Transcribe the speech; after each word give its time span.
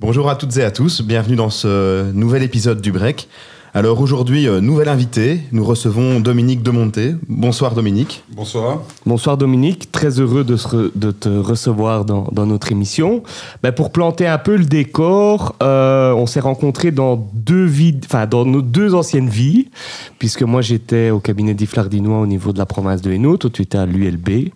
Bonjour 0.00 0.30
à 0.30 0.34
toutes 0.34 0.56
et 0.56 0.64
à 0.64 0.70
tous, 0.70 1.02
bienvenue 1.02 1.36
dans 1.36 1.50
ce 1.50 2.10
nouvel 2.12 2.42
épisode 2.42 2.80
du 2.80 2.90
Break. 2.90 3.28
Alors 3.72 4.00
aujourd'hui, 4.00 4.48
euh, 4.48 4.60
nouvel 4.60 4.88
invité, 4.88 5.42
nous 5.52 5.64
recevons 5.64 6.18
Dominique 6.18 6.60
Demonté. 6.60 7.14
Bonsoir 7.28 7.72
Dominique. 7.72 8.24
Bonsoir. 8.32 8.82
Bonsoir 9.06 9.36
Dominique, 9.36 9.92
très 9.92 10.18
heureux 10.18 10.42
de, 10.42 10.56
de 10.96 11.10
te 11.12 11.28
recevoir 11.28 12.04
dans, 12.04 12.26
dans 12.32 12.46
notre 12.46 12.72
émission. 12.72 13.22
Ben, 13.62 13.70
pour 13.70 13.92
planter 13.92 14.26
un 14.26 14.38
peu 14.38 14.56
le 14.56 14.64
décor, 14.64 15.54
euh, 15.62 16.12
on 16.14 16.26
s'est 16.26 16.40
rencontrés 16.40 16.90
dans 16.90 17.30
deux 17.32 17.64
vies, 17.64 17.94
enfin 18.04 18.26
dans 18.26 18.44
nos 18.44 18.60
deux 18.60 18.92
anciennes 18.92 19.28
vies, 19.28 19.68
puisque 20.18 20.42
moi 20.42 20.62
j'étais 20.62 21.10
au 21.10 21.20
cabinet 21.20 21.54
d'Iflardinois 21.54 22.18
au 22.18 22.26
niveau 22.26 22.52
de 22.52 22.58
la 22.58 22.66
province 22.66 23.02
de 23.02 23.12
Hainaut, 23.12 23.36
toi 23.36 23.50
tu 23.52 23.62
étais 23.62 23.78
à 23.78 23.86
l'ULB. 23.86 24.28
Mhm. 24.28 24.50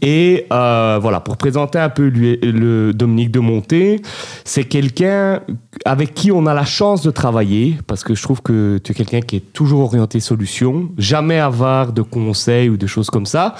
Et 0.00 0.46
euh, 0.50 0.98
voilà, 1.02 1.20
pour 1.20 1.36
présenter 1.36 1.78
un 1.78 1.90
peu 1.90 2.08
le 2.08 2.92
Dominique 2.94 3.30
Demonté, 3.30 4.00
c'est 4.46 4.64
quelqu'un 4.64 5.40
avec 5.84 6.14
qui 6.14 6.32
on 6.32 6.46
a 6.46 6.54
la 6.54 6.64
chance 6.64 7.02
de 7.02 7.10
travailler, 7.10 7.76
parce 7.86 8.04
que 8.04 8.14
je 8.14 8.22
trouve 8.22 8.40
que 8.40 8.53
tu 8.82 8.92
es 8.92 8.94
quelqu'un 8.94 9.20
qui 9.20 9.36
est 9.36 9.52
toujours 9.52 9.80
orienté 9.80 10.20
solution, 10.20 10.90
jamais 10.98 11.38
avare 11.38 11.92
de 11.92 12.02
conseils 12.02 12.68
ou 12.68 12.76
de 12.76 12.86
choses 12.86 13.10
comme 13.10 13.26
ça. 13.26 13.54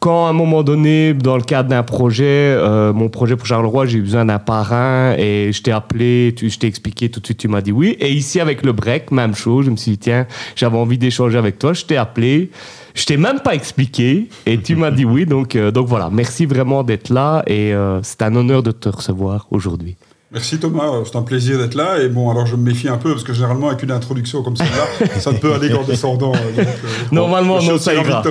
Quand 0.00 0.26
à 0.26 0.30
un 0.30 0.32
moment 0.32 0.62
donné, 0.62 1.14
dans 1.14 1.36
le 1.36 1.42
cadre 1.42 1.68
d'un 1.68 1.82
projet, 1.82 2.24
euh, 2.24 2.92
mon 2.92 3.08
projet 3.08 3.36
pour 3.36 3.46
Charleroi, 3.46 3.86
j'ai 3.86 3.98
eu 3.98 4.02
besoin 4.02 4.24
d'un 4.24 4.38
parrain 4.38 5.14
et 5.18 5.50
je 5.52 5.62
t'ai 5.62 5.72
appelé, 5.72 6.34
je 6.40 6.58
t'ai 6.58 6.66
expliqué 6.66 7.08
tout 7.08 7.20
de 7.20 7.26
suite, 7.26 7.38
tu 7.38 7.48
m'as 7.48 7.60
dit 7.60 7.72
oui. 7.72 7.96
Et 8.00 8.12
ici 8.12 8.40
avec 8.40 8.64
le 8.64 8.72
break, 8.72 9.10
même 9.10 9.34
chose, 9.34 9.66
je 9.66 9.70
me 9.70 9.76
suis 9.76 9.92
dit 9.92 9.98
tiens, 9.98 10.26
j'avais 10.54 10.78
envie 10.78 10.98
d'échanger 10.98 11.38
avec 11.38 11.58
toi, 11.58 11.72
je 11.72 11.84
t'ai 11.84 11.96
appelé. 11.96 12.50
Je 12.94 13.04
t'ai 13.04 13.18
même 13.18 13.40
pas 13.40 13.54
expliqué 13.54 14.30
et 14.46 14.58
tu 14.58 14.74
m'as 14.74 14.90
dit 14.90 15.04
oui. 15.04 15.26
Donc, 15.26 15.54
euh, 15.54 15.70
donc 15.70 15.86
voilà, 15.86 16.08
merci 16.10 16.46
vraiment 16.46 16.82
d'être 16.82 17.10
là 17.10 17.42
et 17.46 17.74
euh, 17.74 18.00
c'est 18.02 18.22
un 18.22 18.34
honneur 18.34 18.62
de 18.62 18.70
te 18.70 18.88
recevoir 18.88 19.46
aujourd'hui. 19.50 19.96
Merci 20.32 20.58
Thomas, 20.58 20.90
c'est 21.04 21.16
un 21.16 21.22
plaisir 21.22 21.58
d'être 21.58 21.74
là. 21.74 22.00
Et 22.00 22.08
bon, 22.08 22.30
alors 22.30 22.46
je 22.46 22.56
me 22.56 22.62
méfie 22.62 22.88
un 22.88 22.96
peu 22.96 23.12
parce 23.12 23.22
que 23.22 23.32
généralement, 23.32 23.68
avec 23.68 23.84
une 23.84 23.92
introduction 23.92 24.42
comme 24.42 24.56
celle-là, 24.56 25.06
ça 25.20 25.30
ne 25.30 25.38
peut 25.38 25.52
aller 25.52 25.70
qu'en 25.70 25.84
descendant. 25.84 26.32
Euh, 26.34 26.64
Normalement, 27.12 27.62
non, 27.62 27.78
ça 27.78 27.94
ira. 27.94 28.22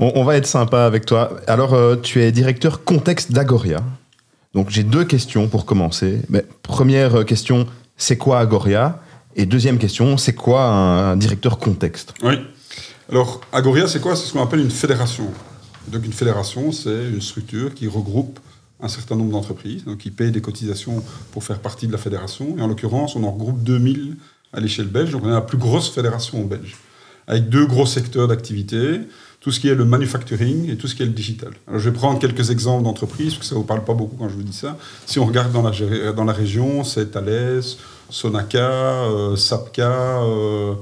On, 0.00 0.12
on, 0.14 0.24
va 0.24 0.36
être 0.36 0.46
sympa 0.46 0.84
avec 0.84 1.06
toi. 1.06 1.32
Alors, 1.48 1.74
euh, 1.74 1.96
tu 1.96 2.22
es 2.22 2.30
directeur 2.30 2.84
contexte 2.84 3.32
d'Agoria. 3.32 3.82
Donc, 4.54 4.70
j'ai 4.70 4.84
deux 4.84 5.04
questions 5.04 5.48
pour 5.48 5.64
commencer. 5.64 6.20
Mais, 6.28 6.44
première 6.62 7.24
question, 7.24 7.66
c'est 7.96 8.16
quoi 8.16 8.38
Agoria? 8.38 9.00
Et 9.34 9.44
deuxième 9.44 9.78
question, 9.78 10.16
c'est 10.16 10.34
quoi 10.34 10.64
un, 10.64 11.16
directeur 11.16 11.58
contexte? 11.58 12.14
Oui. 12.22 12.34
Alors, 13.10 13.40
Agoria, 13.52 13.88
c'est 13.88 14.00
quoi? 14.00 14.14
C'est 14.14 14.26
ce 14.26 14.32
qu'on 14.32 14.42
appelle 14.42 14.60
une 14.60 14.70
fédération. 14.70 15.26
Donc, 15.88 16.04
une 16.04 16.12
fédération, 16.12 16.70
c'est 16.70 17.08
une 17.12 17.20
structure 17.20 17.74
qui 17.74 17.88
regroupe 17.88 18.38
un 18.82 18.88
certain 18.88 19.16
nombre 19.16 19.32
d'entreprises 19.32 19.84
qui 19.98 20.10
payent 20.10 20.30
des 20.30 20.40
cotisations 20.40 21.02
pour 21.32 21.44
faire 21.44 21.60
partie 21.60 21.86
de 21.86 21.92
la 21.92 21.98
fédération. 21.98 22.56
Et 22.58 22.62
en 22.62 22.66
l'occurrence, 22.66 23.16
on 23.16 23.24
en 23.24 23.32
regroupe 23.32 23.62
2000 23.62 24.16
à 24.52 24.60
l'échelle 24.60 24.88
belge. 24.88 25.12
Donc 25.12 25.24
on 25.24 25.28
est 25.28 25.32
la 25.32 25.40
plus 25.40 25.58
grosse 25.58 25.90
fédération 25.90 26.44
belge, 26.44 26.76
avec 27.26 27.48
deux 27.48 27.66
gros 27.66 27.86
secteurs 27.86 28.28
d'activité, 28.28 29.00
tout 29.40 29.50
ce 29.50 29.60
qui 29.60 29.68
est 29.68 29.74
le 29.74 29.84
manufacturing 29.84 30.70
et 30.70 30.76
tout 30.76 30.86
ce 30.86 30.94
qui 30.94 31.02
est 31.02 31.06
le 31.06 31.12
digital. 31.12 31.52
Alors 31.66 31.80
je 31.80 31.88
vais 31.88 31.96
prendre 31.96 32.18
quelques 32.18 32.50
exemples 32.50 32.84
d'entreprises, 32.84 33.34
parce 33.34 33.38
que 33.38 33.44
ça 33.46 33.54
ne 33.54 33.60
vous 33.60 33.66
parle 33.66 33.84
pas 33.84 33.94
beaucoup 33.94 34.16
quand 34.16 34.28
je 34.28 34.34
vous 34.34 34.42
dis 34.42 34.52
ça. 34.56 34.76
Si 35.06 35.18
on 35.18 35.24
regarde 35.24 35.52
dans 35.52 35.62
la, 35.62 36.12
dans 36.12 36.24
la 36.24 36.32
région, 36.32 36.84
c'est 36.84 37.10
Thales, 37.12 37.62
Sonaca, 38.10 38.58
euh, 38.58 39.36
Sapca, 39.36 40.22
euh, 40.22 40.74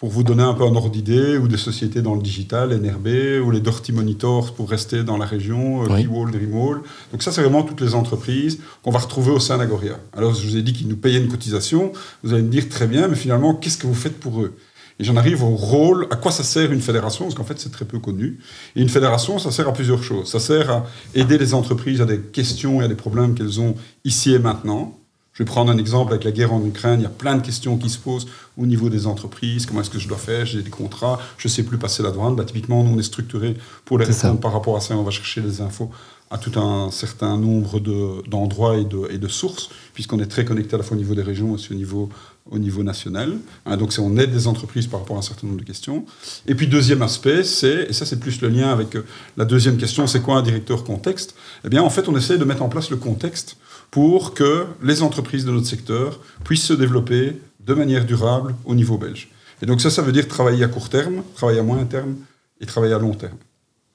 pour 0.00 0.08
vous 0.08 0.22
donner 0.22 0.42
un 0.42 0.54
peu 0.54 0.64
un 0.64 0.74
ordre 0.74 0.88
d'idée, 0.88 1.36
ou 1.36 1.46
des 1.46 1.58
sociétés 1.58 2.00
dans 2.00 2.14
le 2.14 2.22
digital, 2.22 2.70
NRB, 2.70 3.44
ou 3.44 3.50
les 3.50 3.60
Dirty 3.60 3.92
Monitors 3.92 4.54
pour 4.54 4.70
rester 4.70 5.04
dans 5.04 5.18
la 5.18 5.26
région, 5.26 5.84
euh, 5.84 5.88
oui. 5.90 6.06
Wall, 6.06 6.30
Dreamwall. 6.30 6.80
Donc 7.12 7.22
ça, 7.22 7.30
c'est 7.30 7.42
vraiment 7.42 7.62
toutes 7.62 7.82
les 7.82 7.94
entreprises 7.94 8.60
qu'on 8.82 8.92
va 8.92 8.98
retrouver 8.98 9.30
au 9.30 9.40
sein 9.40 9.58
d'Agoria. 9.58 10.00
Alors, 10.16 10.34
je 10.34 10.46
vous 10.46 10.56
ai 10.56 10.62
dit 10.62 10.72
qu'ils 10.72 10.88
nous 10.88 10.96
payaient 10.96 11.20
une 11.20 11.28
cotisation. 11.28 11.92
Vous 12.24 12.32
allez 12.32 12.42
me 12.42 12.48
dire, 12.48 12.70
très 12.70 12.86
bien, 12.86 13.08
mais 13.08 13.14
finalement, 13.14 13.54
qu'est-ce 13.54 13.76
que 13.76 13.86
vous 13.86 13.94
faites 13.94 14.18
pour 14.18 14.40
eux? 14.40 14.56
Et 14.98 15.04
j'en 15.04 15.16
arrive 15.16 15.44
au 15.44 15.54
rôle, 15.54 16.06
à 16.10 16.16
quoi 16.16 16.32
ça 16.32 16.44
sert 16.44 16.72
une 16.72 16.80
fédération, 16.80 17.26
parce 17.26 17.34
qu'en 17.34 17.44
fait 17.44 17.58
c'est 17.58 17.72
très 17.72 17.86
peu 17.86 17.98
connu. 17.98 18.38
Et 18.76 18.82
une 18.82 18.90
fédération, 18.90 19.38
ça 19.38 19.50
sert 19.50 19.66
à 19.66 19.72
plusieurs 19.72 20.02
choses. 20.02 20.30
Ça 20.30 20.40
sert 20.40 20.70
à 20.70 20.86
aider 21.14 21.38
les 21.38 21.54
entreprises 21.54 22.02
à 22.02 22.04
des 22.04 22.20
questions 22.20 22.82
et 22.82 22.84
à 22.84 22.88
des 22.88 22.94
problèmes 22.94 23.34
qu'elles 23.34 23.62
ont 23.62 23.74
ici 24.04 24.34
et 24.34 24.38
maintenant. 24.38 24.99
Je 25.40 25.44
vais 25.46 25.48
prendre 25.48 25.72
un 25.72 25.78
exemple 25.78 26.12
avec 26.12 26.24
la 26.24 26.32
guerre 26.32 26.52
en 26.52 26.62
Ukraine. 26.62 27.00
Il 27.00 27.04
y 27.04 27.06
a 27.06 27.08
plein 27.08 27.34
de 27.34 27.40
questions 27.40 27.78
qui 27.78 27.88
se 27.88 27.96
posent 27.96 28.26
au 28.58 28.66
niveau 28.66 28.90
des 28.90 29.06
entreprises. 29.06 29.64
Comment 29.64 29.80
est-ce 29.80 29.88
que 29.88 29.98
je 29.98 30.06
dois 30.06 30.18
faire? 30.18 30.44
J'ai 30.44 30.60
des 30.60 30.68
contrats, 30.68 31.18
je 31.38 31.48
ne 31.48 31.50
sais 31.50 31.62
plus 31.62 31.78
passer 31.78 32.02
la 32.02 32.10
douane. 32.10 32.36
Bah, 32.36 32.44
typiquement, 32.44 32.84
nous, 32.84 32.94
on 32.94 32.98
est 32.98 33.02
structuré 33.02 33.56
pour 33.86 33.98
les 33.98 34.04
répondre 34.04 34.38
par 34.38 34.52
rapport 34.52 34.76
à 34.76 34.82
ça. 34.82 34.94
On 34.98 35.02
va 35.02 35.10
chercher 35.10 35.40
les 35.40 35.62
infos 35.62 35.90
à 36.30 36.36
tout 36.36 36.60
un 36.60 36.90
certain 36.90 37.38
nombre 37.38 37.80
d'endroits 38.28 38.76
et, 38.76 38.84
de, 38.84 39.10
et 39.10 39.16
de 39.16 39.28
sources, 39.28 39.70
puisqu'on 39.94 40.20
est 40.20 40.26
très 40.26 40.44
connecté 40.44 40.74
à 40.74 40.76
la 40.76 40.84
fois 40.84 40.94
au 40.94 41.00
niveau 41.00 41.14
des 41.14 41.22
régions 41.22 41.48
et 41.48 41.54
aussi 41.54 41.72
au 41.72 41.74
niveau, 41.74 42.10
au 42.50 42.58
niveau 42.58 42.82
national. 42.82 43.38
Hein, 43.64 43.78
donc, 43.78 43.94
on 43.98 44.18
aide 44.18 44.32
des 44.32 44.46
entreprises 44.46 44.88
par 44.88 45.00
rapport 45.00 45.16
à 45.16 45.20
un 45.20 45.22
certain 45.22 45.46
nombre 45.46 45.60
de 45.60 45.64
questions. 45.64 46.04
Et 46.46 46.54
puis, 46.54 46.66
deuxième 46.66 47.00
aspect, 47.00 47.44
c'est, 47.44 47.86
et 47.88 47.94
ça, 47.94 48.04
c'est 48.04 48.20
plus 48.20 48.42
le 48.42 48.48
lien 48.48 48.70
avec 48.70 48.94
euh, 48.94 49.06
la 49.38 49.46
deuxième 49.46 49.78
question, 49.78 50.06
c'est 50.06 50.20
quoi 50.20 50.36
un 50.36 50.42
directeur 50.42 50.84
contexte? 50.84 51.34
Eh 51.64 51.70
bien, 51.70 51.82
en 51.82 51.88
fait, 51.88 52.10
on 52.10 52.16
essaie 52.16 52.36
de 52.36 52.44
mettre 52.44 52.62
en 52.62 52.68
place 52.68 52.90
le 52.90 52.98
contexte 52.98 53.56
pour 53.90 54.34
que 54.34 54.66
les 54.82 55.02
entreprises 55.02 55.44
de 55.44 55.50
notre 55.50 55.66
secteur 55.66 56.20
puissent 56.44 56.64
se 56.64 56.72
développer 56.72 57.40
de 57.60 57.74
manière 57.74 58.04
durable 58.04 58.54
au 58.64 58.74
niveau 58.74 58.98
belge. 58.98 59.28
Et 59.62 59.66
donc 59.66 59.80
ça, 59.80 59.90
ça 59.90 60.02
veut 60.02 60.12
dire 60.12 60.28
travailler 60.28 60.64
à 60.64 60.68
court 60.68 60.88
terme, 60.88 61.22
travailler 61.34 61.60
à 61.60 61.62
moyen 61.62 61.84
terme 61.84 62.16
et 62.60 62.66
travailler 62.66 62.94
à 62.94 62.98
long 62.98 63.14
terme. 63.14 63.36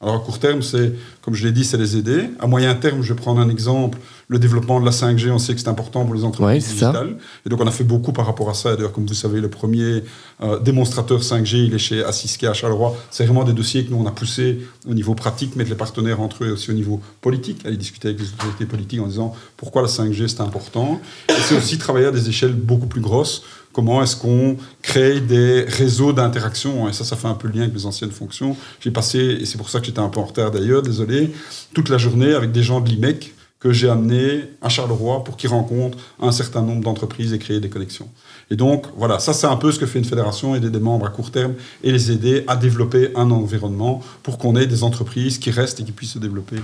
Alors 0.05 0.17
à 0.17 0.19
court 0.19 0.37
terme, 0.37 0.61
c'est, 0.61 0.93
comme 1.23 1.33
je 1.33 1.43
l'ai 1.43 1.51
dit, 1.51 1.65
c'est 1.65 1.77
les 1.77 1.97
aider. 1.97 2.29
À 2.39 2.45
moyen 2.45 2.75
terme, 2.75 3.01
je 3.01 3.11
vais 3.11 3.19
prendre 3.19 3.41
un 3.41 3.49
exemple, 3.49 3.97
le 4.27 4.37
développement 4.37 4.79
de 4.79 4.85
la 4.85 4.91
5G, 4.91 5.31
on 5.31 5.39
sait 5.39 5.55
que 5.55 5.59
c'est 5.59 5.67
important 5.67 6.05
pour 6.05 6.13
les 6.13 6.23
entreprises 6.23 6.67
digitales. 6.67 7.17
Et 7.43 7.49
donc 7.49 7.59
on 7.59 7.65
a 7.65 7.71
fait 7.71 7.83
beaucoup 7.83 8.13
par 8.13 8.27
rapport 8.27 8.47
à 8.51 8.53
ça. 8.53 8.75
D'ailleurs, 8.75 8.91
comme 8.91 9.07
vous 9.07 9.13
savez, 9.15 9.41
le 9.41 9.49
premier 9.49 10.03
euh, 10.43 10.59
démonstrateur 10.59 11.21
5G, 11.21 11.65
il 11.65 11.73
est 11.73 11.79
chez 11.79 12.03
Assisca 12.03 12.51
à 12.51 12.53
Charleroi. 12.53 12.95
C'est 13.09 13.25
vraiment 13.25 13.43
des 13.43 13.53
dossiers 13.53 13.83
que 13.83 13.89
nous, 13.89 13.97
on 13.97 14.05
a 14.05 14.11
poussés 14.11 14.59
au 14.87 14.93
niveau 14.93 15.15
pratique, 15.15 15.55
mettre 15.55 15.71
les 15.71 15.75
partenaires 15.75 16.21
entre 16.21 16.43
eux 16.43 16.49
et 16.49 16.51
aussi 16.51 16.69
au 16.69 16.75
niveau 16.75 17.01
politique, 17.21 17.65
aller 17.65 17.75
discuter 17.75 18.09
avec 18.09 18.19
les 18.19 18.27
autorités 18.27 18.67
politiques 18.67 19.01
en 19.01 19.07
disant 19.07 19.33
pourquoi 19.57 19.81
la 19.81 19.87
5G, 19.87 20.27
c'est 20.27 20.41
important. 20.41 21.01
Et 21.29 21.33
c'est 21.41 21.57
aussi 21.57 21.79
travailler 21.79 22.05
à 22.05 22.11
des 22.11 22.29
échelles 22.29 22.53
beaucoup 22.53 22.87
plus 22.87 23.01
grosses 23.01 23.41
comment 23.75 24.01
est-ce 24.01 24.15
qu'on 24.15 24.55
crée 24.81 25.19
des 25.19 25.63
réseaux 25.63 26.13
d'interaction. 26.13 26.87
Et 26.87 26.93
ça, 26.93 27.03
ça 27.03 27.17
fait 27.17 27.27
un 27.27 27.33
peu 27.33 27.49
le 27.49 27.55
lien 27.55 27.63
avec 27.63 27.75
les 27.75 27.85
anciennes 27.85 28.09
fonctions. 28.09 28.55
J'ai 28.79 28.89
passé, 28.89 29.19
et 29.41 29.45
c'est 29.45 29.57
pour 29.57 29.69
ça 29.69 29.81
que 29.81 29.85
j'étais 29.85 29.99
un 29.99 30.07
peu 30.07 30.21
en 30.21 30.23
retard 30.23 30.49
d'ailleurs, 30.49 30.81
désolé, 30.81 31.33
toute 31.73 31.89
la 31.89 31.97
journée 31.97 32.33
avec 32.33 32.53
des 32.53 32.63
gens 32.63 32.79
de 32.79 32.87
l'IMEC 32.87 33.33
que 33.59 33.73
j'ai 33.73 33.89
amenés 33.89 34.43
à 34.61 34.69
Charleroi 34.69 35.25
pour 35.25 35.35
qu'ils 35.35 35.49
rencontrent 35.49 35.97
un 36.21 36.31
certain 36.31 36.61
nombre 36.61 36.85
d'entreprises 36.85 37.33
et 37.33 37.39
créer 37.39 37.59
des 37.59 37.67
connexions. 37.67 38.07
Et 38.49 38.55
donc, 38.55 38.85
voilà, 38.95 39.19
ça 39.19 39.33
c'est 39.33 39.47
un 39.47 39.57
peu 39.57 39.73
ce 39.73 39.79
que 39.79 39.85
fait 39.85 39.99
une 39.99 40.05
fédération, 40.05 40.55
aider 40.55 40.69
des 40.69 40.79
membres 40.79 41.07
à 41.07 41.09
court 41.09 41.31
terme 41.31 41.55
et 41.83 41.91
les 41.91 42.11
aider 42.11 42.45
à 42.47 42.55
développer 42.55 43.09
un 43.15 43.29
environnement 43.29 44.01
pour 44.23 44.37
qu'on 44.37 44.55
ait 44.55 44.67
des 44.67 44.83
entreprises 44.83 45.37
qui 45.37 45.51
restent 45.51 45.81
et 45.81 45.83
qui 45.83 45.91
puissent 45.91 46.13
se 46.13 46.19
développer 46.19 46.57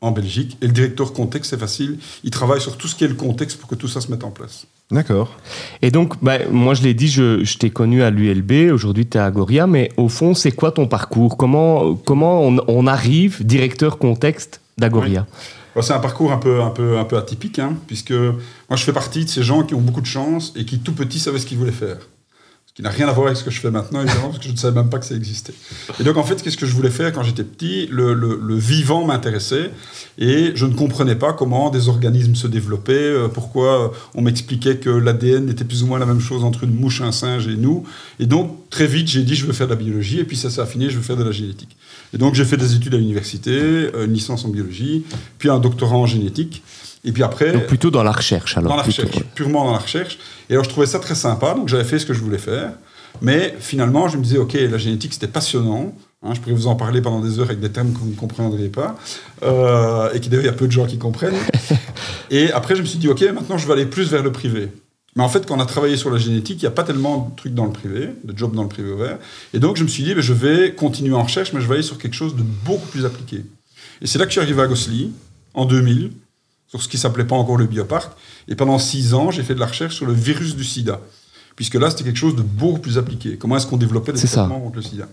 en 0.00 0.10
Belgique. 0.10 0.56
Et 0.62 0.66
le 0.66 0.72
directeur 0.72 1.12
contexte, 1.12 1.50
c'est 1.50 1.58
facile. 1.58 1.98
Il 2.24 2.30
travaille 2.30 2.60
sur 2.60 2.76
tout 2.76 2.88
ce 2.88 2.94
qui 2.94 3.04
est 3.04 3.08
le 3.08 3.14
contexte 3.14 3.58
pour 3.58 3.68
que 3.68 3.74
tout 3.74 3.88
ça 3.88 4.00
se 4.00 4.10
mette 4.10 4.24
en 4.24 4.30
place. 4.30 4.66
D'accord. 4.90 5.36
Et 5.82 5.90
donc, 5.90 6.22
bah, 6.22 6.38
moi, 6.50 6.74
je 6.74 6.82
l'ai 6.82 6.94
dit, 6.94 7.08
je, 7.08 7.42
je 7.44 7.58
t'ai 7.58 7.70
connu 7.70 8.02
à 8.02 8.10
l'ULB, 8.10 8.72
aujourd'hui, 8.72 9.06
tu 9.06 9.18
es 9.18 9.20
à 9.20 9.30
Goria, 9.30 9.66
mais 9.66 9.90
au 9.96 10.08
fond, 10.08 10.34
c'est 10.34 10.52
quoi 10.52 10.70
ton 10.70 10.86
parcours? 10.86 11.36
Comment, 11.36 11.94
comment 11.94 12.42
on, 12.42 12.86
arrive 12.86 13.44
directeur 13.44 13.98
contexte 13.98 14.60
d'Agoria? 14.78 15.26
Bah, 15.74 15.82
C'est 15.82 15.92
un 15.92 15.98
parcours 15.98 16.30
un 16.30 16.38
peu, 16.38 16.62
un 16.62 16.70
peu, 16.70 16.98
un 16.98 17.04
peu 17.04 17.16
atypique, 17.16 17.58
hein, 17.58 17.74
puisque 17.88 18.12
moi, 18.12 18.76
je 18.76 18.84
fais 18.84 18.92
partie 18.92 19.24
de 19.24 19.30
ces 19.30 19.42
gens 19.42 19.64
qui 19.64 19.74
ont 19.74 19.80
beaucoup 19.80 20.00
de 20.00 20.06
chance 20.06 20.52
et 20.54 20.64
qui, 20.64 20.78
tout 20.78 20.92
petit, 20.92 21.18
savaient 21.18 21.40
ce 21.40 21.46
qu'ils 21.46 21.58
voulaient 21.58 21.72
faire 21.72 21.98
qui 22.76 22.82
n'a 22.82 22.90
rien 22.90 23.08
à 23.08 23.12
voir 23.12 23.28
avec 23.28 23.38
ce 23.38 23.42
que 23.42 23.50
je 23.50 23.58
fais 23.58 23.70
maintenant, 23.70 24.02
évidemment, 24.02 24.26
parce 24.28 24.38
que 24.38 24.44
je 24.44 24.52
ne 24.52 24.56
savais 24.56 24.74
même 24.78 24.90
pas 24.90 24.98
que 24.98 25.06
ça 25.06 25.14
existait. 25.14 25.54
Et 25.98 26.04
donc, 26.04 26.18
en 26.18 26.22
fait, 26.22 26.42
qu'est-ce 26.42 26.58
que 26.58 26.66
je 26.66 26.74
voulais 26.74 26.90
faire 26.90 27.10
quand 27.10 27.22
j'étais 27.22 27.42
petit? 27.42 27.86
Le, 27.86 28.12
le, 28.12 28.54
vivant 28.54 29.06
m'intéressait, 29.06 29.70
et 30.18 30.52
je 30.54 30.66
ne 30.66 30.74
comprenais 30.74 31.14
pas 31.14 31.32
comment 31.32 31.70
des 31.70 31.88
organismes 31.88 32.34
se 32.34 32.46
développaient, 32.46 32.92
euh, 32.92 33.28
pourquoi 33.28 33.92
on 34.14 34.20
m'expliquait 34.20 34.76
que 34.76 34.90
l'ADN 34.90 35.48
était 35.48 35.64
plus 35.64 35.84
ou 35.84 35.86
moins 35.86 35.98
la 35.98 36.04
même 36.04 36.20
chose 36.20 36.44
entre 36.44 36.64
une 36.64 36.74
mouche, 36.74 37.00
un 37.00 37.12
singe 37.12 37.48
et 37.48 37.56
nous. 37.56 37.84
Et 38.20 38.26
donc, 38.26 38.68
très 38.68 38.86
vite, 38.86 39.08
j'ai 39.08 39.22
dit, 39.22 39.36
je 39.36 39.46
veux 39.46 39.54
faire 39.54 39.68
de 39.68 39.72
la 39.72 39.78
biologie, 39.78 40.20
et 40.20 40.24
puis 40.24 40.36
ça 40.36 40.50
s'est 40.50 40.60
affiné, 40.60 40.90
je 40.90 40.98
veux 40.98 41.02
faire 41.02 41.16
de 41.16 41.24
la 41.24 41.32
génétique. 41.32 41.78
Et 42.12 42.18
donc, 42.18 42.34
j'ai 42.34 42.44
fait 42.44 42.58
des 42.58 42.74
études 42.74 42.92
à 42.92 42.98
l'université, 42.98 43.52
euh, 43.52 44.04
une 44.04 44.12
licence 44.12 44.44
en 44.44 44.48
biologie, 44.48 45.02
puis 45.38 45.48
un 45.48 45.60
doctorat 45.60 45.96
en 45.96 46.06
génétique. 46.06 46.62
Et 47.06 47.12
puis 47.12 47.22
après. 47.22 47.52
Donc 47.52 47.66
plutôt 47.66 47.90
dans 47.90 48.02
la 48.02 48.12
recherche, 48.12 48.58
alors. 48.58 48.70
Dans 48.70 48.76
la 48.76 48.82
recherche, 48.82 49.22
purement 49.34 49.64
dans 49.64 49.72
la 49.72 49.78
recherche. 49.78 50.18
Et 50.50 50.52
alors 50.52 50.64
je 50.64 50.70
trouvais 50.70 50.86
ça 50.86 50.98
très 50.98 51.14
sympa, 51.14 51.54
donc 51.54 51.68
j'avais 51.68 51.84
fait 51.84 51.98
ce 51.98 52.04
que 52.04 52.12
je 52.12 52.20
voulais 52.20 52.36
faire. 52.36 52.72
Mais 53.22 53.54
finalement, 53.60 54.08
je 54.08 54.18
me 54.18 54.22
disais, 54.22 54.38
OK, 54.38 54.52
la 54.54 54.76
génétique, 54.76 55.14
c'était 55.14 55.28
passionnant. 55.28 55.94
Hein, 56.22 56.34
je 56.34 56.40
pourrais 56.40 56.54
vous 56.54 56.66
en 56.66 56.76
parler 56.76 57.00
pendant 57.00 57.20
des 57.20 57.38
heures 57.38 57.46
avec 57.46 57.60
des 57.60 57.70
termes 57.70 57.92
que 57.92 57.98
vous 57.98 58.10
ne 58.10 58.14
comprendriez 58.14 58.68
pas. 58.68 58.96
Euh, 59.42 60.12
et 60.12 60.20
qui 60.20 60.28
d'ailleurs, 60.28 60.44
il 60.44 60.48
y 60.48 60.50
a 60.50 60.54
peu 60.56 60.66
de 60.66 60.72
gens 60.72 60.86
qui 60.86 60.98
comprennent. 60.98 61.36
et 62.30 62.50
après, 62.52 62.76
je 62.76 62.82
me 62.82 62.86
suis 62.86 62.98
dit, 62.98 63.08
OK, 63.08 63.22
maintenant, 63.22 63.56
je 63.56 63.66
vais 63.66 63.72
aller 63.72 63.86
plus 63.86 64.10
vers 64.10 64.22
le 64.22 64.32
privé. 64.32 64.68
Mais 65.14 65.22
en 65.22 65.28
fait, 65.28 65.46
quand 65.46 65.56
on 65.56 65.60
a 65.60 65.66
travaillé 65.66 65.96
sur 65.96 66.10
la 66.10 66.18
génétique, 66.18 66.60
il 66.60 66.64
n'y 66.64 66.68
a 66.68 66.72
pas 66.72 66.82
tellement 66.82 67.30
de 67.30 67.36
trucs 67.36 67.54
dans 67.54 67.64
le 67.64 67.72
privé, 67.72 68.10
de 68.22 68.36
jobs 68.36 68.54
dans 68.54 68.64
le 68.64 68.68
privé 68.68 68.92
ouvert. 68.92 69.18
Et 69.54 69.58
donc, 69.58 69.76
je 69.76 69.82
me 69.82 69.88
suis 69.88 70.02
dit, 70.02 70.14
ben, 70.14 70.20
je 70.20 70.34
vais 70.34 70.74
continuer 70.74 71.14
en 71.14 71.22
recherche, 71.22 71.52
mais 71.54 71.60
je 71.60 71.66
vais 71.66 71.74
aller 71.74 71.82
sur 71.82 71.96
quelque 71.96 72.14
chose 72.14 72.36
de 72.36 72.42
beaucoup 72.42 72.86
plus 72.88 73.06
appliqué. 73.06 73.44
Et 74.02 74.06
c'est 74.06 74.18
là 74.18 74.26
que 74.26 74.30
je 74.30 74.38
suis 74.38 74.42
arrivé 74.42 74.60
à 74.60 74.66
Gosli, 74.66 75.12
en 75.54 75.64
2000. 75.64 76.10
Sur 76.68 76.82
ce 76.82 76.88
qui 76.88 76.98
s'appelait 76.98 77.24
pas 77.24 77.36
encore 77.36 77.56
le 77.56 77.66
bioparc. 77.66 78.12
Et 78.48 78.54
pendant 78.54 78.78
six 78.78 79.14
ans, 79.14 79.30
j'ai 79.30 79.42
fait 79.42 79.54
de 79.54 79.60
la 79.60 79.66
recherche 79.66 79.94
sur 79.94 80.06
le 80.06 80.12
virus 80.12 80.56
du 80.56 80.64
sida. 80.64 81.00
Puisque 81.54 81.74
là, 81.74 81.90
c'était 81.90 82.04
quelque 82.04 82.18
chose 82.18 82.36
de 82.36 82.42
beaucoup 82.42 82.80
plus 82.80 82.98
appliqué. 82.98 83.38
Comment 83.38 83.56
est-ce 83.56 83.66
qu'on 83.66 83.78
développait 83.78 84.12
des 84.12 84.20
traitements 84.20 84.60
contre 84.60 84.76
le 84.76 84.82
sida? 84.82 85.06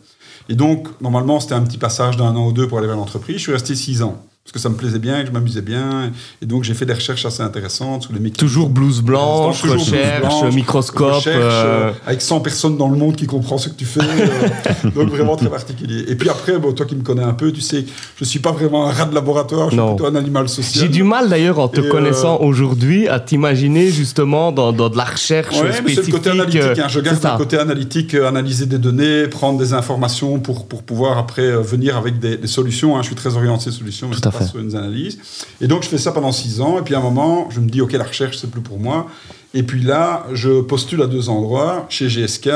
Et 0.50 0.55
donc, 0.55 0.89
normalement, 1.00 1.39
c'était 1.39 1.53
un 1.53 1.61
petit 1.61 1.77
passage 1.77 2.17
d'un 2.17 2.35
an 2.35 2.47
ou 2.47 2.51
deux 2.51 2.67
pour 2.67 2.79
aller 2.79 2.88
vers 2.88 2.97
l'entreprise. 2.97 3.38
Je 3.38 3.41
suis 3.41 3.53
resté 3.53 3.75
six 3.75 4.01
ans. 4.01 4.21
Parce 4.45 4.51
que 4.51 4.59
ça 4.59 4.67
me 4.67 4.75
plaisait 4.75 4.99
bien, 4.99 5.21
que 5.21 5.27
je 5.27 5.31
m'amusais 5.31 5.61
bien. 5.61 6.11
Et 6.41 6.45
donc, 6.45 6.65
j'ai 6.65 6.73
fait 6.73 6.85
des 6.85 6.91
recherches 6.93 7.25
assez 7.25 7.41
intéressantes 7.41 8.03
sur 8.03 8.11
les 8.11 8.19
mécanismes. 8.19 8.45
Toujours 8.45 8.69
blouse 8.69 9.01
blanche, 9.01 9.61
Toujours 9.61 9.77
blouse 9.77 9.89
recherche, 9.89 10.19
blanche, 10.19 10.53
microscope. 10.53 11.13
recherche, 11.13 11.37
euh, 11.37 11.89
euh, 11.89 11.91
avec 12.05 12.21
100 12.21 12.41
personnes 12.41 12.75
dans 12.77 12.89
le 12.89 12.97
monde 12.97 13.15
qui 13.15 13.25
comprend 13.25 13.57
ce 13.57 13.69
que 13.69 13.75
tu 13.75 13.85
fais. 13.85 14.01
euh, 14.01 14.89
donc 14.95 15.07
vraiment 15.11 15.37
très 15.37 15.47
particulier. 15.49 16.03
Et 16.09 16.15
puis 16.17 16.27
après, 16.27 16.59
bon, 16.59 16.73
toi 16.73 16.85
qui 16.85 16.97
me 16.97 17.03
connais 17.03 17.23
un 17.23 17.31
peu, 17.31 17.53
tu 17.53 17.61
sais, 17.61 17.85
je 18.17 18.23
suis 18.25 18.39
pas 18.39 18.51
vraiment 18.51 18.85
un 18.85 18.91
rat 18.91 19.05
de 19.05 19.15
laboratoire, 19.15 19.67
je 19.67 19.75
suis 19.75 19.77
Non. 19.77 19.95
plutôt 19.95 20.11
un 20.11 20.15
animal 20.17 20.49
social. 20.49 20.83
J'ai 20.83 20.89
du 20.89 21.03
mal 21.03 21.29
d'ailleurs 21.29 21.57
en 21.59 21.69
te 21.69 21.79
Et, 21.79 21.85
euh, 21.85 21.89
connaissant 21.89 22.41
aujourd'hui 22.41 23.07
à 23.07 23.21
t'imaginer 23.21 23.91
justement 23.91 24.51
dans, 24.51 24.73
dans 24.73 24.89
de 24.89 24.97
la 24.97 25.05
recherche 25.05 25.55
Ouais, 25.55 25.67
mais 25.67 25.71
c'est 25.71 25.81
le 25.83 25.87
spécifique. 25.91 26.13
côté 26.15 26.29
analytique. 26.31 26.61
hein. 26.79 26.87
Je 26.89 26.99
euh, 26.99 27.01
garde 27.01 27.23
le 27.23 27.37
côté 27.37 27.57
analytique, 27.57 28.13
euh, 28.13 28.27
analyser 28.27 28.65
des 28.65 28.77
données, 28.77 29.27
prendre 29.29 29.57
des 29.57 29.71
informations 29.73 30.39
pour, 30.41 30.67
pour 30.67 30.83
pouvoir 30.83 31.17
après 31.17 31.43
euh, 31.43 31.61
venir 31.61 31.95
avec 31.95 32.19
des, 32.19 32.35
des 32.35 32.47
solutions. 32.47 32.97
hein. 32.97 33.01
Je 33.03 33.07
suis 33.07 33.15
très 33.15 33.37
orienté 33.37 33.71
solutions, 33.71 34.09
Tout 34.09 34.19
à 34.27 34.32
une 34.56 34.75
analyse. 34.75 35.19
Et 35.62 35.68
donc, 35.68 35.83
je 35.83 35.89
fais 35.89 35.97
ça 35.97 36.12
pendant 36.12 36.31
six 36.31 36.62
ans. 36.62 36.80
Et 36.80 36.81
puis, 36.81 36.95
à 36.95 37.00
un 37.00 37.01
moment, 37.01 37.50
je 37.50 37.59
me 37.59 37.69
dis, 37.69 37.81
OK, 37.81 37.94
la 37.94 38.03
recherche, 38.03 38.38
c'est 38.38 38.50
plus 38.50 38.62
pour 38.62 38.80
moi. 38.80 39.07
Et 39.53 39.63
puis 39.63 39.81
là, 39.81 40.25
je 40.33 40.62
postule 40.62 41.01
à 41.01 41.07
deux 41.07 41.30
endroits, 41.30 41.85
chez 41.89 42.07
GSK 42.07 42.50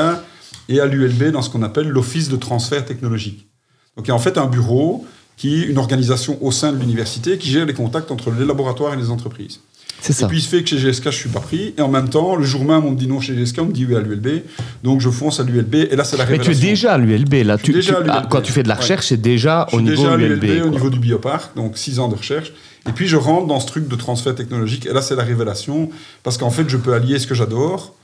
et 0.68 0.80
à 0.80 0.86
l'ULB, 0.86 1.30
dans 1.30 1.42
ce 1.42 1.50
qu'on 1.50 1.62
appelle 1.62 1.88
l'Office 1.88 2.28
de 2.28 2.36
transfert 2.36 2.84
technologique. 2.84 3.48
Donc, 3.96 4.06
il 4.06 4.08
y 4.08 4.12
a 4.12 4.14
en 4.14 4.20
fait 4.20 4.38
un 4.38 4.46
bureau 4.46 5.06
qui 5.36 5.62
une 5.62 5.78
organisation 5.78 6.36
au 6.42 6.50
sein 6.50 6.72
de 6.72 6.78
l'université 6.78 7.38
qui 7.38 7.48
gère 7.48 7.64
les 7.64 7.74
contacts 7.74 8.10
entre 8.10 8.30
les 8.30 8.44
laboratoires 8.44 8.92
et 8.92 8.96
les 8.96 9.10
entreprises. 9.10 9.60
C'est 10.00 10.12
ça. 10.12 10.26
Et 10.26 10.28
puis 10.28 10.38
il 10.38 10.42
se 10.42 10.48
fait 10.48 10.62
que 10.62 10.68
chez 10.68 10.78
GSK, 10.78 11.04
je 11.06 11.10
suis 11.10 11.28
pas 11.28 11.40
pris. 11.40 11.74
Et 11.76 11.80
en 11.82 11.88
même 11.88 12.08
temps, 12.08 12.36
le 12.36 12.44
jour 12.44 12.64
même, 12.64 12.84
on 12.84 12.92
me 12.92 12.96
dit 12.96 13.08
non 13.08 13.20
chez 13.20 13.34
GSK, 13.34 13.58
on 13.60 13.64
me 13.66 13.72
dit 13.72 13.84
oui 13.84 13.96
à 13.96 14.00
l'ULB. 14.00 14.42
Donc 14.84 15.00
je 15.00 15.10
fonce 15.10 15.40
à 15.40 15.42
l'ULB. 15.44 15.74
Et 15.74 15.96
là, 15.96 16.04
c'est 16.04 16.16
la 16.16 16.24
Mais 16.24 16.30
révélation. 16.36 16.52
tu 16.52 16.66
es 16.66 16.70
déjà 16.70 16.92
à 16.94 16.98
l'ULB 16.98 17.34
là. 17.44 17.58
Tu, 17.58 17.74
ah, 18.08 18.26
quand 18.30 18.40
tu 18.40 18.52
fais 18.52 18.62
de 18.62 18.68
la 18.68 18.74
Ouais. 18.76 18.80
recherche, 18.80 19.06
c'est 19.06 19.20
déjà 19.20 19.66
Je 19.70 19.76
au 19.76 19.80
niveau 19.80 19.96
déjà 20.02 20.12
à 20.14 20.16
ULB. 20.16 20.42
l'ULB 20.44 20.66
au 20.66 20.70
niveau 20.70 20.90
du 20.90 20.98
bioparc, 21.00 21.56
donc 21.56 21.76
6 21.76 21.98
ans 21.98 22.08
de 22.08 22.14
recherche. 22.14 22.52
Et 22.88 22.92
puis 22.92 23.08
je 23.08 23.16
rentre 23.16 23.46
dans 23.48 23.58
ce 23.60 23.66
truc 23.66 23.88
de 23.88 23.96
transfert 23.96 24.34
technologique. 24.34 24.86
Et 24.86 24.92
là, 24.92 25.02
c'est 25.02 25.16
la 25.16 25.24
révélation. 25.24 25.90
Parce 26.22 26.38
qu'en 26.38 26.50
fait, 26.50 26.68
je 26.68 26.76
peux 26.76 26.94
allier 26.94 27.18
ce 27.18 27.26
que 27.26 27.34
j'adore, 27.34 27.94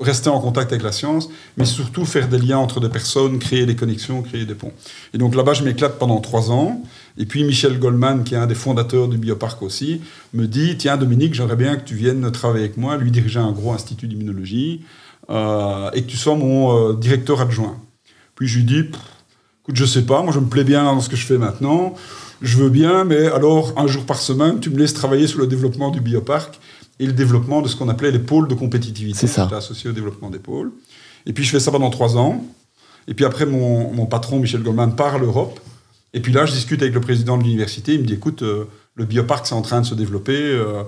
rester 0.00 0.30
en 0.30 0.40
contact 0.40 0.72
avec 0.72 0.82
la 0.82 0.92
science, 0.92 1.28
mais 1.56 1.64
surtout 1.64 2.04
faire 2.04 2.28
des 2.28 2.38
liens 2.38 2.58
entre 2.58 2.80
des 2.80 2.88
personnes, 2.88 3.38
créer 3.38 3.66
des 3.66 3.76
connexions, 3.76 4.22
créer 4.22 4.46
des 4.46 4.54
ponts. 4.54 4.72
Et 5.12 5.18
donc 5.18 5.34
là-bas, 5.34 5.52
je 5.52 5.62
m'éclate 5.62 5.98
pendant 5.98 6.20
trois 6.20 6.50
ans. 6.50 6.82
Et 7.18 7.26
puis 7.26 7.44
Michel 7.44 7.78
Goldman, 7.78 8.24
qui 8.24 8.34
est 8.34 8.38
un 8.38 8.46
des 8.46 8.54
fondateurs 8.54 9.08
du 9.08 9.18
Bioparc 9.18 9.62
aussi, 9.62 10.00
me 10.32 10.46
dit 10.46 10.76
Tiens, 10.78 10.96
Dominique, 10.96 11.34
j'aimerais 11.34 11.56
bien 11.56 11.76
que 11.76 11.84
tu 11.84 11.94
viennes 11.94 12.30
travailler 12.32 12.64
avec 12.64 12.76
moi, 12.76 12.96
lui 12.96 13.10
diriger 13.10 13.38
un 13.38 13.52
gros 13.52 13.72
institut 13.72 14.06
d'immunologie, 14.06 14.82
euh, 15.28 15.90
et 15.92 16.02
que 16.02 16.06
tu 16.06 16.16
sois 16.16 16.34
mon 16.34 16.90
euh, 16.90 16.94
directeur 16.94 17.40
adjoint. 17.40 17.76
Puis 18.34 18.48
je 18.48 18.58
lui 18.58 18.64
dis 18.64 18.78
Écoute, 18.78 19.76
je 19.76 19.84
sais 19.84 20.02
pas, 20.02 20.22
moi 20.22 20.32
je 20.32 20.40
me 20.40 20.46
plais 20.46 20.64
bien 20.64 20.84
dans 20.84 21.00
ce 21.00 21.10
que 21.10 21.16
je 21.16 21.26
fais 21.26 21.38
maintenant. 21.38 21.94
Je 22.40 22.56
veux 22.56 22.70
bien, 22.70 23.04
mais 23.04 23.26
alors 23.26 23.74
un 23.76 23.86
jour 23.86 24.06
par 24.06 24.18
semaine, 24.18 24.60
tu 24.60 24.70
me 24.70 24.78
laisses 24.78 24.94
travailler 24.94 25.26
sur 25.26 25.40
le 25.40 25.46
développement 25.46 25.90
du 25.90 26.00
bioparc 26.00 26.58
et 27.00 27.06
le 27.06 27.12
développement 27.14 27.62
de 27.62 27.68
ce 27.68 27.74
qu'on 27.74 27.88
appelait 27.88 28.10
les 28.12 28.18
pôles 28.18 28.46
de 28.46 28.54
compétitivité. 28.54 29.18
C'est 29.18 29.26
ça. 29.26 29.44
J'étais 29.44 29.56
associé 29.56 29.90
au 29.90 29.92
développement 29.92 30.30
des 30.30 30.38
pôles. 30.38 30.70
Et 31.26 31.32
puis 31.32 31.42
je 31.44 31.50
fais 31.50 31.58
ça 31.58 31.70
pendant 31.72 31.90
trois 31.90 32.16
ans. 32.16 32.44
Et 33.08 33.14
puis 33.14 33.24
après, 33.24 33.46
mon, 33.46 33.92
mon 33.92 34.06
patron, 34.06 34.38
Michel 34.38 34.62
Goldman, 34.62 34.94
part 34.94 35.14
à 35.14 35.18
l'Europe. 35.18 35.58
Et 36.12 36.20
puis 36.20 36.32
là, 36.32 36.44
je 36.44 36.52
discute 36.52 36.82
avec 36.82 36.94
le 36.94 37.00
président 37.00 37.38
de 37.38 37.42
l'université. 37.42 37.94
Il 37.94 38.02
me 38.02 38.06
dit 38.06 38.12
écoute, 38.12 38.42
euh, 38.42 38.66
le 38.96 39.06
bioparc, 39.06 39.46
c'est 39.46 39.54
en 39.54 39.62
train 39.62 39.80
de 39.80 39.86
se 39.86 39.94
développer. 39.94 40.36
euh, 40.36 40.82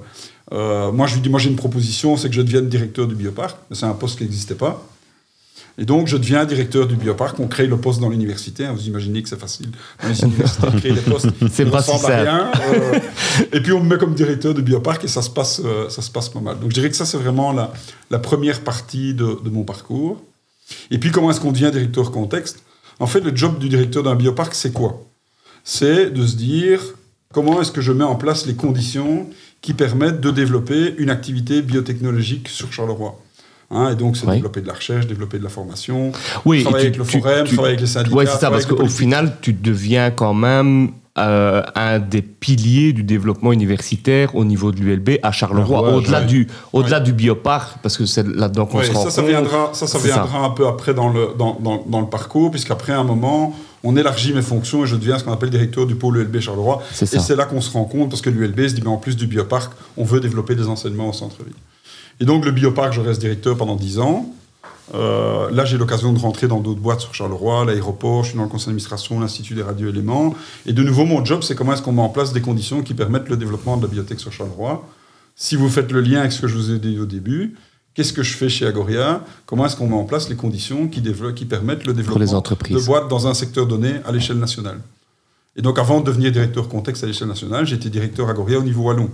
euh, 0.53 0.93
moi, 0.93 1.07
je 1.07 1.15
lui 1.15 1.23
dis 1.23 1.31
moi, 1.31 1.41
j'ai 1.41 1.49
une 1.49 1.57
proposition, 1.57 2.19
c'est 2.19 2.29
que 2.29 2.35
je 2.35 2.43
devienne 2.43 2.69
directeur 2.69 3.07
du 3.07 3.15
bioparc. 3.15 3.57
Mais 3.71 3.77
c'est 3.77 3.87
un 3.87 3.95
poste 3.95 4.19
qui 4.19 4.25
n'existait 4.25 4.55
pas. 4.55 4.87
Et 5.79 5.85
donc, 5.87 6.07
je 6.07 6.19
deviens 6.19 6.45
directeur 6.45 6.87
du 6.87 6.97
bioparc. 6.97 7.41
On 7.41 7.49
crée 7.49 7.67
le 7.67 7.79
poste 7.79 7.99
dans 8.01 8.11
l'université. 8.11 8.67
hein. 8.67 8.75
Vous 8.75 8.87
imaginez 8.87 9.23
que 9.23 9.29
c'est 9.29 9.41
facile. 9.41 9.71
Dans 10.03 10.09
les 10.09 10.21
universités, 10.23 10.67
créer 10.77 10.93
des 10.93 11.01
postes, 11.01 11.29
C'est 11.51 11.65
pas 11.71 11.83
si 11.83 11.91
simple. 11.99 12.13
rien. 12.13 12.51
Euh, 12.75 12.99
et 13.53 13.61
puis, 13.63 13.73
on 13.73 13.83
me 13.83 13.89
met 13.89 13.97
comme 13.99 14.15
directeur 14.15 14.53
du 14.53 14.61
bioparc 14.63 15.03
et 15.05 15.09
ça 15.09 15.23
se 15.23 15.31
passe, 15.31 15.63
euh, 15.65 15.89
ça 15.89 16.03
se 16.03 16.11
passe 16.11 16.29
pas 16.29 16.41
mal. 16.41 16.59
Donc, 16.61 16.69
je 16.71 16.75
dirais 16.75 16.91
que 16.91 16.97
ça, 16.97 17.07
c'est 17.07 17.17
vraiment 17.17 17.53
la, 17.53 17.73
la 18.11 18.19
première 18.19 18.61
partie 18.61 19.15
de, 19.15 19.39
de 19.43 19.49
mon 19.51 19.65
parcours. 19.65 20.21
Et 20.91 20.99
puis, 20.99 21.11
comment 21.11 21.31
est-ce 21.31 21.41
qu'on 21.41 21.53
devient 21.53 21.71
directeur 21.73 22.11
contexte? 22.11 22.63
En 23.01 23.07
fait, 23.07 23.21
le 23.21 23.35
job 23.35 23.59
du 23.59 23.69
directeur 23.71 24.03
d'un 24.03 24.15
bioparc, 24.15 24.55
c'est 24.55 24.73
quoi? 24.73 25.03
C'est 25.65 26.11
de 26.11 26.27
se 26.27 26.37
dire 26.37 26.81
comment 27.33 27.63
est-ce 27.63 27.73
que 27.73 27.81
je 27.81 27.93
mets 27.93 28.05
en 28.05 28.17
place 28.17 28.45
les 28.47 28.55
conditions 28.55 29.29
qui 29.63 29.73
permettent 29.73 30.21
de 30.21 30.31
développer 30.31 30.95
une 30.99 31.09
activité 31.09 31.63
biotechnologique 31.63 32.49
sur 32.51 32.71
Charleroi? 32.73 33.19
Hein, 33.73 33.91
et 33.93 33.95
donc, 33.97 34.17
c'est 34.17 34.27
Oui. 34.27 34.35
développer 34.35 34.61
de 34.61 34.67
la 34.67 34.75
recherche, 34.75 35.07
développer 35.07 35.39
de 35.39 35.45
la 35.45 35.49
formation, 35.49 36.13
Oui, 36.45 36.63
travailler 36.63 36.87
avec 36.87 36.99
le 36.99 37.05
forum, 37.05 37.45
tu- 37.45 37.55
travailler 37.55 37.75
avec 37.75 37.81
les 37.81 37.87
syndicats. 37.87 38.15
Ouais, 38.17 38.27
c'est 38.27 38.39
ça, 38.39 38.51
parce 38.51 38.67
qu'au 38.67 38.87
final, 38.89 39.37
tu 39.41 39.53
deviens 39.53 40.11
quand 40.11 40.35
même 40.35 40.91
euh, 41.19 41.63
un 41.75 41.99
des 41.99 42.23
piliers 42.23 42.95
du 42.95 43.03
développement 43.03 43.53
universitaire 43.53 44.35
au 44.35 44.45
niveau 44.47 44.73
de 44.73 44.79
l'ULB 44.81 45.19
à 45.23 45.31
Charleroi, 45.31 45.95
au-delà 45.97 46.21
ouais. 46.21 46.27
du, 46.27 46.49
au-delà 46.73 47.01
du 47.01 47.13
bioparc, 47.13 47.79
parce 47.83 47.99
que 47.99 48.07
c'est 48.07 48.27
là-dedans 48.27 48.65
qu'on 48.65 48.83
se 48.83 48.93
rend 48.93 49.05
ça, 49.05 49.11
ça 49.11 49.21
compte. 49.21 49.31
viendra, 49.31 49.71
ça, 49.75 49.87
ça 49.87 49.99
viendra 49.99 50.39
un 50.45 50.51
peu 50.51 50.67
après 50.67 50.95
dans 50.95 51.11
le, 51.11 51.29
dans, 51.39 51.59
dans, 51.61 51.85
dans 51.87 52.01
le 52.01 52.07
parcours, 52.07 52.51
puisqu'après 52.51 52.95
un 52.95 53.05
moment, 53.05 53.55
on 53.85 53.95
élargit 53.97 54.33
mes 54.33 54.41
fonctions 54.41 54.85
et 54.85 54.87
je 54.87 54.97
deviens 54.97 55.19
ce 55.19 55.25
qu'on 55.25 55.33
appelle 55.33 55.51
directeur 55.51 55.85
du 55.87 55.97
pôle 55.97 56.17
ULB 56.17 56.41
Charleroi. 56.41 56.83
C'est 56.93 57.13
Et 57.13 57.19
c'est 57.19 57.37
là 57.37 57.45
qu'on 57.45 57.61
se 57.61 57.71
rend 57.71 57.85
compte, 57.85 58.09
parce 58.09 58.23
que 58.23 58.31
l'ULB 58.31 58.69
se 58.69 58.75
dit, 58.75 58.81
mais 58.83 58.89
en 58.89 58.97
plus 58.97 59.15
du 59.17 59.27
bioparc, 59.27 59.71
on 59.99 60.05
veut 60.05 60.21
développer 60.21 60.55
des 60.55 60.67
enseignements 60.69 61.11
au 61.11 61.13
centre-ville. 61.13 61.53
Et 62.23 62.25
donc, 62.25 62.45
le 62.45 62.53
bioparc, 62.53 62.93
je 62.93 63.01
reste 63.01 63.21
directeur 63.21 63.57
pendant 63.57 63.75
10 63.75 63.99
ans. 63.99 64.33
Euh, 64.95 65.51
là, 65.51 65.65
j'ai 65.65 65.77
l'occasion 65.77 66.13
de 66.13 66.21
rentrer 66.21 66.47
dans 66.47 66.61
d'autres 66.61 66.79
boîtes 66.79 67.01
sur 67.01 67.13
Charleroi, 67.13 67.65
l'aéroport, 67.65 68.23
je 68.23 68.29
suis 68.29 68.39
dans 68.39 68.45
le 68.45 68.49
conseil 68.49 68.67
d'administration, 68.67 69.19
l'Institut 69.19 69.55
des 69.55 69.63
radioéléments. 69.65 70.33
Et 70.65 70.73
de 70.73 70.85
nouveau, 70.85 71.05
mon 71.05 71.25
job, 71.25 71.43
c'est 71.43 71.57
comment 71.57 71.73
est-ce 71.73 71.83
qu'on 71.83 71.91
met 71.91 72.01
en 72.01 72.11
place 72.11 72.33
des 72.33 72.41
conditions 72.41 72.83
qui 72.83 72.95
permettent 72.95 73.29
le 73.29 73.37
développement 73.37 73.77
de 73.77 73.83
la 73.83 73.89
bibliothèque 73.89 74.21
sur 74.21 74.33
Charleroi. 74.33 74.89
Si 75.35 75.57
vous 75.57 75.69
faites 75.69 75.91
le 75.91 76.01
lien 76.01 76.21
avec 76.21 76.31
ce 76.31 76.41
que 76.41 76.47
je 76.47 76.55
vous 76.55 76.71
ai 76.71 76.79
dit 76.79 76.97
au 77.01 77.07
début, 77.07 77.57
qu'est-ce 77.95 78.13
que 78.13 78.23
je 78.23 78.37
fais 78.37 78.49
chez 78.49 78.69
Agoria? 78.69 79.25
Comment 79.45 79.67
est-ce 79.67 79.75
qu'on 79.75 79.89
met 79.89 79.97
en 79.97 80.05
place 80.05 80.29
les 80.29 80.37
conditions 80.37 80.87
qui, 80.87 81.01
permettent 81.01 81.87
le 81.87 81.93
les 81.93 82.05
développement 82.05 82.41
de 82.41 82.87
boîtes 82.87 83.09
dans 83.09 83.27
un 83.27 83.35
secteur 83.35 83.67
donné 83.67 83.95
à 84.05 84.13
l'échelle 84.13 84.39
nationale? 84.39 84.79
Et 85.57 85.63
donc, 85.63 85.77
avant 85.81 85.99
de 85.99 86.07
devenir 86.07 86.31
directeur 86.31 86.69
contexte 86.69 87.03
à 87.03 87.09
l'échelle 87.09 87.27
nationale, 87.27 87.67
j'étais 87.67 87.91
directeur 87.91 88.29
Agoria 88.29 88.61
au 88.61 88.63
niveau 88.63 88.85
wallon. 88.85 89.11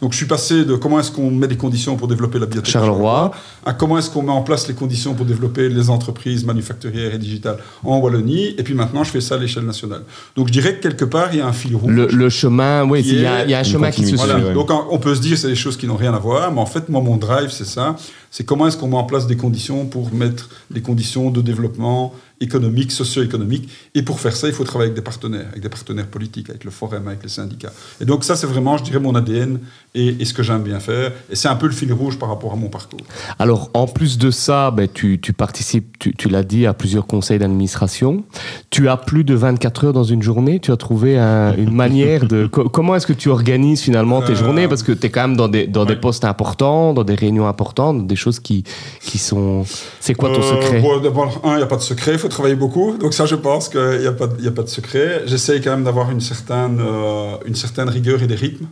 Donc, 0.00 0.12
je 0.12 0.16
suis 0.16 0.26
passé 0.26 0.64
de 0.64 0.76
comment 0.76 0.98
est-ce 1.00 1.10
qu'on 1.10 1.30
met 1.30 1.46
des 1.48 1.56
conditions 1.56 1.96
pour 1.96 2.08
développer 2.08 2.38
la 2.38 2.46
bibliothèque 2.46 2.74
à 2.76 2.78
Charleroi. 2.80 3.32
à 3.66 3.72
comment 3.74 3.98
est-ce 3.98 4.10
qu'on 4.10 4.22
met 4.22 4.32
en 4.32 4.42
place 4.42 4.66
les 4.68 4.74
conditions 4.74 5.14
pour 5.14 5.26
développer 5.26 5.68
les 5.68 5.90
entreprises 5.90 6.44
manufacturières 6.44 7.14
et 7.14 7.18
digitales 7.18 7.58
en 7.84 7.98
Wallonie, 7.98 8.54
et 8.58 8.62
puis 8.62 8.74
maintenant 8.74 9.04
je 9.04 9.10
fais 9.10 9.20
ça 9.20 9.34
à 9.34 9.38
l'échelle 9.38 9.64
nationale. 9.64 10.02
Donc 10.36 10.48
je 10.48 10.52
dirais 10.52 10.76
que 10.76 10.82
quelque 10.82 11.04
part 11.04 11.28
il 11.32 11.38
y 11.38 11.40
a 11.42 11.46
un 11.46 11.52
fil 11.52 11.76
rouge. 11.76 11.92
Le, 11.92 12.06
le 12.06 12.28
chemin, 12.28 12.84
oui, 12.88 13.02
il 13.04 13.20
y, 13.20 13.26
a 13.26 13.46
y 13.46 13.54
un 13.54 13.62
chemin 13.62 13.90
qui 13.90 14.02
se 14.02 14.08
suit. 14.08 14.16
Voilà. 14.16 14.38
ouais. 14.38 14.54
Donc 14.54 14.70
on 14.70 14.80
on 14.90 14.98
peut 14.98 15.14
se 15.14 15.20
dire 15.20 15.36
c'est 15.38 15.48
des 15.48 15.54
choses 15.54 15.76
qui 15.76 15.86
n'ont 15.86 15.96
rien 15.96 16.14
à 16.14 16.18
voir, 16.18 16.52
mais 16.52 16.60
en 16.60 16.66
fait 16.66 16.88
moi 16.88 17.00
mon 17.00 17.16
drive 17.16 17.50
c'est 17.50 17.66
ça, 17.66 17.96
c'est 18.30 18.44
comment 18.44 18.66
est-ce 18.66 18.76
qu'on 18.76 18.88
met 18.88 18.96
en 18.96 19.04
place 19.04 19.26
des 19.26 19.36
conditions 19.36 19.86
pour 19.86 20.12
mettre 20.14 20.48
des 20.70 20.80
conditions 20.82 21.30
de 21.30 21.40
développement 21.40 22.12
économique, 22.42 22.90
socio-économique, 22.90 23.68
et 23.94 24.00
pour 24.02 24.18
faire 24.18 24.34
ça 24.34 24.48
il 24.48 24.54
faut 24.54 24.64
travailler 24.64 24.90
avec 24.90 24.96
des 24.96 25.04
partenaires, 25.04 25.46
avec 25.50 25.60
des 25.62 25.68
partenaires 25.68 26.06
politiques, 26.06 26.48
avec 26.48 26.64
le 26.64 26.70
forum, 26.70 27.06
avec 27.06 27.22
les 27.22 27.28
syndicats. 27.28 27.72
Et 28.00 28.06
donc 28.06 28.24
ça 28.24 28.34
c'est 28.36 28.46
vraiment 28.46 28.78
je 28.78 28.84
dirais 28.84 28.98
mon 29.00 29.14
ADN 29.14 29.58
et, 29.94 30.16
et 30.20 30.24
ce 30.24 30.32
que 30.32 30.42
j'aime 30.42 30.62
bien 30.62 30.80
faire, 30.80 31.12
et 31.30 31.36
c'est 31.36 31.48
un 31.48 31.56
peu 31.56 31.66
le 31.66 31.72
fil 31.72 31.92
rouge 31.92 32.18
par 32.18 32.30
rapport 32.30 32.52
à 32.52 32.56
mon 32.56 32.68
parcours. 32.68 33.00
Alors, 33.38 33.70
en 33.74 33.86
plus 33.86 34.16
de 34.18 34.30
ça, 34.30 34.70
ben, 34.70 34.88
tu, 34.92 35.18
tu 35.20 35.32
participes, 35.32 35.98
tu, 35.98 36.14
tu 36.14 36.28
l'as 36.28 36.44
dit, 36.44 36.64
à 36.64 36.72
plusieurs 36.74 37.06
conseils 37.08 37.40
d'administration. 37.40 38.22
Tu 38.70 38.88
as 38.88 38.96
plus 38.96 39.24
de 39.24 39.34
24 39.34 39.86
heures 39.86 39.92
dans 39.92 40.04
une 40.04 40.22
journée. 40.22 40.60
Tu 40.60 40.70
as 40.70 40.76
trouvé 40.76 41.18
un- 41.18 41.56
une 41.56 41.74
manière 41.74 42.26
de... 42.28 42.46
co- 42.46 42.68
comment 42.68 42.94
est-ce 42.94 43.06
que 43.08 43.12
tu 43.12 43.28
organises 43.30 43.80
finalement 43.80 44.22
tes 44.22 44.32
Euh, 44.32 44.36
journées? 44.36 44.68
Parce 44.68 44.84
que 44.84 44.92
tu 44.92 45.06
es 45.06 45.10
quand 45.10 45.22
même 45.26 45.36
dans, 45.36 45.48
des, 45.48 45.66
dans 45.66 45.84
des 45.84 45.96
postes 45.96 46.24
importants, 46.24 46.94
dans 46.94 47.02
des 47.04 47.16
réunions 47.16 47.48
importantes, 47.48 48.06
des 48.06 48.16
choses 48.20 48.38
qui, 48.40 48.64
qui 49.02 49.18
sont... 49.18 49.64
C'est 50.00 50.14
quoi 50.14 50.28
ton 50.30 50.40
Euh, 50.42 50.60
secret? 50.62 50.80
bon, 50.80 51.00
D'abord, 51.00 51.40
un, 51.44 51.54
il 51.54 51.56
n'y 51.58 51.62
a 51.62 51.66
pas 51.66 51.76
de 51.76 51.82
secret, 51.82 52.12
il 52.12 52.18
faut 52.18 52.28
travailler 52.28 52.54
beaucoup. 52.56 52.96
Donc 52.98 53.14
ça, 53.14 53.26
je 53.26 53.34
pense 53.34 53.68
qu'il 53.68 53.98
n'y 54.00 54.06
a, 54.06 54.12
pas 54.12 54.26
de- 54.28 54.42
y 54.42 54.48
a 54.48 54.52
pas 54.52 54.62
de 54.62 54.68
secret. 54.68 55.22
J'essaye 55.26 55.60
quand 55.60 55.70
même 55.70 55.84
d'avoir 55.84 56.10
une 56.10 56.20
certaine, 56.20 56.78
euh, 56.80 57.36
une 57.46 57.54
certaine 57.54 57.88
rigueur 57.88 58.22
et 58.22 58.26
des 58.26 58.34
rythmes. 58.36 58.66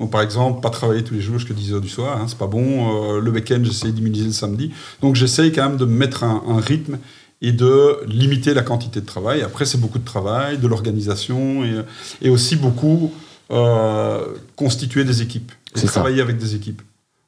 Donc 0.00 0.10
par 0.10 0.22
exemple, 0.22 0.60
pas 0.60 0.70
travailler 0.70 1.04
tous 1.04 1.14
les 1.14 1.20
jours 1.20 1.38
jusqu'à 1.38 1.54
10h 1.54 1.80
du 1.80 1.88
soir, 1.88 2.18
hein, 2.20 2.24
c'est 2.28 2.38
pas 2.38 2.46
bon. 2.46 3.16
Euh, 3.16 3.20
le 3.20 3.30
week-end, 3.30 3.60
j'essaye 3.62 3.92
d'immuniser 3.92 4.26
le 4.26 4.32
samedi. 4.32 4.72
Donc 5.00 5.16
j'essaye 5.16 5.52
quand 5.52 5.68
même 5.68 5.76
de 5.78 5.84
mettre 5.84 6.24
un, 6.24 6.42
un 6.48 6.60
rythme 6.60 6.98
et 7.42 7.52
de 7.52 7.98
limiter 8.06 8.54
la 8.54 8.62
quantité 8.62 9.00
de 9.00 9.06
travail. 9.06 9.42
Après, 9.42 9.64
c'est 9.66 9.78
beaucoup 9.78 9.98
de 9.98 10.04
travail, 10.04 10.58
de 10.58 10.66
l'organisation 10.68 11.64
et, 11.64 11.74
et 12.22 12.30
aussi 12.30 12.56
beaucoup 12.56 13.12
euh, 13.50 14.24
constituer 14.56 15.04
des 15.04 15.22
équipes 15.22 15.52
et 15.76 15.80
ça. 15.80 15.86
travailler 15.88 16.22
avec 16.22 16.38
des 16.38 16.54
équipes. 16.54 16.80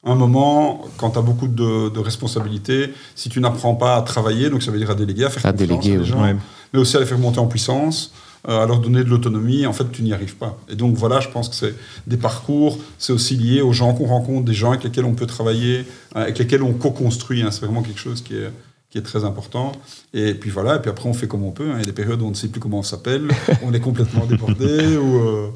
Un 0.06 0.14
moment, 0.14 0.84
quand 0.98 1.10
tu 1.10 1.18
as 1.18 1.22
beaucoup 1.22 1.48
de, 1.48 1.88
de 1.88 1.98
responsabilités, 2.00 2.92
si 3.14 3.28
tu 3.28 3.40
n'apprends 3.40 3.74
pas 3.74 3.96
à 3.96 4.02
travailler, 4.02 4.50
donc 4.50 4.62
ça 4.62 4.70
veut 4.70 4.78
dire 4.78 4.90
à 4.90 4.94
déléguer, 4.94 5.24
à 5.24 5.30
faire 5.30 5.44
À 5.46 5.52
confiance 5.52 5.68
déléguer, 5.82 6.00
à 6.00 6.04
gens, 6.04 6.22
Ouais. 6.22 6.36
mais 6.72 6.78
aussi 6.80 6.96
à 6.96 7.00
les 7.00 7.06
faire 7.06 7.18
monter 7.18 7.38
en 7.38 7.46
puissance, 7.46 8.12
euh, 8.48 8.62
à 8.62 8.66
leur 8.66 8.80
donner 8.80 9.02
de 9.02 9.08
l'autonomie, 9.08 9.64
en 9.66 9.72
fait, 9.72 9.90
tu 9.90 10.02
n'y 10.02 10.12
arrives 10.12 10.36
pas. 10.36 10.58
Et 10.68 10.74
donc 10.76 10.94
voilà, 10.96 11.20
je 11.20 11.28
pense 11.28 11.48
que 11.48 11.54
c'est 11.54 11.74
des 12.06 12.18
parcours, 12.18 12.78
c'est 12.98 13.14
aussi 13.14 13.36
lié 13.36 13.62
aux 13.62 13.72
gens 13.72 13.94
qu'on 13.94 14.06
rencontre, 14.06 14.44
des 14.44 14.52
gens 14.52 14.70
avec 14.72 14.84
lesquels 14.84 15.06
on 15.06 15.14
peut 15.14 15.26
travailler, 15.26 15.86
euh, 16.16 16.22
avec 16.22 16.38
lesquels 16.38 16.62
on 16.62 16.74
co-construit. 16.74 17.42
hein. 17.42 17.50
c'est 17.50 17.64
vraiment 17.64 17.82
quelque 17.82 18.00
chose 18.00 18.20
qui 18.22 18.34
est 18.36 18.50
qui 18.90 18.98
est 18.98 19.02
très 19.02 19.24
important. 19.24 19.72
Et 20.12 20.34
puis 20.34 20.50
voilà, 20.50 20.76
et 20.76 20.78
puis 20.78 20.88
après 20.88 21.08
on 21.08 21.14
fait 21.14 21.26
comme 21.26 21.42
on 21.42 21.50
peut. 21.50 21.64
hein. 21.68 21.74
Il 21.74 21.80
y 21.80 21.82
a 21.82 21.86
des 21.86 21.92
périodes 21.92 22.22
où 22.22 22.26
on 22.26 22.30
ne 22.30 22.34
sait 22.34 22.46
plus 22.46 22.60
comment 22.60 22.78
on 22.78 22.82
s'appelle, 22.84 23.26
on 23.64 23.72
est 23.74 23.80
complètement 23.80 24.24
débordé, 24.24 24.96
ou 24.98 25.16
euh, 25.18 25.48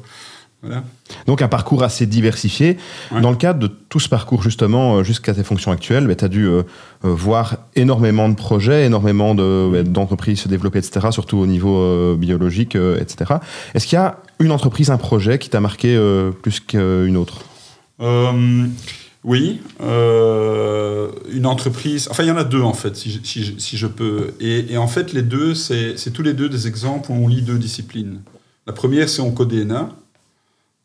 voilà. 0.61 0.83
Donc 1.25 1.41
un 1.41 1.47
parcours 1.47 1.83
assez 1.83 2.05
diversifié. 2.05 2.77
Ouais. 3.11 3.21
Dans 3.21 3.29
le 3.31 3.37
cadre 3.37 3.59
de 3.59 3.67
tout 3.67 3.99
ce 3.99 4.09
parcours 4.09 4.43
justement 4.43 4.97
euh, 4.97 5.03
jusqu'à 5.03 5.33
tes 5.33 5.43
fonctions 5.43 5.71
actuelles, 5.71 6.13
tu 6.17 6.25
as 6.25 6.27
dû 6.27 6.45
euh, 6.45 6.63
euh, 7.05 7.13
voir 7.13 7.57
énormément 7.75 8.27
de 8.29 8.35
projets, 8.35 8.85
énormément 8.85 9.35
de- 9.35 9.69
ouais, 9.71 9.83
d'entreprises 9.83 10.41
se 10.41 10.47
développer, 10.49 10.79
etc., 10.79 11.07
surtout 11.11 11.37
au 11.37 11.45
niveau 11.47 11.77
euh, 11.77 12.15
biologique, 12.17 12.75
euh, 12.75 12.99
etc. 12.99 13.35
Est-ce 13.73 13.87
qu'il 13.87 13.95
y 13.95 14.01
a 14.01 14.17
une 14.39 14.51
entreprise, 14.51 14.89
un 14.91 14.97
projet 14.97 15.39
qui 15.39 15.49
t'a 15.49 15.61
marqué 15.61 15.97
plus 16.41 16.59
qu'une 16.59 17.15
autre? 17.17 17.39
Oui, 19.25 19.59
euh, 19.81 21.09
une 21.31 21.45
entreprise. 21.45 22.07
Enfin, 22.09 22.23
il 22.23 22.27
y 22.27 22.31
en 22.31 22.37
a 22.37 22.45
deux 22.45 22.61
en 22.61 22.73
fait, 22.73 22.95
si 22.95 23.11
je, 23.11 23.19
si 23.23 23.43
je- 23.43 23.57
si 23.57 23.75
je 23.77 23.85
peux. 23.87 24.31
Et, 24.39 24.73
et 24.73 24.77
en 24.77 24.87
fait, 24.87 25.11
les 25.11 25.21
deux, 25.23 25.53
c'est 25.55 25.95
tous 26.13 26.23
les 26.23 26.33
deux 26.33 26.47
des 26.47 26.67
exemples 26.67 27.11
où 27.11 27.15
on 27.15 27.27
lit 27.27 27.41
deux 27.41 27.57
disciplines. 27.57 28.21
La 28.65 28.71
première, 28.73 29.09
c'est 29.09 29.21
Oncodena, 29.21 29.89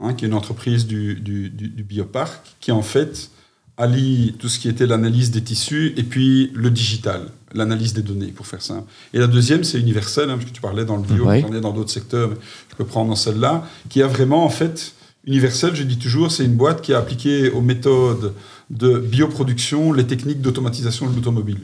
hein, 0.01 0.15
qui 0.15 0.25
est 0.25 0.29
une 0.29 0.35
entreprise 0.35 0.87
du, 0.87 1.15
du, 1.15 1.51
du- 1.51 1.69
du 1.69 1.83
bioparc, 1.83 2.57
qui 2.61 2.73
en 2.73 2.83
fait 2.83 3.31
allie 3.77 4.35
tout 4.39 4.49
ce 4.49 4.59
qui 4.61 4.69
était 4.69 4.87
l'analyse 4.87 5.31
des 5.33 5.43
tissus 5.43 5.95
et 5.97 6.05
puis 6.05 6.51
le 6.55 6.71
digital, 6.71 7.23
l'analyse 7.55 7.93
des 7.93 8.03
données, 8.03 8.29
pour 8.29 8.47
faire 8.47 8.63
simple. 8.63 8.89
Et 9.13 9.19
la 9.19 9.27
deuxième, 9.27 9.65
c'est 9.65 9.81
Universel, 9.81 10.31
hein, 10.31 10.35
parce 10.37 10.45
que 10.49 10.55
tu 10.55 10.61
parlais 10.61 10.85
dans 10.85 10.97
le 10.97 11.03
bio, 11.03 11.29
Oui. 11.29 11.41
j'en 11.41 11.53
ai 11.53 11.61
dans 11.61 11.73
d'autres 11.73 11.91
secteurs, 11.91 12.29
mais 12.31 12.37
je 12.71 12.77
peux 12.77 12.85
prendre 12.85 13.09
dans 13.11 13.17
celle-là, 13.17 13.67
qui 13.89 14.01
a 14.03 14.07
vraiment 14.07 14.45
en 14.45 14.49
fait 14.51 14.93
Universel, 15.27 15.75
je 15.75 15.83
dis 15.85 15.97
toujours, 15.99 16.31
c'est 16.31 16.45
une 16.45 16.55
boîte 16.55 16.83
qui 16.83 16.93
a 16.93 16.99
appliqué 16.99 17.51
aux 17.51 17.63
méthodes 17.63 18.35
de 18.71 18.99
bioproduction 18.99 19.93
les 19.93 20.07
techniques 20.07 20.41
d'automatisation 20.43 21.09
de 21.11 21.15
l'automobile. 21.17 21.59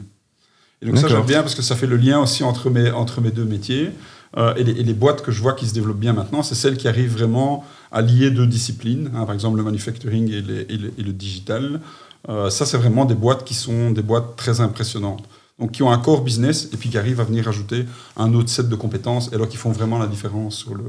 Et 0.81 0.87
donc 0.87 0.97
ça, 0.97 1.07
j'aime 1.07 1.25
bien 1.27 1.41
parce 1.41 1.55
que 1.55 1.61
ça 1.61 1.75
fait 1.75 1.87
le 1.87 1.95
lien 1.97 2.19
aussi 2.19 2.43
entre 2.43 2.69
mes, 2.69 2.89
entre 2.91 3.21
mes 3.21 3.31
deux 3.31 3.45
métiers. 3.45 3.91
Euh, 4.37 4.55
et, 4.55 4.63
les, 4.63 4.71
et 4.71 4.83
les 4.83 4.93
boîtes 4.93 5.21
que 5.21 5.31
je 5.31 5.41
vois 5.41 5.53
qui 5.53 5.67
se 5.67 5.73
développent 5.73 5.99
bien 5.99 6.13
maintenant, 6.13 6.41
c'est 6.41 6.55
celles 6.55 6.77
qui 6.77 6.87
arrivent 6.87 7.11
vraiment 7.13 7.65
à 7.91 8.01
lier 8.01 8.31
deux 8.31 8.47
disciplines, 8.47 9.11
hein, 9.13 9.25
par 9.25 9.33
exemple 9.33 9.57
le 9.57 9.63
manufacturing 9.63 10.31
et, 10.31 10.41
les- 10.41 10.65
et 10.69 10.77
le, 10.77 10.93
et 10.97 11.03
le 11.03 11.11
digital. 11.11 11.81
Euh, 12.29 12.49
ça, 12.49 12.65
c'est 12.65 12.77
vraiment 12.77 13.03
des 13.05 13.13
boîtes 13.15 13.43
qui 13.43 13.53
sont 13.53 13.91
des 13.91 14.01
boîtes 14.01 14.35
très 14.37 14.61
impressionnantes. 14.61 15.23
Donc 15.59 15.71
qui 15.73 15.83
ont 15.83 15.91
un 15.91 15.97
core 15.99 16.21
business 16.23 16.69
et 16.73 16.77
puis 16.77 16.89
qui 16.89 16.97
arrivent 16.97 17.19
à 17.19 17.23
venir 17.25 17.47
ajouter 17.47 17.85
un 18.17 18.33
autre 18.33 18.49
set 18.49 18.67
de 18.69 18.75
compétences 18.75 19.29
et 19.31 19.35
alors 19.35 19.49
qui 19.49 19.57
font 19.57 19.71
vraiment 19.71 19.99
la 19.99 20.07
différence 20.07 20.55
sur 20.55 20.73
le, 20.73 20.83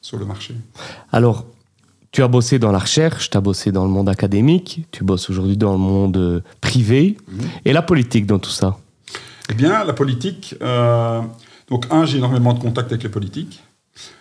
sur 0.00 0.16
le 0.16 0.24
marché. 0.24 0.54
Alors, 1.12 1.44
tu 2.12 2.22
as 2.22 2.28
bossé 2.28 2.58
dans 2.58 2.70
la 2.72 2.78
recherche, 2.78 3.28
tu 3.30 3.36
as 3.36 3.40
bossé 3.42 3.72
dans 3.72 3.84
le 3.84 3.90
monde 3.90 4.08
académique, 4.08 4.86
tu 4.92 5.02
bosses 5.04 5.28
aujourd'hui 5.28 5.56
dans 5.56 5.72
le 5.72 5.78
monde 5.78 6.16
euh, 6.16 6.40
privé. 6.62 7.18
Mhm. 7.28 7.40
Et 7.66 7.72
la 7.74 7.82
politique 7.82 8.26
dans 8.26 8.38
tout 8.38 8.48
ça? 8.50 8.78
Eh 9.50 9.54
bien, 9.54 9.84
la 9.84 9.92
politique. 9.92 10.54
euh, 10.62 11.22
donc, 11.68 11.86
un, 11.90 12.04
j'ai 12.04 12.18
énormément 12.18 12.54
de 12.54 12.58
contacts 12.58 12.90
avec 12.92 13.02
les 13.02 13.08
politiques. 13.08 13.62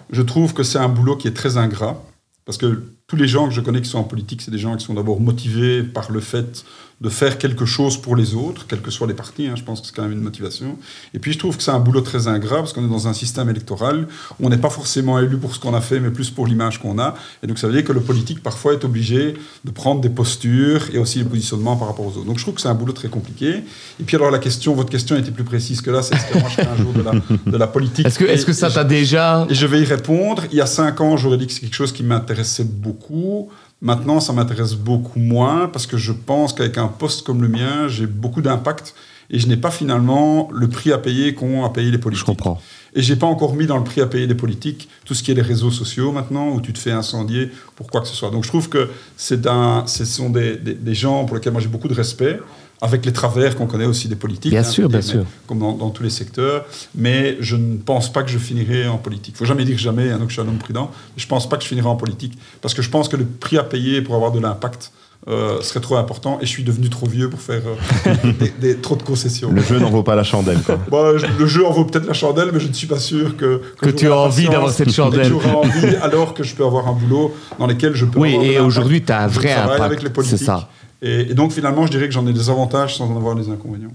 Je 0.10 0.22
trouve 0.22 0.54
que 0.54 0.64
c'est 0.64 0.78
un 0.78 0.90
boulot 0.90 1.16
qui 1.16 1.28
est 1.28 1.34
très 1.34 1.58
ingrat. 1.58 2.02
Parce 2.46 2.58
que 2.60 2.84
tous 3.08 3.16
les 3.16 3.28
gens 3.28 3.48
que 3.48 3.54
je 3.54 3.62
connais 3.62 3.82
qui 3.82 3.90
sont 3.90 3.98
en 3.98 4.04
politique, 4.04 4.42
c'est 4.42 4.52
des 4.52 4.60
gens 4.60 4.76
qui 4.78 4.86
sont 4.86 4.94
d'abord 4.94 5.20
motivés 5.20 5.82
par 5.84 6.12
le 6.12 6.20
fait 6.20 6.64
de 7.02 7.10
faire 7.10 7.38
quelque 7.38 7.66
chose 7.66 7.98
pour 7.98 8.16
les 8.16 8.36
autres, 8.36 8.66
quels 8.68 8.82
que 8.82 8.90
soient 8.90 9.08
les 9.08 9.14
partis. 9.14 9.48
hein, 9.48 9.56
je 9.56 9.64
pense 9.64 9.82
que 9.82 9.88
c'est 9.88 9.96
quand 9.96 10.04
même 10.04 10.14
une 10.14 10.22
motivation. 10.22 10.78
Et 11.14 11.20
puis, 11.20 11.34
je 11.34 11.40
trouve 11.40 11.58
que 11.58 11.64
c'est 11.64 11.72
un 11.72 11.80
boulot 11.80 12.00
très 12.02 12.28
ingrat 12.28 12.58
parce 12.58 12.72
qu'on 12.72 12.86
est 12.86 12.90
dans 12.90 13.08
un 13.10 13.14
système 13.14 13.50
électoral 13.50 14.08
où 14.40 14.46
on 14.46 14.50
n'est 14.50 14.58
pas 14.58 14.70
forcément 14.70 15.20
élu 15.20 15.38
pour 15.38 15.54
ce 15.54 15.60
qu'on 15.60 15.74
a 15.74 15.82
fait, 15.82 16.00
mais 16.00 16.10
plus 16.10 16.30
pour 16.30 16.48
l'image 16.48 16.80
qu'on 16.82 16.98
a. 16.98 17.16
Et 17.44 17.48
donc, 17.48 17.60
ça 17.60 17.68
veut 17.68 17.74
dire 17.74 17.84
que 17.84 17.92
le 17.92 18.00
politique, 18.00 18.42
parfois, 18.42 18.74
est 18.74 18.86
obligé 18.86 19.34
de 19.66 19.72
prendre 19.72 20.00
des 20.00 20.10
postures 20.10 20.84
et 20.94 20.98
aussi 20.98 21.20
le 21.20 21.26
positionnement 21.26 21.76
par 21.76 21.90
rapport 21.90 22.06
aux 22.06 22.18
autres. 22.18 22.26
Donc, 22.26 22.38
je 22.38 22.44
trouve 22.44 22.56
que 22.56 22.62
c'est 22.62 22.70
un 22.70 22.76
boulot 22.76 22.94
très 22.94 23.10
compliqué. 23.10 23.64
Et 24.00 24.04
puis, 24.06 24.16
alors, 24.16 24.32
la 24.32 24.40
question, 24.40 24.74
votre 24.74 24.90
question 24.90 25.18
était 25.18 25.32
plus 25.32 25.44
précise 25.44 25.82
que 25.82 25.92
là, 25.92 26.02
c'est 26.02 26.16
est-ce 26.16 26.32
que 26.32 26.40
moi, 26.40 26.50
je 26.50 26.56
fais 26.56 26.68
un 26.68 26.78
jour 26.78 26.94
de 26.94 27.02
la, 27.02 27.12
de 27.46 27.58
la 27.58 27.68
politique 27.68 28.06
Est-ce 28.08 28.46
que, 28.46 28.54
ça 28.54 28.72
t'a 28.72 28.86
déjà... 28.86 29.46
et 29.50 29.54
je 29.54 29.66
vais 29.66 29.82
y 29.82 29.86
répondre. 29.86 30.44
Il 30.50 30.58
y 30.58 30.62
a 30.62 30.66
cinq 30.66 31.02
ans, 31.02 31.18
j'aurais 31.18 31.38
dit 31.38 31.48
que 31.48 31.52
c'est 31.52 31.60
quelque 31.60 31.76
chose 31.76 31.92
qui 31.92 32.04
m'intéressait 32.04 32.64
beaucoup. 32.64 33.50
Maintenant, 33.82 34.20
ça 34.20 34.32
m'intéresse 34.34 34.74
beaucoup 34.74 35.20
moins 35.20 35.68
parce 35.68 35.86
que 35.86 35.98
je 35.98 36.14
pense 36.14 36.54
qu'avec 36.54 36.78
un 36.78 36.85
poste 36.88 37.26
comme 37.26 37.42
le 37.42 37.48
mien, 37.48 37.88
j'ai 37.88 38.08
beaucoup 38.08 38.42
d'impact 38.42 38.96
et 39.30 39.40
je 39.40 39.48
n'ai 39.48 39.58
pas 39.58 39.72
finalement 39.72 40.50
le 40.54 40.68
prix 40.70 40.92
à 40.92 40.98
payer 40.98 41.34
qu'ont 41.34 41.66
à 41.66 41.70
payer 41.70 41.88
les 41.90 41.98
Je 41.98 42.02
politiques. 42.02 42.26
comprends. 42.26 42.62
Et 42.98 43.02
j'ai 43.02 43.16
pas 43.18 43.26
encore 43.28 43.56
mis 43.56 43.66
dans 43.66 43.78
le 43.78 43.84
prix 43.84 44.00
à 44.02 44.06
payer 44.06 44.26
des 44.28 44.36
politiques 44.36 44.88
tout 45.04 45.14
ce 45.14 45.22
qui 45.24 45.32
est 45.32 45.34
les 45.34 45.42
réseaux 45.42 45.72
sociaux 45.72 46.12
maintenant, 46.14 46.50
où 46.50 46.62
tu 46.62 46.72
te 46.74 46.80
fais 46.80 46.92
incendier 46.92 47.50
pour 47.76 47.88
quoi 47.90 48.02
que 48.02 48.08
ce 48.08 48.16
soit. 48.16 48.30
Donc 48.30 48.44
je 48.44 48.50
trouve 48.50 48.70
que 48.70 48.90
c'est 49.18 49.48
un, 49.48 49.84
ce 49.88 50.06
sont 50.06 50.30
des, 50.30 50.56
des- 50.56 50.76
des 50.76 50.94
gens 50.96 51.26
pour 51.26 51.36
lesquels 51.36 51.52
moi 51.52 51.62
j'ai 51.62 51.68
beaucoup 51.68 51.88
de 51.90 51.94
respect, 51.94 52.40
avec 52.82 53.06
les 53.06 53.12
travers 53.14 53.56
qu'on 53.56 53.66
connaît 53.68 53.86
aussi 53.86 54.08
des 54.08 54.16
politiques. 54.16 54.52
Bien 54.52 54.62
hein, 54.62 54.64
sûr, 54.64 54.84
je 54.90 54.92
bien 54.92 55.02
sûr. 55.02 55.26
Comme 55.48 55.60
dans, 55.60 55.74
dans 55.74 55.90
tous 55.90 56.04
les 56.04 56.10
secteurs. 56.10 56.66
Mais 56.94 57.36
je 57.40 57.56
ne 57.56 57.78
pense 57.78 58.12
pas 58.14 58.22
que 58.24 58.30
je 58.30 58.38
finirai 58.38 58.88
en 58.88 58.98
politique. 58.98 59.36
faut 59.38 59.46
jamais 59.46 59.66
dire 59.66 59.78
jamais, 59.78 60.12
hein, 60.12 60.20
donc 60.20 60.30
je 60.30 60.34
suis 60.34 60.42
un 60.42 60.48
homme 60.48 60.58
prudent. 60.58 60.92
Mais 61.16 61.22
je 61.22 61.28
pense 61.28 61.50
pas 61.50 61.58
que 61.58 61.64
je 61.64 61.68
finirai 61.70 61.88
en 61.88 61.96
politique. 61.96 62.38
Parce 62.62 62.74
que 62.74 62.82
je 62.82 62.90
pense 62.90 63.08
que 63.10 63.16
le 63.18 63.26
prix 63.26 63.58
à 63.58 63.64
payer 63.64 64.02
pour 64.02 64.14
avoir 64.16 64.32
de 64.32 64.40
l'impact 64.40 64.92
euh, 65.28 65.62
serait 65.62 65.80
trop 65.80 65.96
important 65.98 66.38
et 66.40 66.46
je 66.46 66.50
suis 66.52 66.64
devenu 66.64 66.90
trop 66.90 67.08
vieux 67.08 67.30
pour 67.30 67.42
faire 67.42 67.62
euh, 68.06 68.14
des, 68.40 68.50
des- 68.60 68.78
trop 68.78 68.96
de 68.96 69.02
concessions. 69.04 69.52
Le 69.52 69.62
jeu 69.64 69.80
n'en 69.80 69.90
vaut 69.90 70.04
pas 70.04 70.16
la 70.16 70.24
chandelle. 70.24 70.60
Quoi. 70.62 71.18
Je- 71.18 71.26
le 71.40 71.48
jeu 71.48 71.66
en 71.66 71.72
vaut 71.72 71.86
peut-être 71.86 72.06
la 72.08 72.14
chandelle, 72.14 72.50
mais 72.54 72.60
je 72.60 72.68
ne 72.68 72.74
suis 72.74 72.88
pas 72.88 73.00
sûr 73.00 73.36
que, 73.36 73.62
Que 73.82 73.90
tu 73.90 74.06
la 74.06 74.16
envie 74.18 74.48
d'avoir 74.48 74.72
cette 74.72 74.88
et 74.88 74.92
que 74.92 74.96
chandelle. 74.96 75.26
j'aurai 75.28 75.50
envie, 75.56 75.96
alors 76.02 76.34
que 76.34 76.44
je 76.44 76.54
peux 76.56 76.64
avoir 76.66 76.88
un 76.88 76.94
boulot 76.94 77.34
dans 77.58 77.68
lequel 77.68 77.96
je 77.96 78.06
peux 78.06 78.20
Oui, 78.20 78.34
avoir 78.36 78.46
et 78.46 78.60
aujourd'hui, 78.60 79.02
tu 79.04 79.12
as 79.12 79.22
un 79.24 79.28
vrai 79.28 79.52
impact. 79.52 79.82
avec 79.82 80.02
les 80.02 80.08
C'est 80.10 80.14
politiques. 80.14 80.46
ça. 80.46 80.70
Et, 81.02 81.32
et 81.32 81.34
donc, 81.34 81.52
finalement, 81.52 81.86
je 81.86 81.92
dirais 81.92 82.06
que 82.08 82.14
j'en 82.14 82.26
ai 82.26 82.34
des 82.34 82.50
avantages 82.50 82.96
sans 82.98 83.12
en 83.12 83.18
avoir 83.18 83.36
des 83.36 83.50
inconvénients. 83.50 83.92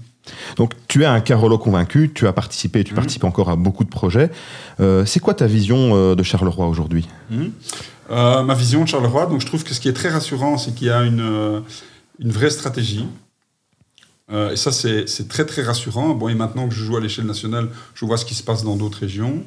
Donc 0.55 0.73
tu 0.87 1.01
es 1.01 1.05
un 1.05 1.19
Carolo 1.19 1.57
convaincu, 1.57 2.11
tu 2.13 2.27
as 2.27 2.31
participé, 2.33 2.83
tu 2.83 2.91
Mhm. 2.91 2.95
participes 2.97 3.23
encore 3.23 3.49
à 3.49 3.55
beaucoup 3.55 3.83
de 3.83 3.89
projets. 3.89 4.29
Euh, 4.79 5.03
c'est 5.03 5.19
quoi 5.19 5.33
ta 5.33 5.47
vision 5.47 5.93
euh, 5.95 6.13
de 6.15 6.21
Charleroi 6.21 6.67
aujourd'hui? 6.67 7.07
Euh, 8.11 8.43
ma 8.43 8.53
vision 8.53 8.83
de 8.83 8.89
Charleroi, 8.89 9.25
donc 9.27 9.39
je 9.39 9.45
trouve 9.45 9.63
que 9.63 9.73
ce 9.73 9.79
qui 9.79 9.87
est 9.87 9.93
très 9.93 10.09
rassurant, 10.09 10.57
c'est 10.57 10.75
qu'il 10.75 10.87
y 10.87 10.91
a 10.91 11.03
une, 11.03 11.21
euh, 11.21 11.61
une 12.19 12.31
vraie 12.31 12.49
stratégie. 12.49 13.05
Euh, 14.31 14.51
et 14.51 14.57
ça, 14.57 14.71
c'est 14.71 15.07
c'est 15.07 15.27
très, 15.27 15.45
très 15.45 15.61
rassurant. 15.63 16.13
Bon, 16.13 16.27
et 16.27 16.35
maintenant 16.35 16.67
que 16.67 16.75
je 16.75 16.83
joue 16.83 16.97
à 16.97 16.99
l'échelle 16.99 17.25
nationale, 17.25 17.69
je 17.95 18.05
vois 18.05 18.17
ce 18.17 18.25
qui 18.25 18.35
se 18.35 18.43
passe 18.43 18.63
dans 18.63 18.75
d'autres 18.75 18.99
régions. 18.99 19.43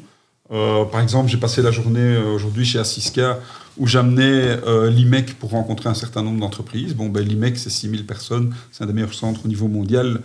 Euh, 0.50 0.84
par 0.84 1.00
exemple, 1.00 1.28
j'ai 1.30 1.36
passé 1.36 1.62
la 1.62 1.70
journée 1.70 2.16
aujourd'hui 2.16 2.64
chez 2.64 2.78
Assiska 2.78 3.38
où 3.76 3.86
j'amenais 3.88 4.56
l'IMEC 4.88 5.36
pour 5.38 5.50
rencontrer 5.50 5.88
un 5.88 5.94
certain 5.94 6.22
nombre 6.22 6.38
d'entreprises. 6.38 6.94
Bon, 6.94 7.08
ben, 7.08 7.26
l'IMEC, 7.26 7.58
c'est 7.58 7.70
6000 7.70 8.06
personnes, 8.06 8.54
c'est 8.70 8.84
un 8.84 8.86
des 8.86 8.92
meilleurs 8.92 9.14
centres 9.14 9.40
au 9.44 9.48
niveau 9.48 9.66
mondial. 9.66 10.20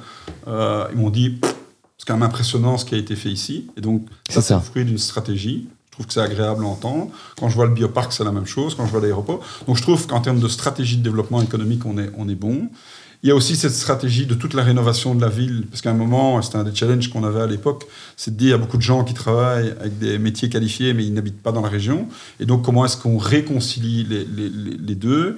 Ils 0.45 0.97
m'ont 0.97 1.09
dit, 1.09 1.39
c'est 1.97 2.05
quand 2.05 2.13
même 2.13 2.23
impressionnant 2.23 2.77
ce 2.77 2.85
qui 2.85 2.93
a 2.93 2.99
été 2.99 3.15
fait 3.15 3.29
ici. 3.29 3.67
Et 3.75 3.81
donc, 3.81 4.05
ça, 4.29 4.41
C'est 4.41 4.53
le 4.53 4.59
fruit 4.59 4.85
d'une 4.85 4.99
stratégie. 4.99 5.67
Trouve 5.99 6.07
que 6.07 6.13
c'est 6.13 6.21
agréable 6.21 6.63
à 6.63 6.67
entendre. 6.67 7.09
Quand 7.37 7.49
je 7.49 7.55
vois 7.55 7.65
le 7.65 7.73
bioparc, 7.73 8.13
c'est 8.13 8.23
la 8.23 8.31
même 8.31 8.45
chose. 8.45 8.73
Quand 8.73 8.85
je 8.85 8.91
vois 8.91 9.01
l'aéroport. 9.01 9.41
Donc, 9.67 9.75
je 9.75 9.81
trouve 9.81 10.07
qu'en 10.07 10.21
termes 10.21 10.39
de 10.39 10.47
stratégie 10.47 10.95
de 10.95 11.03
développement 11.03 11.41
économique, 11.41 11.85
on 11.85 11.97
est, 11.97 12.09
on 12.17 12.29
est 12.29 12.35
bon. 12.35 12.69
Il 13.21 13.27
y 13.27 13.33
a 13.33 13.35
aussi 13.35 13.57
cette 13.57 13.73
stratégie 13.73 14.25
de 14.25 14.33
toute 14.33 14.53
la 14.53 14.63
rénovation 14.63 15.13
de 15.13 15.19
la 15.19 15.27
ville, 15.27 15.65
parce 15.69 15.81
qu'à 15.81 15.91
un 15.91 15.95
moment, 15.95 16.41
c'était 16.41 16.55
un 16.55 16.63
des 16.63 16.73
challenges 16.73 17.09
qu'on 17.09 17.25
avait 17.25 17.41
à 17.41 17.47
l'époque, 17.47 17.83
c'est 18.15 18.31
de 18.31 18.37
dire 18.39 18.55
a 18.55 18.57
beaucoup 18.57 18.77
de 18.77 18.81
gens 18.81 19.03
qui 19.03 19.13
travaillent 19.13 19.73
avec 19.81 19.99
des 19.99 20.17
métiers 20.19 20.47
qualifiés, 20.47 20.93
mais 20.93 21.03
ils 21.05 21.13
n'habitent 21.13 21.43
pas 21.43 21.51
dans 21.51 21.59
la 21.59 21.67
région. 21.67 22.07
Et 22.39 22.45
donc, 22.45 22.63
comment 22.63 22.85
est-ce 22.85 22.95
qu'on 22.95 23.17
réconcilie 23.17 24.05
les- 24.05 24.23
les- 24.23 24.49
les 24.49 24.95
deux? 24.95 25.37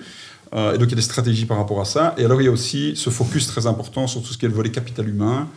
Euh, 0.53 0.75
Et 0.75 0.77
donc, 0.77 0.89
il 0.89 0.91
y 0.91 0.94
a 0.94 0.98
des 0.98 1.01
stratégies 1.01 1.46
par 1.48 1.58
rapport 1.58 1.82
à 1.82 1.86
ça. 1.86 2.13
Et 2.20 2.25
alors, 2.25 2.39
il 2.39 2.46
y 2.46 2.48
a 2.50 2.51
aussi 2.51 2.94
ce 2.96 3.10
focus 3.10 3.48
très 3.48 3.65
important 3.65 4.06
sur 4.06 4.22
tout 4.22 4.32
ce 4.32 4.38
qui 4.38 4.46
est 4.46 4.50
le 4.50 4.53
volet 4.53 4.70
capital 4.70 5.10
humain, 5.10 5.48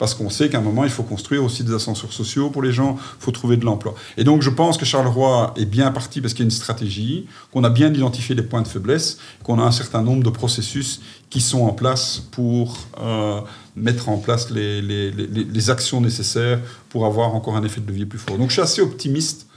parce 0.00 0.14
qu'on 0.14 0.30
sait 0.30 0.48
qu'à 0.48 0.58
un 0.58 0.62
moment, 0.62 0.84
il 0.84 0.90
faut 0.90 1.02
construire 1.02 1.44
aussi 1.44 1.62
des 1.62 1.74
ascenseurs 1.74 2.12
sociaux 2.12 2.48
pour 2.48 2.62
les 2.62 2.72
gens, 2.72 2.96
il 2.98 3.22
faut 3.22 3.30
trouver 3.30 3.58
de 3.58 3.66
l'emploi. 3.66 3.94
Et 4.16 4.24
donc, 4.24 4.40
je 4.40 4.48
pense 4.48 4.78
que 4.78 4.86
Charleroi 4.86 5.52
est 5.58 5.66
bien 5.66 5.92
parti 5.92 6.22
parce 6.22 6.32
qu'il 6.32 6.42
y 6.42 6.46
a 6.46 6.50
une 6.50 6.50
stratégie, 6.50 7.26
qu'on 7.52 7.64
a 7.64 7.68
bien 7.70 7.92
identifié 7.92 8.34
les 8.34 8.42
points 8.42 8.62
de 8.62 8.66
faiblesse, 8.68 9.18
qu'on 9.44 9.58
a 9.58 9.62
un 9.62 9.70
certain 9.70 10.02
nombre 10.02 10.22
de 10.24 10.30
processus 10.30 11.02
qui 11.28 11.42
sont 11.42 11.64
en 11.64 11.72
place 11.72 12.22
pour 12.30 12.78
euh, 13.00 13.42
mettre 13.76 14.08
en 14.08 14.16
place 14.16 14.50
les, 14.50 14.80
les- 14.80 15.10
les- 15.10 15.70
actions 15.70 16.00
nécessaires 16.00 16.60
pour 16.88 17.04
avoir 17.04 17.34
encore 17.34 17.54
un 17.56 17.62
effet 17.62 17.82
de 17.82 17.86
levier 17.86 18.06
plus 18.06 18.18
fort. 18.18 18.38
Donc, 18.38 18.48
je 18.48 18.54
suis 18.54 18.62
assez 18.62 18.80
optimiste 18.80 19.48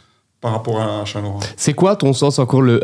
par 0.41 0.51
rapport 0.51 0.81
à 0.81 1.05
Charleroi. 1.05 1.39
C'est 1.55 1.73
quoi, 1.73 1.95
ton 1.95 2.11
sens, 2.11 2.37
encore 2.37 2.61
le, 2.61 2.81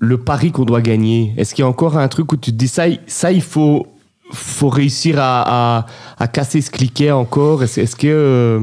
le- 0.00 0.18
pari 0.18 0.50
qu'on 0.50 0.64
doit 0.64 0.82
gagner? 0.82 1.34
Est-ce 1.36 1.54
qu'il 1.54 1.62
y 1.62 1.64
a 1.64 1.68
encore 1.68 1.96
un 1.96 2.08
truc 2.08 2.32
où 2.32 2.36
tu 2.36 2.50
te 2.50 2.56
dis 2.56 2.66
ça, 2.66 2.86
ça 3.06 3.30
il 3.30 3.42
faut, 3.42 3.86
faut 4.32 4.68
réussir 4.68 5.18
à, 5.18 5.78
à- 5.78 5.86
à 6.18 6.26
casser 6.28 6.60
ce 6.60 6.70
cliquet 6.70 7.10
encore? 7.10 7.62
Est-ce 7.62 7.94
que. 7.96 8.06
euh, 8.06 8.60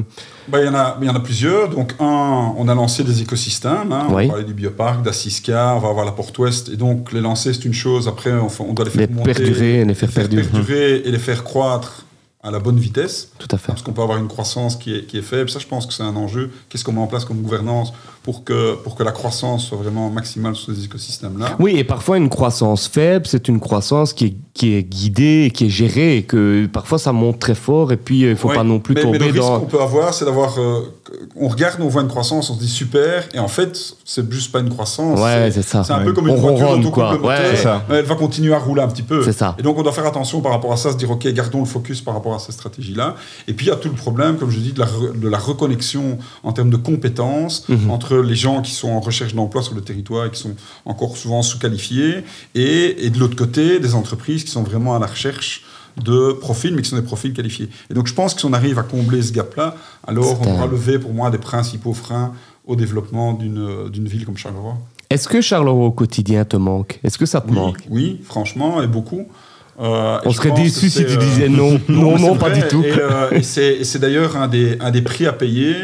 Bah, 0.47 0.59
il, 0.61 0.65
y 0.65 0.69
en 0.69 0.75
a, 0.75 0.97
il 1.01 1.07
y 1.07 1.09
en 1.09 1.15
a 1.15 1.19
plusieurs. 1.19 1.69
Donc, 1.69 1.93
un, 1.99 2.53
on 2.57 2.67
a 2.67 2.75
lancé 2.75 3.03
des 3.03 3.21
écosystèmes. 3.21 3.91
hein. 3.91 4.07
On 4.09 4.13
va 4.15 4.27
parler 4.27 4.43
du 4.43 4.53
bioparc, 4.53 5.01
d'Assiska, 5.01 5.73
on 5.75 5.79
va 5.79 5.89
avoir 5.89 6.05
la 6.05 6.11
Porte 6.11 6.37
Ouest. 6.39 6.69
Et 6.69 6.75
donc, 6.77 7.11
les 7.13 7.21
lancer, 7.21 7.53
c'est 7.53 7.65
une 7.65 7.73
chose. 7.73 8.07
Après, 8.07 8.31
on, 8.31 8.73
doit 8.73 8.85
les 8.85 8.91
faire 8.91 9.07
les 9.07 9.13
monter, 9.13 9.33
perdurer, 9.33 9.85
les 9.85 9.93
faire 9.93 10.09
les 10.09 10.13
faire 10.13 10.29
perdurer 10.29 10.43
perdurer 10.43 10.95
et 11.05 11.11
les 11.11 11.19
faire 11.19 11.43
croître 11.43 12.05
à 12.43 12.51
la 12.51 12.59
bonne 12.59 12.77
vitesse. 12.77 13.29
Tout 13.39 13.47
à 13.51 13.57
fait. 13.57 13.67
Parce 13.67 13.81
qu'on 13.81 13.93
peut 13.93 14.01
avoir 14.01 14.17
une 14.17 14.27
croissance 14.27 14.75
qui 14.75 14.93
est, 14.93 15.05
qui 15.05 15.17
est 15.17 15.21
faible. 15.21 15.49
Ça, 15.49 15.59
je 15.59 15.67
pense 15.67 15.85
que 15.85 15.93
c'est 15.93 16.03
un 16.03 16.15
enjeu. 16.15 16.51
Qu'est-ce 16.67 16.83
qu'on 16.83 16.91
met 16.91 16.99
en 16.99 17.07
place 17.07 17.23
comme 17.23 17.41
gouvernance 17.41 17.93
pour 18.21 18.43
que, 18.43 18.75
pour 18.75 18.95
que 18.95 19.03
la 19.03 19.13
croissance 19.13 19.65
soit 19.65 19.77
vraiment 19.77 20.09
maximale 20.09 20.55
sur 20.55 20.73
ces 20.73 20.83
écosystèmes-là? 20.83 21.55
Oui, 21.59 21.77
et 21.77 21.83
parfois 21.85 22.17
une 22.17 22.29
croissance 22.29 22.87
faible, 22.87 23.27
c'est 23.27 23.47
une 23.47 23.61
croissance 23.61 24.11
qui 24.11 24.25
est, 24.25 24.35
qui 24.53 24.73
est 24.73 24.83
guidée, 24.83 25.51
qui 25.53 25.65
est 25.65 25.69
gérée, 25.69 26.17
et 26.17 26.23
que 26.23 26.65
parfois 26.67 26.99
ça 26.99 27.13
monte 27.13 27.39
très 27.39 27.55
fort, 27.55 27.91
et 27.91 27.97
puis 27.97 28.21
il 28.21 28.29
ne 28.29 28.35
faut 28.35 28.49
pas 28.49 28.63
non 28.63 28.79
plus 28.79 28.95
mais, 28.95 29.01
tomber 29.01 29.19
mais 29.19 29.25
le 29.27 29.31
risque 29.31 29.45
dans... 29.45 29.59
qu'on 29.61 29.65
peut 29.65 29.81
avoir, 29.81 30.13
c'est 30.13 30.25
d'avoir. 30.25 30.57
euh, 30.59 30.81
on 31.35 31.47
regarde, 31.47 31.79
on 31.81 31.87
voit 31.87 32.01
une 32.01 32.07
croissance, 32.07 32.49
on 32.49 32.55
se 32.55 32.59
dit 32.59 32.67
super, 32.69 33.27
et 33.33 33.39
en 33.39 33.47
fait, 33.47 33.95
c'est 34.05 34.31
juste 34.31 34.51
pas 34.51 34.59
une 34.59 34.69
croissance. 34.69 35.19
Ouais, 35.19 35.49
c'est- 35.51 35.61
ça. 35.61 35.83
C'est 35.83 35.93
un 35.93 35.99
Ouais. 35.99 36.05
peu 36.05 36.13
comme 36.13 36.27
une 36.27 36.33
On 36.35 36.37
voiture 36.37 36.69
autocomple 36.71 37.19
quoi. 37.19 37.29
Ouais, 37.29 37.53
elle 37.89 38.05
va 38.05 38.15
continuer 38.15 38.53
à 38.53 38.59
rouler 38.59 38.81
un 38.81 38.87
petit 38.87 39.01
peu. 39.03 39.23
C'est 39.23 39.31
ça. 39.33 39.55
Et 39.59 39.61
donc, 39.63 39.77
on 39.77 39.83
doit 39.83 39.91
faire 39.93 40.05
attention 40.07 40.41
par 40.41 40.51
rapport 40.51 40.73
à 40.73 40.77
ça, 40.77 40.91
se 40.91 40.97
dire, 40.97 41.09
OK, 41.11 41.27
gardons 41.29 41.59
le 41.59 41.65
focus 41.65 42.01
par 42.01 42.13
rapport 42.13 42.33
à 42.35 42.39
cette 42.39 42.53
stratégie-là. 42.55 43.15
Et 43.47 43.53
puis, 43.53 43.67
il 43.67 43.69
y 43.69 43.71
a 43.71 43.75
tout 43.75 43.89
le 43.89 43.95
problème, 43.95 44.37
comme 44.37 44.49
je 44.49 44.59
dis, 44.59 44.73
de 44.73 44.79
la, 44.79 44.85
re- 44.87 45.19
de 45.19 45.27
la 45.29 45.37
reconnexion 45.37 46.17
en 46.43 46.51
termes 46.53 46.69
de 46.69 46.77
compétences 46.77 47.65
Mhm. 47.69 47.89
entre 47.91 48.15
les 48.17 48.35
gens 48.35 48.61
qui 48.61 48.71
sont 48.71 48.89
en 48.89 48.99
recherche 48.99 49.33
d'emploi 49.35 49.61
sur 49.61 49.75
le 49.75 49.81
territoire 49.81 50.25
et 50.25 50.31
qui 50.31 50.39
sont 50.39 50.55
encore 50.85 51.17
souvent 51.17 51.41
sous-qualifiés, 51.41 52.23
et, 52.55 53.05
et 53.05 53.09
de 53.09 53.19
l'autre 53.19 53.35
côté, 53.35 53.79
des 53.79 53.95
entreprises 53.95 54.43
qui 54.43 54.51
sont 54.51 54.63
vraiment 54.63 54.95
à 54.95 54.99
la 54.99 55.07
recherche 55.07 55.63
de 56.01 56.33
profils, 56.33 56.73
mais 56.73 56.81
qui 56.81 56.89
sont 56.89 56.95
des 56.95 57.01
profils 57.03 57.33
qualifiés. 57.33 57.69
Et 57.89 57.93
donc, 57.93 58.07
je 58.07 58.13
pense 58.13 58.33
que 58.33 58.39
si 58.39 58.45
on 58.45 58.53
arrive 58.53 58.79
à 58.79 58.83
combler 58.83 59.21
ce 59.21 59.31
gap-là, 59.31 59.75
alors 60.07 60.39
on 60.41 60.53
aura 60.53 60.67
levé, 60.67 60.97
pour 60.99 61.13
moi, 61.13 61.29
des 61.29 61.37
principaux 61.37 61.93
freins 61.93 62.33
au 62.65 62.75
développement 62.75 63.33
d'une 63.33 63.89
d'une 63.89 64.07
ville 64.07 64.25
comme 64.25 64.37
Charleroi. 64.37 64.77
Est-ce 65.09 65.27
que 65.27 65.41
Charleroi 65.41 65.85
au 65.85 65.91
quotidien 65.91 66.45
te 66.45 66.57
manque? 66.57 66.99
Est-ce 67.03 67.17
que 67.17 67.25
ça 67.25 67.41
te 67.41 67.49
Oui, 67.49 67.55
manque? 67.55 67.77
oui, 67.89 68.21
franchement, 68.23 68.81
et 68.81 68.87
beaucoup. 68.87 69.27
Euh, 69.79 70.19
On 70.25 70.31
serait 70.31 70.51
déçu 70.51 70.89
si 70.89 71.03
tu 71.05 71.11
euh, 71.13 71.17
disais 71.17 71.49
non. 71.49 71.79
Non, 71.89 72.17
non, 72.17 72.35
pas 72.35 72.49
du 72.51 72.61
tout. 72.67 72.83
Et, 72.83 72.93
euh, 72.97 73.31
et 73.31 73.43
c'est 73.43 73.99
d'ailleurs 73.99 74.37
un 74.37 74.47
des, 74.47 74.77
un 74.79 74.91
des 74.91 75.01
prix 75.01 75.25
à 75.25 75.33
payer 75.33 75.75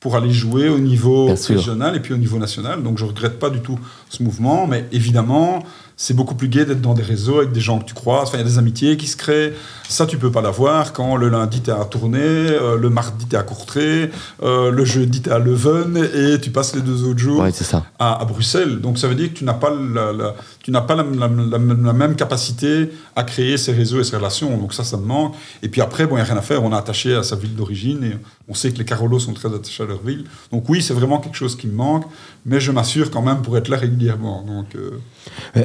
pour 0.00 0.14
aller 0.16 0.30
jouer 0.32 0.68
au 0.68 0.78
niveau 0.78 1.26
Bien 1.26 1.36
sûr. 1.36 1.56
régional 1.56 1.96
et 1.96 2.00
puis 2.00 2.14
au 2.14 2.16
niveau 2.16 2.38
national. 2.38 2.82
Donc 2.82 2.98
je 2.98 3.04
regrette 3.04 3.38
pas 3.38 3.50
du 3.50 3.60
tout 3.60 3.78
ce 4.10 4.22
mouvement, 4.22 4.66
mais 4.66 4.84
évidemment, 4.92 5.62
c'est 6.00 6.14
beaucoup 6.14 6.36
plus 6.36 6.48
gai 6.48 6.64
d'être 6.64 6.80
dans 6.80 6.94
des 6.94 7.02
réseaux 7.02 7.38
avec 7.40 7.50
des 7.50 7.60
gens 7.60 7.80
que 7.80 7.84
tu 7.84 7.92
croises. 7.92 8.28
Enfin, 8.28 8.38
il 8.38 8.42
y 8.42 8.44
a 8.44 8.46
des 8.48 8.56
amitiés 8.58 8.96
qui 8.96 9.08
se 9.08 9.16
créent. 9.16 9.52
Ça, 9.88 10.06
tu 10.06 10.16
peux 10.16 10.30
pas 10.30 10.40
l'avoir 10.40 10.92
quand 10.92 11.16
le 11.16 11.28
lundi, 11.28 11.60
tu 11.60 11.70
es 11.70 11.72
à 11.72 11.84
Tournai, 11.84 12.18
euh, 12.20 12.76
le 12.78 12.88
mardi, 12.88 13.26
tu 13.28 13.34
es 13.34 13.38
à 13.38 13.42
Courtrai, 13.42 14.10
euh, 14.44 14.70
le 14.70 14.84
jeudi, 14.84 15.20
tu 15.22 15.28
es 15.28 15.32
à 15.32 15.38
Leuven 15.40 15.96
et 16.14 16.40
tu 16.40 16.50
passes 16.50 16.74
les 16.76 16.82
deux 16.82 17.02
autres 17.04 17.18
jours 17.18 17.40
Ouais, 17.42 17.50
c'est 17.52 17.64
ça. 17.64 17.84
à, 17.98 18.20
à 18.20 18.24
Bruxelles. 18.24 18.80
Donc 18.80 18.96
ça 18.98 19.08
veut 19.08 19.16
dire 19.16 19.30
que 19.32 19.38
tu 19.38 19.44
n'as 19.44 19.54
pas, 19.54 19.70
la, 19.70 20.12
la- 20.12 20.34
tu 20.62 20.70
n'as 20.70 20.82
pas 20.82 20.94
la, 20.94 21.02
la- 21.02 21.26
la- 21.28 21.58
la 21.58 21.92
même 21.92 22.14
capacité 22.14 22.90
à 23.16 23.24
créer 23.24 23.56
ces 23.56 23.72
réseaux 23.72 23.98
et 24.00 24.04
ces 24.04 24.16
relations. 24.16 24.56
Donc 24.56 24.74
ça, 24.74 24.84
ça 24.84 24.96
me 24.98 25.04
manque. 25.06 25.34
Et 25.64 25.68
puis 25.68 25.80
après, 25.80 26.06
bon, 26.06 26.12
il 26.12 26.16
n'y 26.16 26.22
a 26.22 26.24
rien 26.24 26.36
à 26.36 26.42
faire. 26.42 26.62
On 26.62 26.70
est 26.72 26.76
attaché 26.76 27.14
à 27.16 27.22
sa 27.24 27.34
ville 27.34 27.56
d'origine 27.56 28.04
et 28.04 28.16
on 28.48 28.54
sait 28.54 28.70
que 28.70 28.78
les 28.78 28.84
Carolos 28.84 29.18
sont 29.18 29.32
très 29.32 29.48
attachés 29.52 29.82
à 29.82 29.86
leur 29.86 30.00
ville. 30.02 30.24
Donc 30.52 30.68
oui, 30.68 30.80
c'est 30.80 30.94
vraiment 30.94 31.18
quelque 31.18 31.36
chose 31.36 31.56
qui 31.56 31.66
me 31.66 31.74
manque. 31.74 32.04
Mais 32.48 32.60
je 32.60 32.72
m'assure 32.72 33.10
quand 33.10 33.22
même 33.22 33.42
pour 33.42 33.56
être 33.58 33.68
là 33.68 33.76
régulièrement. 33.76 34.42
Donc 34.42 34.74
euh, 34.74 34.98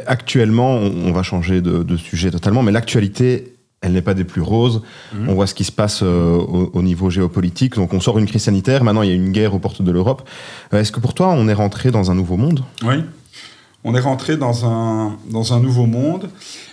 Actuellement, 0.06 0.76
on, 0.76 1.12
va 1.12 1.24
changer 1.24 1.62
de, 1.62 1.84
de 1.84 1.98
sujet 1.98 2.30
totalement, 2.32 2.62
mais 2.64 2.72
l'actualité, 2.72 3.56
elle 3.82 3.94
n'est 3.94 4.02
pas 4.02 4.14
des 4.14 4.24
plus 4.26 4.42
roses. 4.42 4.82
Mhm. 5.14 5.30
On 5.30 5.34
voit 5.34 5.48
ce 5.48 5.54
qui 5.54 5.64
se 5.64 5.72
passe 5.72 6.02
euh, 6.04 6.36
au, 6.38 6.72
au 6.74 6.82
niveau 6.82 7.10
géopolitique. 7.10 7.76
Donc, 7.76 7.94
on 7.94 8.00
sort 8.00 8.18
d'une 8.18 8.26
crise 8.28 8.44
sanitaire. 8.44 8.84
Maintenant, 8.84 9.02
il 9.02 9.10
y 9.10 9.12
a 9.12 9.16
une 9.16 9.32
guerre 9.32 9.54
aux 9.54 9.60
portes 9.60 9.82
de 9.82 9.92
l'Europe. 9.92 10.28
Euh, 10.74 10.80
Est-ce 10.80 10.92
que 10.92 11.00
pour 11.00 11.14
toi, 11.14 11.34
on 11.38 11.48
est 11.48 11.54
rentré 11.54 11.92
dans 11.92 12.12
un 12.12 12.16
nouveau 12.16 12.38
monde? 12.38 12.64
Oui, 12.84 12.98
on 13.84 13.96
est 13.96 14.00
rentré 14.00 14.38
dans 14.38 14.66
un, 14.66 15.18
dans 15.30 15.54
un 15.54 15.60
nouveau 15.60 15.86
monde. 15.86 16.30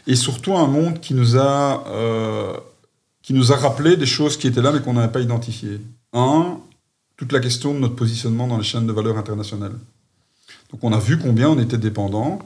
Et 0.07 0.17
surtout 0.17 0.57
un 0.57 0.67
monde 0.67 1.01
qui 1.01 1.15
nous 1.15 1.37
a... 1.37 1.85
euh, 1.89 2.53
qui 3.23 3.35
nous 3.35 3.53
a 3.53 3.57
rappelé 3.57 3.97
des 3.97 4.07
choses 4.07 4.37
qui 4.39 4.47
étaient 4.49 4.63
là 4.63 4.73
mais 4.73 4.81
qu'on 4.81 4.95
n'avait 4.95 5.13
pas 5.13 5.21
identifiées. 5.21 5.79
Un, 6.15 6.57
toute 7.17 7.33
la 7.33 7.39
question 7.39 7.75
de 7.75 7.79
notre 7.79 7.95
positionnement 7.95 8.47
dans 8.49 8.57
les 8.57 8.65
chaînes 8.65 8.87
de 8.87 8.93
valeur 8.93 9.19
internationales. 9.19 9.75
Donc 10.73 10.81
on 10.83 10.93
a 10.93 10.99
vu 10.99 11.19
combien 11.19 11.49
on 11.49 11.59
était 11.59 11.79
dépendant 11.79 12.39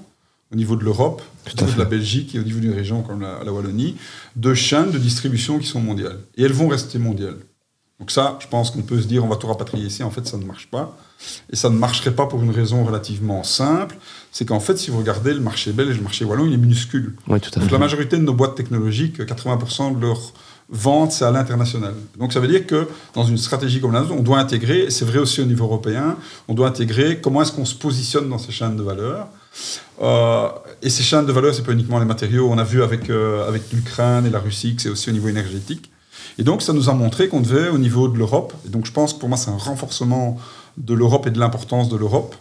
au 0.52 0.57
niveau 0.57 0.76
de 0.76 0.85
l'Europe, 0.85 1.23
au 1.47 1.61
niveau 1.62 1.75
de 1.75 1.78
la 1.78 1.85
Belgique 1.85 2.35
et 2.35 2.38
au 2.38 2.43
niveau 2.43 2.61
d'une 2.61 2.73
région 2.75 3.02
comme 3.02 3.21
la, 3.23 3.43
la 3.45 3.52
Wallonie, 3.52 3.97
de 4.37 4.54
chaînes 4.54 4.90
de 4.90 4.99
distribution 4.99 5.59
qui 5.59 5.66
sont 5.66 5.81
mondiales. 5.81 6.19
Et 6.37 6.43
elles 6.45 6.52
vont 6.52 6.69
rester 6.69 6.99
mondiales. 6.99 7.38
Donc 8.00 8.11
ça, 8.11 8.39
je 8.41 8.47
pense 8.49 8.71
qu'on 8.71 8.82
peut 8.82 9.00
se 9.00 9.06
dire, 9.06 9.25
on 9.25 9.28
va 9.28 9.37
tout 9.37 9.47
rapatrier 9.47 9.87
ici. 9.87 10.02
En 10.02 10.10
fait, 10.10 10.26
ça 10.26 10.37
ne 10.37 10.45
marche 10.45 10.69
pas. 10.69 10.97
Et 11.50 11.56
ça 11.56 11.71
ne 11.71 11.76
marcherait 11.76 12.15
pas 12.15 12.26
pour 12.26 12.43
une 12.43 12.50
raison 12.50 12.84
relativement 12.84 13.43
simple. 13.45 13.97
C'est 14.32 14.45
qu'en 14.45 14.58
fait, 14.60 14.76
si 14.76 14.91
vous 14.91 14.99
regardez 14.99 15.32
le 15.32 15.41
marché 15.41 15.73
belge 15.73 15.91
et 15.95 15.99
le 15.99 16.02
marché 16.02 16.25
wallon, 16.25 16.45
il 16.47 16.52
est 16.54 16.58
minuscule. 16.58 17.15
Oui, 17.28 17.41
tout 17.41 17.50
à 17.54 17.60
Donc 17.60 17.69
fait. 17.69 17.73
la 17.73 17.78
majorité 17.78 18.17
de 18.17 18.23
nos 18.23 18.34
boîtes 18.34 18.56
technologiques, 18.56 19.21
80% 19.21 19.97
de 19.97 20.00
leur 20.00 20.32
vente, 20.75 21.13
c'est 21.13 21.25
à 21.25 21.30
l'international. 21.30 21.95
Donc 22.19 22.32
ça 22.32 22.41
veut 22.41 22.49
dire 22.49 22.67
que 22.67 22.89
dans 23.15 23.25
une 23.25 23.39
stratégie 23.39 23.80
comme 23.80 23.93
la 23.93 24.00
nôtre, 24.00 24.13
on 24.13 24.23
doit 24.23 24.39
intégrer, 24.39 24.91
c'est 24.91 25.04
vrai 25.04 25.19
aussi 25.19 25.41
au 25.41 25.45
niveau 25.45 25.65
européen, 25.65 26.17
on 26.49 26.54
doit 26.54 26.69
intégrer 26.69 27.21
comment 27.21 27.43
est-ce 27.43 27.52
qu'on 27.52 27.65
se 27.65 27.75
positionne 27.75 28.28
dans 28.28 28.39
ces 28.39 28.52
chaînes 28.52 28.76
de 28.76 28.82
valeur. 28.82 29.28
Euh, 30.02 30.49
et 30.82 30.91
ces 30.91 31.04
chaînes 31.04 31.26
de 31.26 31.32
valeur, 31.32 31.54
c'est 31.54 31.65
pas 31.65 31.73
uniquement 31.73 32.00
les 32.00 32.04
matériaux. 32.04 32.49
On 32.50 32.58
a 32.58 32.65
vu 32.65 32.82
avec, 32.82 33.08
euh, 33.08 33.49
avec 33.49 33.73
l'Ukraine 33.73 34.26
et 34.26 34.30
la 34.30 34.41
Russie 34.41 34.75
que 34.75 34.82
c'est 34.82 34.89
aussi 34.89 35.08
au 35.10 35.13
niveau 35.13 35.28
énergétique. 35.28 35.91
Et 36.39 36.43
donc 36.43 36.63
ça 36.63 36.73
nous 36.73 36.91
a 36.91 36.95
montré 36.95 37.28
qu'on 37.28 37.41
devait, 37.41 37.69
au 37.69 37.78
niveau 37.78 38.08
de 38.08 38.19
l'Europe, 38.19 38.52
et 38.67 38.69
donc 38.69 38.87
je 38.87 38.93
pense 38.93 39.15
que 39.15 39.21
pour 39.21 39.28
moi 39.28 39.39
c'est 39.39 39.50
un 39.50 39.56
renforcement 39.56 40.37
de 40.76 40.95
l'Europe 40.95 41.26
et 41.28 41.30
de 41.30 41.39
l'importance 41.39 41.89
de 41.89 41.97
l'Europe, 41.97 42.34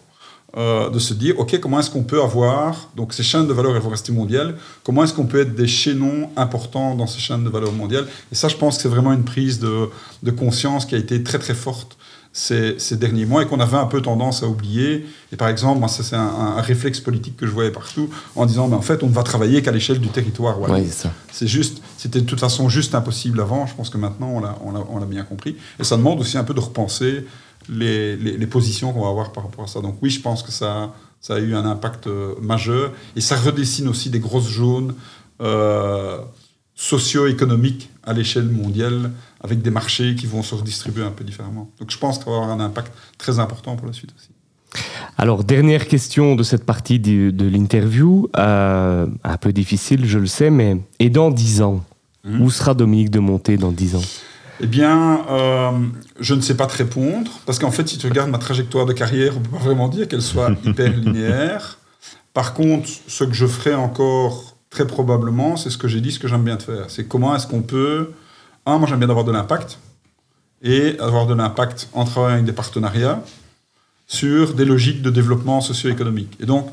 euh, 0.56 0.90
de 0.90 1.00
se 1.00 1.14
dire, 1.14 1.40
OK, 1.40 1.60
comment 1.60 1.80
est-ce 1.80 1.90
qu'on 1.90 2.04
peut 2.04 2.22
avoir, 2.22 2.90
donc 2.96 3.14
ces 3.14 3.24
chaînes 3.24 3.48
de 3.48 3.54
valeur, 3.54 3.76
elles 3.76 3.82
vont 3.82 3.90
rester 3.90 4.12
mondiales, 4.12 4.56
comment 4.84 5.04
est-ce 5.04 5.14
qu'on 5.14 5.26
peut 5.26 5.42
être 5.42 5.56
des 5.56 5.68
chaînons 5.68 6.30
importants 6.38 6.94
dans 6.96 7.08
ces 7.08 7.20
chaînes 7.20 7.44
de 7.44 7.50
valeur 7.50 7.72
mondiales? 7.72 8.06
Et 8.32 8.36
ça, 8.36 8.48
je 8.50 8.56
pense 8.56 8.78
que 8.78 8.84
c'est 8.84 8.90
vraiment 8.90 9.14
une 9.14 9.24
prise 9.24 9.60
de, 9.60 9.90
de 10.22 10.32
conscience 10.32 10.86
qui 10.86 10.94
a 10.94 11.00
été 11.00 11.24
très 11.24 11.40
très 11.40 11.56
forte 11.56 11.98
ces, 12.34 12.76
ces 12.80 12.98
derniers 12.98 13.26
mois 13.26 13.44
et 13.44 13.46
qu'on 13.46 13.60
avait 13.60 13.78
un 13.78 13.86
peu 13.86 14.02
tendance 14.02 14.42
à 14.42 14.48
oublier. 14.48 15.06
Et 15.32 15.38
par 15.38 15.48
exemple, 15.48 15.80
moi, 15.80 15.88
ça 15.88 16.04
c'est 16.04 16.16
un, 16.16 16.22
un 16.58 16.62
réflexe 16.62 17.00
politique 17.00 17.38
que 17.38 17.46
je 17.46 17.52
voyais 17.52 17.70
partout 17.72 18.10
en 18.36 18.46
disant, 18.46 18.68
mais 18.68 18.76
en 18.76 18.82
fait, 18.82 19.04
on 19.04 19.08
ne 19.08 19.14
va 19.14 19.24
travailler 19.24 19.62
qu'à 19.62 19.72
l'échelle 19.72 20.00
du 20.00 20.10
territoire. 20.10 20.60
Ouais, 20.60 20.86
c'est 21.32 21.48
juste, 21.48 21.82
c'était 21.98 22.22
de 22.22 22.26
toute 22.26 22.40
façon 22.40 22.70
juste 22.70 22.96
impossible 22.96 23.40
avant. 23.40 23.68
Je 23.68 23.76
pense 23.76 23.90
que 23.90 23.98
maintenant, 23.98 24.42
on 24.64 25.00
l'a 25.00 25.06
bien 25.06 25.24
compris. 25.24 25.56
Et 25.80 25.84
ça 25.84 25.96
demande 25.96 26.20
aussi 26.20 26.38
un 26.38 26.44
peu 26.44 26.56
de 26.56 26.60
repenser 26.60 27.26
les, 27.70 28.16
les, 28.18 28.38
les 28.38 28.48
positions 28.48 28.94
qu'on 28.94 29.02
va 29.04 29.10
avoir 29.10 29.32
par 29.32 29.44
rapport 29.44 29.64
à 29.66 29.68
ça. 29.68 29.82
Donc 29.82 29.98
oui, 30.02 30.10
je 30.10 30.22
pense 30.22 30.44
que 30.44 30.52
ça, 30.52 30.94
ça 31.22 31.36
a 31.36 31.40
eu 31.40 31.56
un 31.56 31.66
impact 31.66 32.08
euh, 32.08 32.36
majeur. 32.42 32.92
Et 33.16 33.22
ça 33.22 33.36
redessine 33.36 33.88
aussi 33.88 34.10
des 34.10 34.20
grosses 34.20 34.52
zones 34.52 34.96
euh, 35.42 36.18
socio-économiques 36.76 37.90
à 38.04 38.14
l'échelle 38.14 38.50
mondiale, 38.50 39.12
avec 39.42 39.62
des 39.62 39.70
marchés 39.72 40.16
qui 40.16 40.26
vont 40.26 40.44
se 40.44 40.56
redistribuer 40.56 41.04
un 41.04 41.12
peu 41.12 41.24
différemment. 41.24 41.70
Donc 41.80 41.92
je 41.92 41.98
pense 41.98 42.18
que 42.18 42.26
ça 42.26 42.30
va 42.32 42.38
avoir 42.38 42.52
un 42.52 42.60
impact 42.60 42.92
très 43.18 43.40
important 43.40 43.76
pour 43.76 43.88
la 43.88 43.94
suite 43.94 44.12
aussi. 44.18 44.30
Alors, 45.18 45.44
dernière 45.44 45.88
question 45.88 46.36
de 46.36 46.42
cette 46.42 46.66
partie 46.66 47.00
du- 47.00 47.32
de, 47.32 47.46
l'interview. 47.48 48.28
Euh, 48.38 49.06
un 49.24 49.38
peu 49.38 49.54
difficile, 49.54 50.06
je 50.06 50.18
le 50.18 50.26
sais, 50.26 50.50
mais 50.50 50.82
et 51.00 51.10
dans 51.10 51.30
10 51.30 51.62
ans 51.62 51.84
Mhm. 52.26 52.42
Où 52.42 52.50
sera 52.50 52.74
Dominique 52.74 53.10
de 53.10 53.20
Monté 53.20 53.58
dans 53.58 53.74
10 53.74 53.96
ans? 53.96 54.02
Eh 54.60 54.68
bien, 54.68 55.26
euh, 55.30 55.72
je 56.20 56.36
ne 56.36 56.42
sais 56.42 56.56
pas 56.56 56.68
te 56.68 56.78
répondre, 56.78 57.32
parce 57.46 57.60
qu'en 57.60 57.72
fait, 57.72 57.88
si 57.88 57.98
tu 57.98 58.08
regardes 58.08 58.30
ma 58.30 58.38
trajectoire 58.38 58.86
de 58.86 58.94
carrière, 58.94 59.34
on 59.36 59.40
ne 59.40 59.46
peut 59.46 59.58
pas 59.58 59.64
vraiment 59.64 59.90
dire 59.90 60.08
qu'elle 60.08 60.22
soit 60.22 60.52
hyper 60.64 60.92
linéaire. 60.92 61.80
Par 62.34 62.54
contre, 62.54 62.88
ce 63.08 63.24
que 63.24 63.34
je 63.34 63.46
ferai 63.46 63.74
encore 63.74 64.56
très 64.70 64.88
probablement, 64.88 65.56
c'est 65.56 65.70
ce 65.70 65.78
que 65.78 65.88
j'ai 65.88 66.02
dit, 66.02 66.12
ce 66.12 66.20
que 66.20 66.28
j'aime 66.28 66.44
bien 66.44 66.56
de 66.56 66.62
faire. 66.62 66.86
C'est 66.90 67.08
comment 67.08 67.36
est-ce 67.36 67.48
qu'on 67.48 67.62
peut... 67.62 68.12
Un, 68.66 68.78
moi 68.78 68.88
j'aime 68.88 69.00
bien 69.00 69.10
avoir 69.10 69.26
de 69.26 69.32
l'impact, 69.32 69.78
et 70.64 70.98
avoir 71.00 71.28
de 71.28 71.34
l'impact 71.34 71.90
en 71.94 72.06
travaillant 72.06 72.36
avec 72.36 72.46
des 72.46 72.54
partenariats 72.54 73.22
sur 74.08 74.54
des 74.54 74.66
logiques 74.66 75.02
de 75.02 75.10
développement 75.10 75.60
socio-économique. 75.62 76.38
Et 76.40 76.46
donc, 76.46 76.70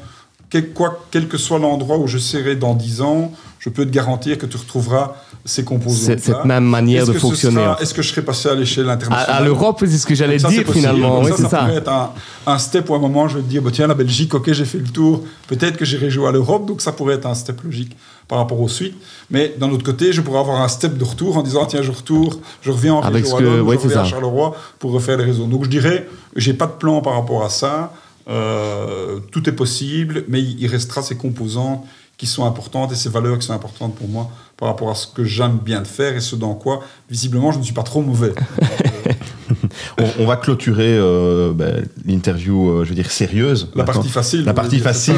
quel, 0.51 0.71
quoi, 0.71 1.05
quel 1.11 1.29
que 1.29 1.39
soit 1.39 1.59
l'endroit 1.59 1.97
où 1.99 2.07
je 2.07 2.19
serai 2.19 2.57
dans 2.57 2.75
10 2.75 3.01
ans, 3.03 3.33
je 3.61 3.69
peux 3.69 3.85
te 3.85 3.91
garantir 3.91 4.37
que 4.39 4.47
tu 4.47 4.57
retrouveras 4.57 5.15
ces 5.45 5.65
composants. 5.65 6.07
Cette, 6.07 6.23
cette 6.23 6.45
même 6.45 6.65
manière 6.65 7.07
de 7.07 7.13
fonctionner. 7.13 7.67
en 7.67 7.77
fait. 7.77 7.83
Est-ce 7.85 7.95
que 7.95 8.03
je 8.03 8.09
serai 8.11 8.23
passé 8.23 8.49
à 8.49 8.55
l'échelle 8.55 8.89
À, 8.89 8.93
internationale 8.93 9.43
à 9.43 9.45
l'Europe, 9.45 9.77
c'est 9.81 9.99
ce 9.99 10.07
que 10.07 10.15
j'allais 10.15 10.37
dire 10.39 10.65
finalement. 10.73 11.21
Oui, 11.21 11.31
ça, 11.31 11.37
ça 11.37 11.49
ça. 11.49 11.59
pourrait 11.61 11.77
être 11.77 11.89
un, 11.89 12.11
un 12.47 12.59
step 12.59 12.89
où 12.91 12.95
à 12.95 12.97
un 12.97 13.01
moment 13.01 13.29
je 13.29 13.37
vais 13.37 13.43
te 13.43 13.49
dire, 13.49 13.63
bah, 13.63 13.71
tiens, 13.73 13.87
la 13.87 13.95
Belgique, 13.95 14.35
ok, 14.35 14.53
j'ai 14.53 14.65
fait 14.65 14.79
le 14.79 14.89
tour, 14.89 15.25
peut-être 15.47 15.77
que 15.77 15.85
j'irai 15.85 16.11
jouer 16.11 16.29
à 16.29 16.33
l'Europe, 16.33 16.67
donc 16.67 16.81
ça 16.83 16.93
pourrait 16.93 17.15
être 17.15 17.27
un 17.27 17.35
step 17.35 17.63
logique 17.63 17.97
par 18.29 18.39
rapport 18.39 18.61
aux 18.61 18.69
suites. 18.69 18.97
Mais 19.31 19.55
d'un 19.59 19.71
autre 19.71 19.85
côté, 19.85 20.13
je 20.13 20.21
pourrais 20.21 20.41
avoir 20.41 20.61
un 20.63 20.69
step 20.69 20.97
de 20.97 21.05
retour 21.05 21.37
en 21.37 21.43
disant, 21.43 21.65
tiens, 21.67 21.83
je 21.83 21.91
retourne, 21.93 22.39
je 22.63 22.71
reviens 22.71 22.95
en 22.95 23.01
Avec 23.03 23.25
région 23.25 23.39
que- 23.39 23.61
ouais, 23.61 23.77
je 23.77 23.83
reviens 23.83 24.01
à. 24.01 24.05
Charleroi 24.05 24.57
pour 24.79 24.93
refaire 24.93 25.17
les 25.19 25.25
réseaux. 25.25 25.47
Donc 25.47 25.65
je 25.65 25.71
dirais, 25.71 26.09
j'ai 26.37 26.55
pas 26.55 26.67
de 26.67 26.73
plan 26.73 27.01
par 27.03 27.15
rapport 27.15 27.45
à 27.45 27.51
ça. 27.51 27.93
Euh, 28.29 29.19
tout 29.33 29.49
est 29.49 29.53
possible, 29.53 30.25
mais 30.29 30.43
il 30.43 30.67
restera 30.67 31.03
ces 31.03 31.17
composantes 31.17 31.85
qui 32.17 32.27
sont 32.27 32.45
importantes 32.45 32.93
et 32.93 32.97
ces 32.97 33.09
valeurs 33.09 33.39
qui 33.39 33.47
sont 33.47 33.55
importantes 33.55 33.95
pour 33.95 34.07
moi 34.07 34.31
par 34.59 34.69
rapport 34.69 34.91
à 34.91 34.95
ce 34.95 35.07
que 35.07 35.25
j'aime 35.25 35.57
bien 35.57 35.81
de 35.81 35.87
faire 35.87 36.15
et 36.15 36.21
ce 36.21 36.37
dans 36.37 36.55
quoi, 36.55 36.81
visiblement, 37.09 37.51
je 37.51 37.59
ne 37.59 37.63
suis 37.63 37.73
pas 37.73 37.83
trop 37.83 38.03
mauvais. 38.03 38.35
on, 39.99 40.05
on 40.19 40.27
va 40.27 40.37
clôturer 40.37 40.99
euh, 40.99 41.55
ben, 41.55 41.87
l'interview, 42.05 42.69
euh, 42.69 42.85
je 42.85 42.91
veux 42.91 42.95
dire, 42.95 43.11
sérieuse. 43.11 43.71
La 43.75 43.85
partie 43.85 44.11
facile. 44.11 44.45
La 44.45 44.53
partie 44.53 44.81
facile. 44.81 45.15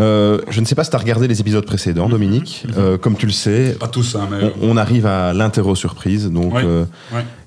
Euh, 0.00 0.40
je 0.48 0.60
ne 0.60 0.66
sais 0.66 0.74
pas 0.74 0.82
si 0.82 0.90
tu 0.90 0.96
as 0.96 0.98
regardé 0.98 1.28
les 1.28 1.40
épisodes 1.40 1.64
précédents, 1.64 2.08
Dominique. 2.08 2.66
Euh, 2.76 2.98
comme 2.98 3.16
tu 3.16 3.26
le 3.26 3.32
sais, 3.32 3.76
Pas 3.78 3.86
tous, 3.86 4.16
hein, 4.16 4.26
mais. 4.28 4.52
on, 4.60 4.72
on 4.72 4.76
arrive 4.76 5.06
à 5.06 5.32
l'interro 5.32 5.76
surprise. 5.76 6.28
Donc. 6.28 6.54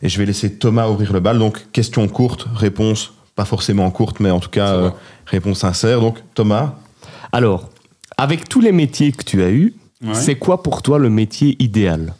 Et 0.01 0.07
je 0.07 0.17
vais 0.17 0.25
laisser 0.25 0.53
Thomas 0.53 0.87
ouvrir 0.87 1.11
le 1.11 1.19
bal. 1.19 1.37
Donc, 1.37 1.65
question 1.73 2.07
courte, 2.07 2.47
réponse 2.55 3.11
pas 3.35 3.45
forcément 3.45 3.89
courte, 3.91 4.19
mais 4.19 4.31
en 4.31 4.39
tout 4.39 4.49
cas, 4.49 4.73
euh, 4.73 4.89
réponse 5.25 5.59
sincère. 5.59 5.99
Donc, 6.01 6.19
Thomas, 6.33 6.75
Alors, 7.31 7.69
avec 8.17 8.47
tous 8.47 8.61
les 8.61 8.71
métiers 8.71 9.11
que 9.11 9.23
tu 9.23 9.43
as 9.43 9.49
eus, 9.49 9.73
Ouais. 10.03 10.13
c'est 10.13 10.35
quoi 10.37 10.61
pour 10.63 10.81
toi 10.81 10.99
le 10.99 11.09
métier 11.09 11.55
idéal? 11.59 12.13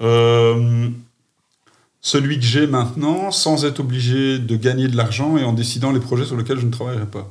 Euh, 0.00 0.88
celui 2.00 2.38
que 2.38 2.44
j'ai 2.44 2.66
maintenant, 2.66 3.30
sans 3.30 3.64
être 3.64 3.80
obligé 3.80 4.38
de 4.38 4.56
gagner 4.56 4.88
de 4.88 4.96
l'argent 4.96 5.36
et 5.36 5.44
en 5.44 5.52
décidant 5.52 5.92
les 5.92 6.00
projets 6.00 6.24
sur 6.24 6.36
lesquels 6.36 6.58
je 6.58 6.66
ne 6.66 6.70
travaillerai 6.72 7.06
pas. 7.06 7.30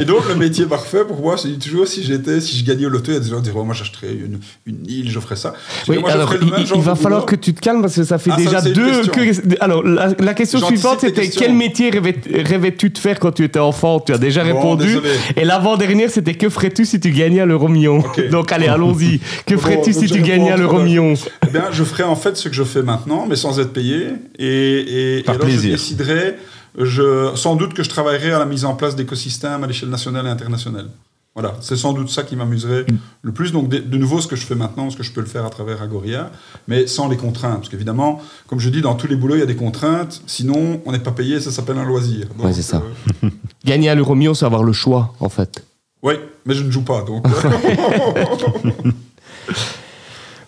Et 0.00 0.04
donc 0.04 0.28
le 0.28 0.34
métier 0.34 0.66
parfait 0.66 1.04
pour 1.06 1.20
moi, 1.20 1.36
c'est 1.36 1.50
toujours 1.58 1.86
si 1.86 2.02
j'étais, 2.02 2.40
si 2.40 2.58
je 2.58 2.64
gagnais 2.64 2.86
au 2.86 2.90
loto, 2.90 3.10
il 3.10 3.14
y 3.14 3.16
a 3.16 3.20
des 3.20 3.28
gens 3.30 3.36
qui 3.36 3.42
diraient 3.42 3.56
oh, 3.58 3.64
moi 3.64 3.74
j'achèterais 3.74 4.12
une, 4.12 4.38
une 4.66 4.86
île, 4.88 5.10
je 5.10 5.20
ferais 5.20 5.36
ça. 5.36 5.54
Je 5.86 5.92
Oui, 5.92 5.98
moi, 5.98 6.10
alors 6.10 6.32
le 6.32 6.40
il, 6.42 6.50
même 6.50 6.60
il 6.60 6.66
genre 6.66 6.80
va 6.80 6.94
falloir 6.94 7.22
boulot. 7.24 7.36
que 7.36 7.36
tu 7.36 7.54
te 7.54 7.60
calmes 7.60 7.80
parce 7.82 7.94
que 7.94 8.04
ça 8.04 8.18
fait 8.18 8.30
Ah, 8.32 8.36
déjà 8.36 8.60
deux. 8.60 9.06
que- 9.06 9.62
alors, 9.62 9.82
la, 9.82 10.08
la 10.18 10.34
question 10.34 10.58
suivante 10.60 11.00
questions. 11.12 11.40
quel 11.40 11.54
métier 11.54 11.90
rêvais- 11.90 12.16
rêvais-tu 12.44 12.90
de 12.90 12.98
faire 12.98 13.18
quand 13.18 13.32
tu 13.32 13.44
étais 13.44 13.58
enfant? 13.58 14.00
Tu 14.00 14.12
as 14.12 14.18
déjà 14.18 14.42
Bon, 14.44 14.54
répondu. 14.54 14.86
désolé. 14.86 15.10
Et 15.36 15.44
l'avant-dernière, 15.44 16.10
c'était 16.10 16.34
que 16.34 16.48
ferais-tu 16.48 16.84
si 16.84 17.00
tu 17.00 17.10
gagnais 17.10 17.40
à 17.40 17.46
l'euro 17.46 17.68
million. 17.68 18.02
Donc, 18.30 18.52
allez, 18.52 18.68
allons-y. 18.68 19.20
Que 19.46 19.54
Bon, 19.54 19.60
ferais-tu 19.60 19.92
si 19.92 20.06
tu 20.06 20.20
gagnais 20.22 20.50
à 20.50 20.56
réponds 20.56 20.72
l'euro 20.72 20.82
million 20.84 21.14
Eh 21.46 21.50
bien, 21.50 21.64
je 21.72 21.84
ferais 21.84 22.04
en 22.04 22.16
fait 22.16 22.36
ce 22.36 22.48
que 22.48 22.54
je 22.54 22.64
fais 22.64 22.82
maintenant, 22.82 23.26
mais 23.28 23.36
sans 23.36 23.58
être 23.60 23.72
payé. 23.72 24.08
Et, 24.38 25.18
et, 25.18 25.22
Par 25.22 25.36
et 25.36 25.38
alors, 25.38 25.50
je 25.50 25.68
déciderais, 25.68 26.36
je, 26.78 27.32
sans 27.34 27.56
doute 27.56 27.74
que 27.74 27.82
je 27.82 27.88
travaillerais 27.90 28.32
à 28.32 28.38
la 28.38 28.46
mise 28.46 28.64
en 28.64 28.74
place 28.74 28.94
d'écosystèmes 28.96 29.64
à 29.64 29.66
l'échelle 29.66 29.88
nationale 29.90 30.26
et 30.26 30.30
internationale. 30.30 30.88
Voilà, 31.34 31.54
c'est 31.60 31.76
sans 31.76 31.92
doute 31.92 32.08
ça 32.10 32.24
qui 32.24 32.34
m'amuserait 32.34 32.84
le 33.22 33.32
plus. 33.32 33.52
Donc, 33.52 33.68
de, 33.68 33.78
de 33.78 33.96
nouveau, 33.96 34.20
ce 34.20 34.26
que 34.26 34.34
je 34.34 34.44
fais 34.44 34.56
maintenant, 34.56 34.84
parce 34.84 34.96
que 34.96 35.04
je 35.04 35.12
peux 35.12 35.20
le 35.20 35.26
faire 35.28 35.44
à 35.44 35.50
travers 35.50 35.80
Agoria, 35.82 36.32
mais 36.66 36.88
sans 36.88 37.08
les 37.08 37.16
contraintes. 37.16 37.58
Parce 37.58 37.68
qu'évidemment, 37.68 38.20
comme 38.48 38.58
je 38.58 38.68
dis, 38.70 38.80
dans 38.82 38.96
tous 38.96 39.06
les 39.06 39.14
boulots, 39.14 39.36
il 39.36 39.40
y 39.40 39.42
a 39.42 39.46
des 39.46 39.54
contraintes. 39.54 40.20
Sinon, 40.26 40.80
on 40.84 40.90
n'est 40.90 40.98
pas 40.98 41.12
payé, 41.12 41.40
ça 41.40 41.52
s'appelle 41.52 41.78
un 41.78 41.84
loisir. 41.84 42.26
Donc, 42.36 42.46
Ouais, 42.46 42.52
c'est 42.52 42.62
ça. 42.62 42.82
euh, 43.24 43.28
Gagner 43.64 43.88
à 43.88 43.94
l'euro 43.94 44.16
million, 44.16 44.34
c'est 44.34 44.46
avoir 44.46 44.64
le 44.64 44.72
choix, 44.72 45.14
en 45.20 45.28
fait. 45.28 45.64
oui, 46.02 46.14
mais 46.44 46.54
je 46.54 46.64
ne 46.64 46.72
joue 46.72 46.82
pas. 46.82 47.02
Donc, 47.02 47.24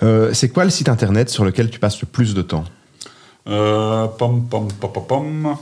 euh, 0.03 0.31
c'est 0.33 0.49
quoi 0.49 0.65
le 0.65 0.71
site 0.71 0.89
internet 0.89 1.29
sur 1.31 1.45
lequel 1.45 1.71
tu 1.71 1.79
passes 1.79 2.01
le 2.01 2.07
plus 2.07 2.35
de 2.35 2.43
temps? 2.43 2.65
Euh, 3.49 4.07
pom, 4.07 4.45
pom, 4.49 4.69
pom, 4.81 4.91
pom, 4.93 5.05
pom. 5.07 5.57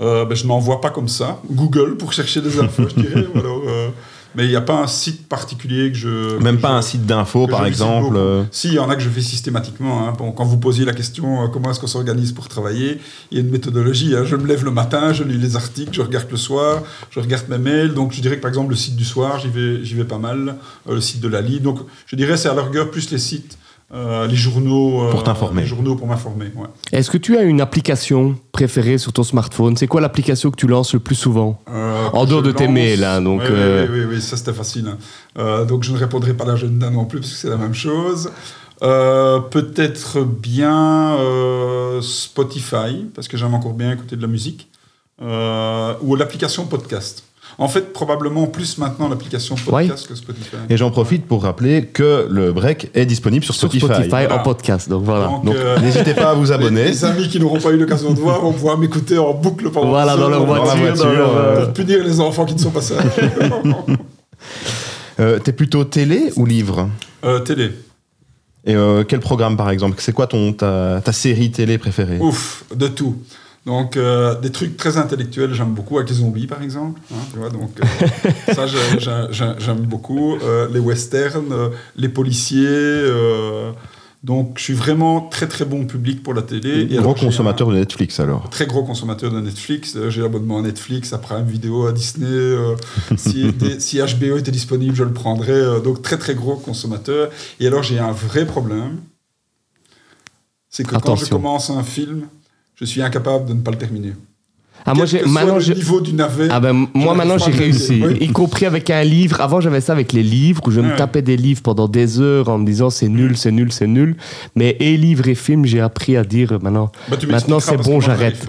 Euh, 0.00 0.24
ben, 0.24 0.34
je 0.34 0.46
n'en 0.46 0.58
vois 0.58 0.80
pas 0.80 0.90
comme 0.90 1.08
ça. 1.08 1.40
Google 1.50 1.96
pour 1.96 2.12
chercher 2.12 2.40
des 2.40 2.58
infos, 2.58 2.88
je 2.88 3.00
dirais. 3.02 3.26
euh, 3.36 3.88
mais 4.34 4.44
il 4.46 4.48
n'y 4.48 4.56
a 4.56 4.62
pas 4.62 4.76
un 4.80 4.86
site 4.86 5.28
particulier 5.28 5.92
que 5.92 5.98
je. 5.98 6.38
Même 6.38 6.56
que 6.56 6.62
pas 6.62 6.68
je- 6.70 6.74
un 6.76 6.82
site 6.82 7.04
d'info, 7.04 7.46
par 7.46 7.66
exemple 7.66 8.16
euh, 8.16 8.44
Si, 8.50 8.68
il 8.68 8.74
y 8.74 8.78
en 8.78 8.88
a 8.88 8.96
que 8.96 9.02
je 9.02 9.10
fais 9.10 9.20
systématiquement. 9.20 10.08
hein. 10.08 10.14
Bon, 10.16 10.32
quand 10.32 10.46
vous 10.46 10.56
posiez 10.56 10.86
la 10.86 10.94
question 10.94 11.44
euh, 11.44 11.48
comment 11.48 11.70
est-ce 11.70 11.78
qu'on 11.80 11.86
s'organise 11.86 12.32
pour 12.32 12.48
travailler, 12.48 12.98
il 13.30 13.36
y 13.36 13.40
a 13.40 13.44
une 13.44 13.50
méthodologie. 13.50 14.16
hein. 14.16 14.24
Je 14.24 14.34
me 14.36 14.46
lève 14.46 14.64
le 14.64 14.70
matin, 14.70 15.12
je 15.12 15.22
lis 15.24 15.36
les 15.36 15.54
articles, 15.54 15.92
je 15.92 16.00
regarde 16.00 16.28
le 16.30 16.38
soir, 16.38 16.82
je 17.10 17.20
regarde 17.20 17.44
mes 17.50 17.58
mails. 17.58 17.92
Donc 17.92 18.12
je 18.12 18.22
dirais 18.22 18.36
que 18.36 18.40
par 18.42 18.48
exemple 18.48 18.70
le 18.70 18.76
site 18.76 18.96
du 18.96 19.04
soir, 19.04 19.38
j'y 19.38 19.48
vais, 19.48 19.84
j'y 19.84 19.94
vais 19.94 20.04
pas 20.04 20.16
mal. 20.18 20.56
Le 20.88 21.00
site 21.02 21.20
de 21.20 21.28
la 21.28 21.42
Ligue. 21.42 21.60
Donc 21.62 21.80
je 22.06 22.16
dirais 22.16 22.38
c'est 22.38 22.48
à 22.48 22.54
la 22.54 22.62
rigueur 22.62 22.90
plus 22.90 23.10
les 23.10 23.18
sites, 23.18 23.58
euh, 23.94 24.26
les 24.26 24.36
journaux. 24.36 25.02
euh, 25.04 25.10
Pour 25.10 25.22
t'informer. 25.24 25.62
Les 25.62 25.66
journaux 25.68 25.96
pour 25.96 26.06
m'informer. 26.06 26.46
Ouais. 26.56 26.66
Est-ce 26.92 27.10
que 27.10 27.18
tu 27.18 27.36
as 27.36 27.42
une 27.42 27.60
application 27.60 28.36
préférée 28.52 28.98
sur 28.98 29.12
ton 29.12 29.22
smartphone? 29.22 29.76
C'est 29.76 29.86
quoi 29.86 30.00
l'application 30.00 30.50
que 30.50 30.56
tu 30.56 30.66
lances 30.66 30.94
le 30.94 31.00
plus 31.00 31.14
souvent? 31.14 31.60
Euh, 31.70 32.08
En 32.12 32.24
dehors 32.24 32.42
de 32.42 32.52
tes 32.52 32.68
mails, 32.68 33.04
hein, 33.04 33.20
donc, 33.20 33.40
Oui, 33.42 33.46
euh, 33.50 33.86
oui, 33.90 34.00
oui, 34.00 34.14
oui, 34.16 34.20
ça 34.22 34.36
c'était 34.36 34.52
facile. 34.54 34.88
hein. 34.88 34.98
Euh, 35.38 35.64
donc 35.64 35.82
je 35.84 35.92
ne 35.92 35.98
répondrai 35.98 36.34
pas 36.34 36.44
à 36.44 36.48
l'agenda 36.48 36.90
non 36.90 37.04
plus 37.04 37.20
parce 37.20 37.32
que 37.32 37.38
c'est 37.38 37.50
la 37.50 37.56
même 37.58 37.74
chose. 37.74 38.30
Euh, 38.82 39.38
Peut-être 39.40 40.20
bien 40.24 41.16
euh, 41.18 42.00
Spotify 42.00 43.06
parce 43.14 43.28
que 43.28 43.36
j'aime 43.36 43.54
encore 43.54 43.74
bien 43.74 43.92
écouter 43.92 44.16
de 44.16 44.22
la 44.22 44.28
musique 44.28 44.68
Euh, 45.22 45.94
ou 46.00 46.16
l'application 46.16 46.66
podcast. 46.66 47.22
En 47.58 47.68
fait, 47.68 47.92
probablement 47.92 48.46
plus 48.46 48.78
maintenant 48.78 49.08
l'application 49.08 49.54
podcast 49.56 50.06
que 50.08 50.14
Spotify. 50.14 50.56
Et 50.70 50.76
j'en 50.76 50.90
profite 50.90 51.26
pour 51.26 51.42
rappeler 51.42 51.84
que 51.86 52.26
le 52.30 52.52
break 52.52 52.90
est 52.94 53.04
disponible 53.06 53.44
sur 53.44 53.54
sur 53.54 53.68
Spotify. 53.68 53.86
Spotify, 53.86 54.08
Voilà. 54.10 54.40
en 54.40 54.42
podcast. 54.42 54.88
Donc 54.88 55.04
voilà. 55.04 55.26
Donc, 55.26 55.44
Donc, 55.44 55.54
euh, 55.56 55.78
N'hésitez 55.80 56.14
pas 56.14 56.30
à 56.30 56.34
vous 56.34 56.50
abonner. 56.50 56.84
les 56.84 57.04
amis 57.04 57.28
qui 57.28 57.38
n'auront 57.38 57.60
pas 57.60 57.70
eu 57.70 57.76
l'occasion 57.76 58.12
de 58.12 58.18
voir 58.18 58.40
vont 58.40 58.52
pouvoir 58.52 58.78
m'écouter 58.78 59.18
en 59.18 59.34
boucle 59.34 59.70
pendant 59.70 59.88
voilà, 59.90 60.16
dans 60.16 60.28
leur 60.28 60.46
voiture, 60.46 60.66
la 60.74 60.80
voiture, 60.80 61.04
dans 61.04 61.12
leur, 61.12 61.36
euh, 61.36 61.64
pour 61.66 61.72
punir 61.74 62.02
les 62.04 62.20
enfants 62.20 62.44
qui 62.46 62.54
ne 62.54 62.60
sont 62.60 62.70
pas 62.70 62.80
sages. 62.82 63.04
Euh, 65.20 65.38
T'es 65.38 65.52
plutôt 65.52 65.84
télé 65.84 66.32
ou 66.36 66.46
livre? 66.46 66.88
Euh, 67.24 67.38
télé. 67.40 67.70
Et 68.64 68.74
euh, 68.74 69.04
quel 69.04 69.20
programme, 69.20 69.56
par 69.56 69.70
exemple? 69.70 69.96
C'est 69.98 70.12
quoi 70.12 70.26
ton, 70.26 70.52
ta, 70.52 71.00
ta 71.04 71.12
série 71.12 71.50
télé 71.50 71.76
préférée? 71.78 72.18
Ouf, 72.18 72.64
de 72.74 72.88
tout. 72.88 73.16
Donc, 73.64 73.96
euh, 73.96 74.34
des 74.40 74.50
trucs 74.50 74.76
très 74.76 74.96
intellectuels, 74.96 75.54
j'aime 75.54 75.72
beaucoup, 75.72 75.96
avec 75.98 76.10
les 76.10 76.16
zombies, 76.16 76.48
par 76.48 76.62
exemple. 76.62 77.00
hein, 77.12 77.16
tu 77.32 77.38
vois, 77.38 77.48
donc, 77.48 77.70
euh, 77.80 78.52
ça, 78.54 78.66
j'ai- 78.66 78.98
j'ai- 78.98 79.26
j'ai- 79.30 79.54
j'aime 79.58 79.82
beaucoup. 79.86 80.34
Euh, 80.42 80.68
les 80.72 80.80
westerns, 80.80 81.52
euh, 81.52 81.68
les 81.96 82.08
policiers. 82.08 82.66
euh, 82.68 83.70
donc, 84.24 84.54
je 84.58 84.62
suis 84.64 84.74
vraiment 84.74 85.20
très, 85.20 85.46
très 85.48 85.64
bon 85.64 85.84
public 85.84 86.22
pour 86.24 86.34
la 86.34 86.42
télé. 86.42 86.82
Et 86.82 86.86
Gros 86.86 86.98
alors, 87.00 87.14
consommateur 87.16 87.68
de 87.68 87.74
Netflix, 87.74 88.18
alors. 88.20 88.48
Très 88.50 88.66
gros 88.66 88.82
consommateur 88.84 89.30
de 89.32 89.40
Netflix. 89.40 89.96
J'ai 90.10 90.22
l'abonnement 90.22 90.58
à 90.58 90.62
Netflix, 90.62 91.12
à 91.12 91.18
Prime 91.18 91.44
Vidéo, 91.46 91.86
à 91.86 91.92
Disney. 91.92 92.26
euh, 92.28 92.74
si, 93.16 93.52
des- 93.52 93.78
si 93.80 93.98
HBO 93.98 94.38
était 94.38 94.50
disponible, 94.52 94.94
je 94.96 95.04
le 95.04 95.12
prendrais. 95.12 95.80
donc, 95.82 96.02
très, 96.02 96.18
très 96.18 96.34
gros 96.34 96.56
consommateur. 96.56 97.30
Et 97.60 97.66
alors, 97.68 97.82
j'ai 97.84 97.98
un 98.00 98.12
vrai 98.12 98.44
problème. 98.44 98.98
C'est 100.68 100.84
que 100.84 100.96
quand 100.96 101.16
je 101.16 101.26
commence 101.26 101.70
un 101.70 101.82
film, 101.82 102.26
je 102.82 102.86
suis 102.86 103.00
incapable 103.02 103.46
de 103.48 103.54
ne 103.54 103.60
pas 103.60 103.70
le 103.70 103.78
terminer. 103.78 104.12
ah, 104.84 104.94
moi, 104.94 105.06
soit 105.06 105.24
maintenant, 105.28 105.58
le 105.58 105.74
niveau 105.74 106.00
du 106.00 106.12
navet. 106.12 106.48
Ah 106.50 106.58
ben, 106.58 106.88
moi 106.92 107.14
maintenant 107.14 107.38
j'ai 107.38 107.52
réussi. 107.52 108.02
Oui. 108.04 108.16
y 108.20 108.28
compris 108.32 108.66
avec 108.66 108.90
un 108.90 109.04
livre. 109.04 109.40
Avant 109.40 109.60
j'avais 109.60 109.80
ça 109.80 109.92
avec 109.92 110.12
les 110.12 110.24
livres 110.24 110.60
où 110.66 110.72
je 110.72 110.80
me 110.80 110.96
tapais 110.96 111.22
des 111.22 111.36
livres 111.36 111.62
pendant 111.62 111.86
des 111.86 112.20
heures 112.20 112.48
en 112.48 112.58
me 112.58 112.66
disant 112.66 112.90
c'est 112.90 113.08
nul, 113.08 113.36
c'est 113.36 113.52
nul, 113.52 113.70
c'est 113.70 113.86
nul. 113.86 114.16
Mais 114.56 114.76
et 114.80 114.96
livres 114.96 115.28
et 115.28 115.36
films, 115.36 115.64
j'ai 115.66 115.80
appris 115.80 116.16
à 116.16 116.24
dire 116.24 116.58
maintenant. 116.60 116.90
Bah, 117.08 117.16
Maintenant, 117.28 117.60
c'est 117.60 117.76
bon, 117.76 118.00
j'arrête. 118.00 118.44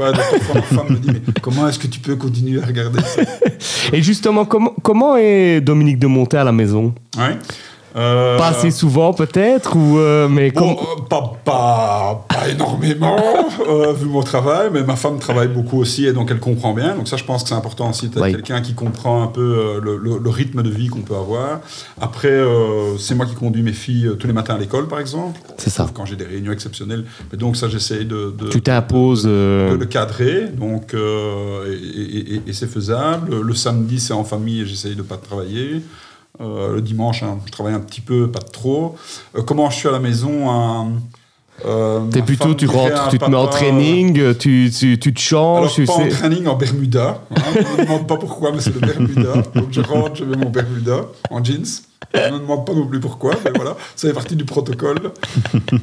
comment 1.44 1.68
est-ce 1.68 1.78
que 1.78 1.88
tu 1.88 2.00
peux 2.00 2.16
continuer 2.16 2.60
à 2.62 2.66
regarder 2.66 3.00
ça? 3.02 3.22
Et 3.94 4.02
justement, 4.02 4.46
comment, 4.46 4.74
comment 4.82 5.16
est 5.18 5.62
Dominique 5.62 6.00
de 6.00 6.08
Monté 6.08 6.38
à 6.38 6.44
la 6.44 6.52
maison? 6.52 6.94
Ouais. 7.18 7.38
Euh, 7.96 8.38
Pas 8.40 8.48
assez 8.48 8.72
souvent 8.72 9.14
peut-être 9.14 9.76
ou 9.76 10.00
euh, 10.00 10.28
mais 10.28 10.50
Bon, 10.52 10.72
euh, 10.72 11.02
pas, 11.08 11.34
pas, 11.46 12.26
pas 12.28 12.50
énormément, 12.50 13.18
vu 13.96 14.06
mon 14.08 14.24
travail, 14.24 14.70
mais 14.74 14.82
ma 14.84 14.96
femme 14.96 15.20
travaille 15.20 15.48
beaucoup 15.50 15.80
aussi 15.80 16.06
et 16.08 16.14
donc 16.14 16.32
elle 16.32 16.40
comprend 16.40 16.74
bien. 16.74 16.96
Donc 16.96 17.08
ça, 17.08 17.18
je 17.18 17.24
pense 17.24 17.44
que 17.44 17.50
c'est 17.50 17.56
important 17.56 17.90
aussi 17.92 18.10
d'être 18.10 18.24
Oui. 18.24 18.32
quelqu'un 18.32 18.62
qui 18.62 18.74
comprend 18.74 19.22
un 19.22 19.28
peu 19.28 19.80
le, 19.84 19.98
le- 19.98 20.18
le 20.18 20.30
rythme 20.30 20.64
de 20.64 20.70
vie 20.70 20.88
qu'on 20.88 21.02
peut 21.02 21.16
avoir. 21.16 21.60
Après, 22.02 22.42
c'est 22.98 23.14
moi 23.16 23.26
qui 23.28 23.36
conduis 23.36 23.62
mes 23.62 23.74
filles 23.74 24.10
tous 24.20 24.26
les 24.28 24.34
matins 24.34 24.56
à 24.56 24.58
l'école, 24.60 24.88
par 24.88 25.00
exemple. 25.00 25.40
C'est 25.58 25.70
ça. 25.70 25.88
Quand 25.94 26.06
j'ai 26.06 26.16
des 26.16 26.26
réunions 26.26 26.52
exceptionnelles. 26.52 27.06
Mais 27.32 27.38
donc 27.38 27.56
ça, 27.58 27.68
j'essaye 27.70 28.06
de, 28.06 28.34
de, 28.38 28.48
tu 28.50 28.62
t'imposes. 28.62 29.26
euh, 29.28 29.72
de 29.72 29.76
le 29.76 29.86
cadrer, 29.86 30.48
donc 30.48 30.94
et, 30.96 31.74
et- 31.74 32.34
et- 32.36 32.42
et 32.48 32.54
c'est 32.54 32.68
faisable. 32.68 33.40
Le 33.42 33.54
samedi, 33.54 34.00
c'est 34.00 34.14
en 34.14 34.24
famille 34.24 34.62
et 34.62 34.66
j'essaye 34.66 34.96
de 34.96 35.02
pas 35.04 35.18
travailler. 35.18 35.82
Euh, 36.42 36.74
le 36.74 36.82
dimanche, 36.82 37.22
hein, 37.22 37.38
je 37.46 37.52
travaille 37.52 37.76
un 37.76 37.80
petit 37.80 38.02
peu, 38.02 38.30
pas 38.32 38.40
trop. 38.40 38.96
Euh, 39.36 39.44
comment 39.44 39.70
je 39.70 39.76
suis 39.76 39.88
à 39.88 39.92
la 39.92 40.00
maison 40.00 40.50
hein, 40.50 40.94
euh, 41.64 42.08
T'es 42.10 42.24
plutôt, 42.24 42.56
tu 42.56 42.66
rentres, 42.66 43.10
tu 43.10 43.20
te 43.20 43.30
mets 43.30 43.38
en 43.38 43.46
training, 43.46 44.36
tu, 44.38 44.72
tu, 44.76 44.98
tu 44.98 45.14
te 45.14 45.20
changes, 45.20 45.60
Alors, 45.60 45.72
tu 45.72 45.86
pas 45.86 45.94
sais. 45.94 46.06
en 46.06 46.10
training, 46.10 46.48
en 46.48 46.56
Bermuda. 46.56 47.22
Hein, 47.30 47.36
je 47.54 47.82
ne 47.82 47.86
demande 47.86 48.08
pas 48.08 48.18
pourquoi, 48.18 48.52
mais 48.52 48.62
c'est 48.62 48.74
le 48.74 48.80
Bermuda. 48.80 49.44
Donc, 49.54 49.68
je 49.70 49.82
rentre, 49.82 50.16
je 50.16 50.24
mets 50.24 50.36
mon 50.36 50.50
Bermuda 50.50 51.06
en 51.30 51.44
jeans. 51.44 51.66
Je 52.14 52.34
ne 52.34 52.40
demande 52.40 52.66
pas 52.66 52.74
non 52.74 52.86
plus 52.88 53.00
pourquoi, 53.00 53.34
mais 53.46 53.52
voilà, 53.56 53.76
ça 53.96 54.08
fait 54.08 54.14
partie 54.14 54.36
du 54.36 54.46
protocole. 54.46 55.00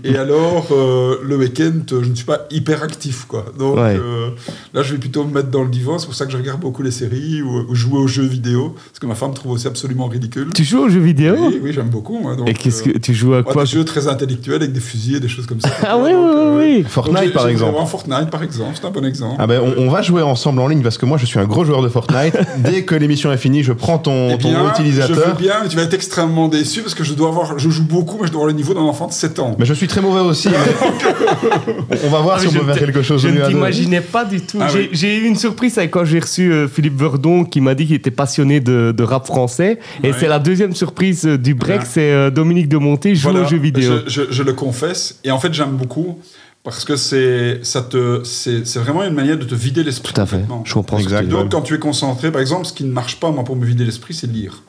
Et 0.05 0.17
alors, 0.17 0.69
euh, 0.73 1.17
le 1.25 1.37
week-end, 1.37 1.73
je 1.91 1.97
ne 2.09 2.15
suis 2.15 2.25
pas 2.25 2.47
hyper 2.51 2.83
actif, 2.83 3.25
quoi. 3.27 3.45
Donc 3.59 3.77
Ouais. 3.77 3.97
euh, 3.99 4.31
là, 4.75 4.83
je 4.83 4.93
vais 4.93 4.99
plutôt 4.99 5.25
me 5.25 5.33
mettre 5.33 5.49
dans 5.49 5.63
le 5.63 5.69
divan. 5.71 5.99
C'est 5.99 6.07
pour 6.07 6.15
ça 6.15 6.27
que 6.27 6.33
je 6.33 6.37
regarde 6.37 6.61
beaucoup 6.61 6.83
les 6.83 6.91
séries 6.91 7.43
ou, 7.43 7.67
ou 7.69 7.75
jouer 7.75 7.99
aux 7.99 8.07
jeux 8.07 8.25
vidéo, 8.27 8.75
parce 8.89 8.99
que 8.99 9.07
ma 9.07 9.15
femme 9.15 9.35
trouve 9.35 9.53
aussi 9.53 9.67
absolument 9.67 10.07
ridicule. 10.07 10.49
Tu 10.55 10.65
joues 10.65 10.81
aux 10.85 10.89
jeux 10.89 11.01
vidéo? 11.01 11.35
Oui, 11.39 11.61
oui, 11.63 11.73
j'aime 11.73 11.89
beaucoup. 11.91 12.21
donc, 12.37 12.49
Et 12.49 12.55
qu'est-ce 12.55 12.89
euh, 12.89 12.93
que 12.93 12.99
tu 12.99 13.15
joues 13.15 13.35
à 13.35 13.43
quoi 13.43 13.65
des 13.65 13.71
jeux 13.71 13.85
très 13.85 14.09
intellectuels 14.09 14.57
avec 14.57 14.73
des 14.73 14.81
fusils 14.81 15.17
et 15.17 15.21
des 15.21 15.29
choses 15.29 15.47
comme 15.47 15.61
ça. 15.61 15.71
Ah 15.87 15.97
oui, 15.99 16.11
oui, 16.11 16.15
euh, 16.15 16.59
oui, 16.59 16.85
Fortnite, 16.89 17.33
par 17.33 17.49
exemple. 17.49 17.79
Fortnite, 17.87 18.31
par 18.31 18.43
exemple, 18.43 18.73
c'est 18.81 18.87
un 18.87 18.91
bon 18.91 19.05
exemple. 19.05 19.37
Ah 19.39 19.47
ben, 19.47 19.61
on, 19.63 19.83
on 19.87 19.91
va 19.91 20.03
jouer 20.03 20.23
ensemble 20.23 20.61
en 20.61 20.69
ligne 20.69 20.83
parce 20.83 20.99
que 20.99 21.07
moi, 21.07 21.19
je 21.19 21.27
suis 21.27 21.39
un 21.39 21.45
gros 21.45 21.65
joueur 21.65 21.83
de 21.83 21.89
Fortnite. 21.89 22.37
Dès 22.59 22.85
que 22.85 22.95
l'émission 22.95 23.33
est 23.33 23.37
finie, 23.37 23.63
je 23.63 23.73
prends 23.73 23.99
ton, 23.99 24.31
Eh 24.31 24.39
ton 24.39 24.51
nom 24.53 24.59
Je 24.59 24.63
veux 24.65 24.71
utilisateur. 24.71 25.37
bien, 25.37 25.55
mais 25.63 25.69
tu 25.69 25.77
vas 25.77 25.83
être 25.83 25.95
extrêmement 26.11 26.49
déçu 26.49 26.83
parce 26.83 26.95
que 26.95 27.05
je 27.05 27.15
dois 27.15 27.29
avoir, 27.29 27.57
je 27.57 27.71
joue 27.71 27.85
beaucoup, 27.85 28.19
mais 28.21 28.27
je 28.27 28.33
dois 28.33 28.41
avoir 28.41 28.49
le 28.49 28.55
niveau 28.57 28.75
d'un 28.75 28.81
enfant 28.81 29.07
de 29.07 29.13
7 29.13 29.39
ans. 29.39 29.55
Mais 29.61 29.65
je 29.65 29.75
suis 29.75 29.87
très 29.87 30.01
mauvais 30.01 30.21
aussi. 30.21 30.49
mais 30.49 30.57
on 32.05 32.09
va 32.09 32.19
voir 32.21 32.37
Ah, 32.39 32.41
si 32.41 32.49
on 32.49 32.53
peut 32.53 32.65
faire 32.73 32.79
quelque 32.79 33.03
chose 33.03 33.23
Je 33.23 33.29
ne 33.29 33.47
t'imaginais 33.47 34.01
pas 34.01 34.25
du 34.25 34.41
tout. 34.41 34.59
Ah 34.61 34.67
J'ai 34.69 34.91
oui. 34.93 35.17
eu 35.25 35.27
une 35.29 35.37
surprise 35.37 35.79
avec 35.79 35.93
quand 35.93 36.05
j'ai 36.05 36.19
reçu 36.19 36.53
euh, 36.53 36.67
Philippe 36.67 36.99
Verdon 36.99 37.45
qui 37.45 37.61
m'a 37.61 37.77
dit 37.77 37.87
qu'il 37.87 37.95
était 37.95 38.11
passionné 38.11 38.59
de, 38.61 38.93
de 38.97 39.03
rap 39.05 39.25
français. 39.27 39.79
Et 40.03 40.13
c'est 40.13 40.27
la 40.29 40.41
deuxième 40.41 40.75
surprise 40.75 41.27
euh, 41.27 41.39
du 41.39 41.55
break, 41.55 41.81
Ouais. 41.83 41.87
c'est 41.89 42.11
euh, 42.13 42.31
Dominique 42.31 42.69
de 42.69 42.77
Monté 42.79 43.15
joue 43.15 43.31
Voilà, 43.31 43.47
aux 43.47 43.49
jeux 43.49 43.59
vidéo. 43.59 43.99
Je, 44.07 44.11
je- 44.25 44.33
je 44.33 44.43
le 44.43 44.53
confesse. 44.53 45.21
Et 45.23 45.31
en 45.31 45.39
fait, 45.39 45.55
j'aime 45.55 45.77
beaucoup 45.77 46.19
parce 46.65 46.85
que 46.85 46.97
c'est 46.97 47.61
ça 47.63 47.83
te 47.83 48.23
c'est 48.25 48.67
c'est 48.67 48.81
vraiment 48.81 49.05
une 49.05 49.15
manière 49.15 49.39
de 49.39 49.45
te 49.45 49.55
vider 49.55 49.85
l'esprit. 49.85 50.13
Tout 50.13 50.21
à 50.21 50.27
fait. 50.27 50.41
Je 50.65 50.75
comprends 50.75 50.99
ce 50.99 51.05
que 51.05 51.09
Exact. 51.09 51.21
tu 51.21 51.27
dis. 51.27 51.31
Donc, 51.33 51.51
quand 51.53 51.63
tu 51.63 51.75
es 51.75 51.79
concentré, 51.79 52.33
par 52.33 52.41
exemple, 52.41 52.67
ce 52.67 52.73
qui 52.73 52.83
ne 52.85 52.93
marche 52.93 53.21
pas, 53.21 53.31
moi, 53.31 53.45
pour 53.45 53.55
me 53.55 53.65
vider 53.65 53.85
l'esprit, 53.85 54.13
c'est 54.15 54.27
de 54.27 54.33
lire. 54.33 54.63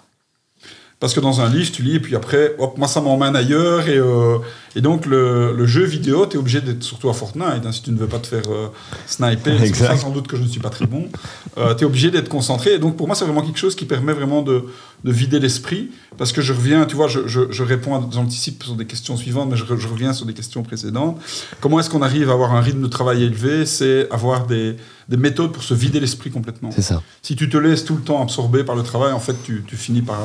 Parce 1.02 1.16
que 1.16 1.20
dans 1.20 1.42
un 1.42 1.50
livre, 1.50 1.72
tu 1.72 1.82
lis, 1.82 1.96
et 1.96 2.00
puis 2.00 2.16
après, 2.16 2.56
hop, 2.60 2.78
moi, 2.78 2.88
ça 2.88 3.02
m'emmène 3.02 3.36
ailleurs. 3.36 3.90
Et, 3.90 3.98
euh, 3.98 4.38
et 4.76 4.82
donc, 4.82 5.08
le, 5.08 5.52
le 5.52 5.66
jeu 5.66 5.84
vidéo, 5.84 6.28
tu 6.28 6.38
es 6.38 6.40
obligé 6.40 6.62
d'être, 6.62 6.84
surtout 6.84 7.10
à 7.10 7.14
Fortnite, 7.14 7.66
hein, 7.66 7.72
si 7.72 7.82
tu 7.82 7.92
ne 7.92 7.98
veux 7.98 8.08
pas 8.08 8.20
te 8.20 8.28
faire 8.28 8.44
euh, 8.52 8.68
sniper, 9.08 9.58
c'est 9.60 9.76
ça 9.76 9.98
sans 9.98 10.12
doute 10.12 10.28
que 10.28 10.38
je 10.38 10.44
ne 10.44 10.48
suis 10.48 10.60
pas 10.60 10.70
très 10.70 10.86
bon, 10.86 11.10
tu 11.56 11.62
es 11.62 11.84
obligé 11.84 12.12
d'être 12.12 12.30
concentré. 12.30 12.76
Et 12.76 12.80
donc, 12.80 12.98
pour 12.98 13.08
moi, 13.08 13.16
c'est 13.16 13.26
vraiment 13.26 13.42
quelque 13.42 13.58
chose 13.58 13.74
qui 13.76 13.86
permet 13.86 14.14
vraiment 14.14 14.44
de, 14.44 14.64
de 15.04 15.12
vider 15.12 15.40
l'esprit. 15.40 15.90
Parce 16.18 16.32
que 16.32 16.42
je 16.42 16.54
reviens, 16.54 16.86
tu 16.86 16.96
vois, 16.96 17.08
je, 17.08 17.28
je, 17.28 17.52
je 17.52 17.64
réponds, 17.64 17.96
à- 17.96 18.08
j'anticipe 18.12 18.64
sur 18.64 18.76
des 18.76 18.86
questions 18.86 19.18
suivantes, 19.18 19.50
mais 19.50 19.58
je, 19.58 19.66
re- 19.66 19.78
je 19.80 19.88
reviens 19.88 20.14
sur 20.14 20.26
des 20.26 20.34
questions 20.34 20.62
précédentes. 20.64 21.20
Comment 21.60 21.80
est-ce 21.80 21.90
qu'on 21.90 22.02
arrive 22.04 22.30
à 22.30 22.34
avoir 22.34 22.54
un 22.54 22.62
rythme 22.62 22.82
de 22.82 22.88
travail 22.88 23.24
élevé? 23.24 23.66
C'est 23.66 24.08
avoir 24.12 24.46
des, 24.46 24.76
des 25.10 25.18
méthodes 25.18 25.52
pour 25.52 25.64
se 25.64 25.74
vider 25.74 26.00
l'esprit 26.00 26.30
complètement. 26.30 26.70
C'est 26.72 26.82
ça. 26.84 27.02
Si 27.22 27.36
tu 27.36 27.50
te 27.50 27.58
laisses 27.58 27.84
tout 27.86 27.96
le 27.96 28.02
temps 28.02 28.22
absorber 28.22 28.64
par 28.64 28.76
le 28.76 28.84
travail, 28.84 29.14
en 29.14 29.20
fait, 29.20 29.36
tu, 29.44 29.64
tu 29.66 29.76
finis 29.76 30.02
par, 30.04 30.20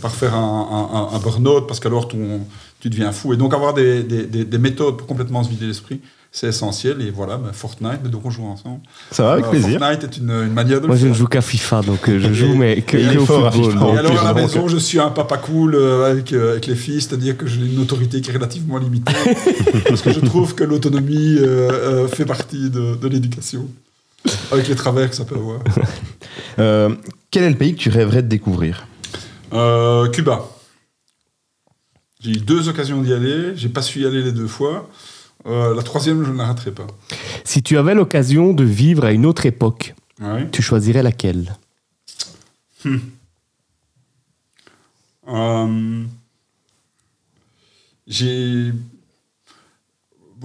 par 0.00 0.14
faire 0.14 0.34
un, 0.34 1.10
un- 1.12 1.16
un 1.16 1.18
burn-out 1.18 1.66
parce 1.66 1.80
qu'alors 1.80 2.08
tu 2.08 2.88
deviens 2.90 3.12
fou. 3.12 3.32
Et 3.34 3.36
donc, 3.36 3.52
avoir 3.54 3.74
des, 3.74 4.02
des- 4.02 4.26
des- 4.26 4.44
des 4.44 4.58
méthodes 4.58 4.96
pour 4.96 5.06
complètement 5.06 5.42
se 5.44 5.50
vider 5.50 5.66
l'esprit, 5.66 6.00
c'est 6.36 6.48
essentiel. 6.48 7.00
Et 7.00 7.10
voilà, 7.12 7.36
ben, 7.38 7.52
Fortnite, 7.52 8.00
mais 8.02 8.10
donc 8.10 8.22
on 8.26 8.30
joue 8.30 8.44
ensemble. 8.44 8.80
Ça 9.12 9.22
va 9.22 9.32
avec 9.34 9.44
Euh, 9.46 9.50
plaisir. 9.50 9.78
Fortnite 9.78 10.02
est 10.02 10.16
une, 10.18 10.30
une 10.30 10.52
manière 10.52 10.80
de 10.80 10.88
Moi, 10.88 10.96
je 10.96 11.06
ne 11.06 11.14
joue 11.14 11.28
qu'à 11.28 11.40
FIFA, 11.40 11.82
donc 11.82 12.08
euh, 12.08 12.18
je 12.18 12.32
joue, 12.32 12.56
mais 12.56 12.82
que, 12.82 12.96
et 12.96 13.16
au 13.16 13.24
football. 13.24 13.52
FIFA. 13.52 13.68
Et 13.94 13.98
alors, 13.98 14.10
plus, 14.10 14.18
à 14.18 14.24
la 14.24 14.34
maison, 14.34 14.66
je 14.66 14.76
suis 14.76 14.98
un 14.98 15.10
papa 15.10 15.38
cool 15.38 15.76
euh, 15.76 16.10
avec, 16.10 16.32
euh, 16.32 16.52
avec 16.52 16.66
les 16.66 16.74
filles, 16.74 17.00
c'est-à-dire 17.00 17.36
que 17.36 17.46
j'ai 17.46 17.60
une 17.64 17.78
autorité 17.78 18.20
qui 18.20 18.30
est 18.30 18.34
relativement 18.34 18.78
limitée, 18.78 19.12
parce 19.88 20.02
que 20.02 20.12
je 20.12 20.18
trouve 20.20 20.56
que 20.56 20.64
l'autonomie 20.64 21.36
euh, 21.38 21.70
euh, 21.70 22.08
fait 22.08 22.26
partie 22.26 22.68
de, 22.68 22.96
de 22.96 23.08
l'éducation, 23.08 23.68
avec 24.50 24.66
les 24.66 24.74
travers 24.74 25.08
que 25.08 25.16
ça 25.16 25.24
peut 25.24 25.36
avoir. 25.36 25.60
Euh, 26.58 26.94
quel 27.32 27.42
est 27.44 27.50
le 27.50 27.56
pays 27.56 27.74
que 27.74 27.80
tu 27.80 27.88
rêverais 27.90 28.22
de 28.22 28.28
découvrir? 28.28 28.86
Euh, 29.52 30.08
Cuba. 30.10 30.42
J'ai 32.20 32.30
eu 32.30 32.36
deux 32.36 32.68
occasions 32.68 33.02
d'y 33.02 33.12
aller, 33.12 33.56
j'ai 33.56 33.68
pas 33.68 33.82
su 33.82 34.00
y 34.02 34.06
aller 34.06 34.22
les 34.22 34.30
deux 34.32 34.46
fois. 34.46 34.88
Euh, 35.46 35.74
la 35.74 35.82
troisième, 35.82 36.24
je 36.24 36.30
ne 36.30 36.38
la 36.38 36.46
raterai 36.46 36.70
pas. 36.72 36.86
Si 37.44 37.62
tu 37.62 37.76
avais 37.76 37.94
l'occasion 37.94 38.52
de 38.54 38.64
vivre 38.64 39.04
à 39.04 39.12
une 39.12 39.26
autre 39.26 39.44
époque, 39.46 39.94
Ouais. 40.20 40.48
tu 40.50 40.62
choisirais 40.62 41.02
laquelle? 41.02 41.56
Euh, 45.28 46.04
j'ai 48.06 48.72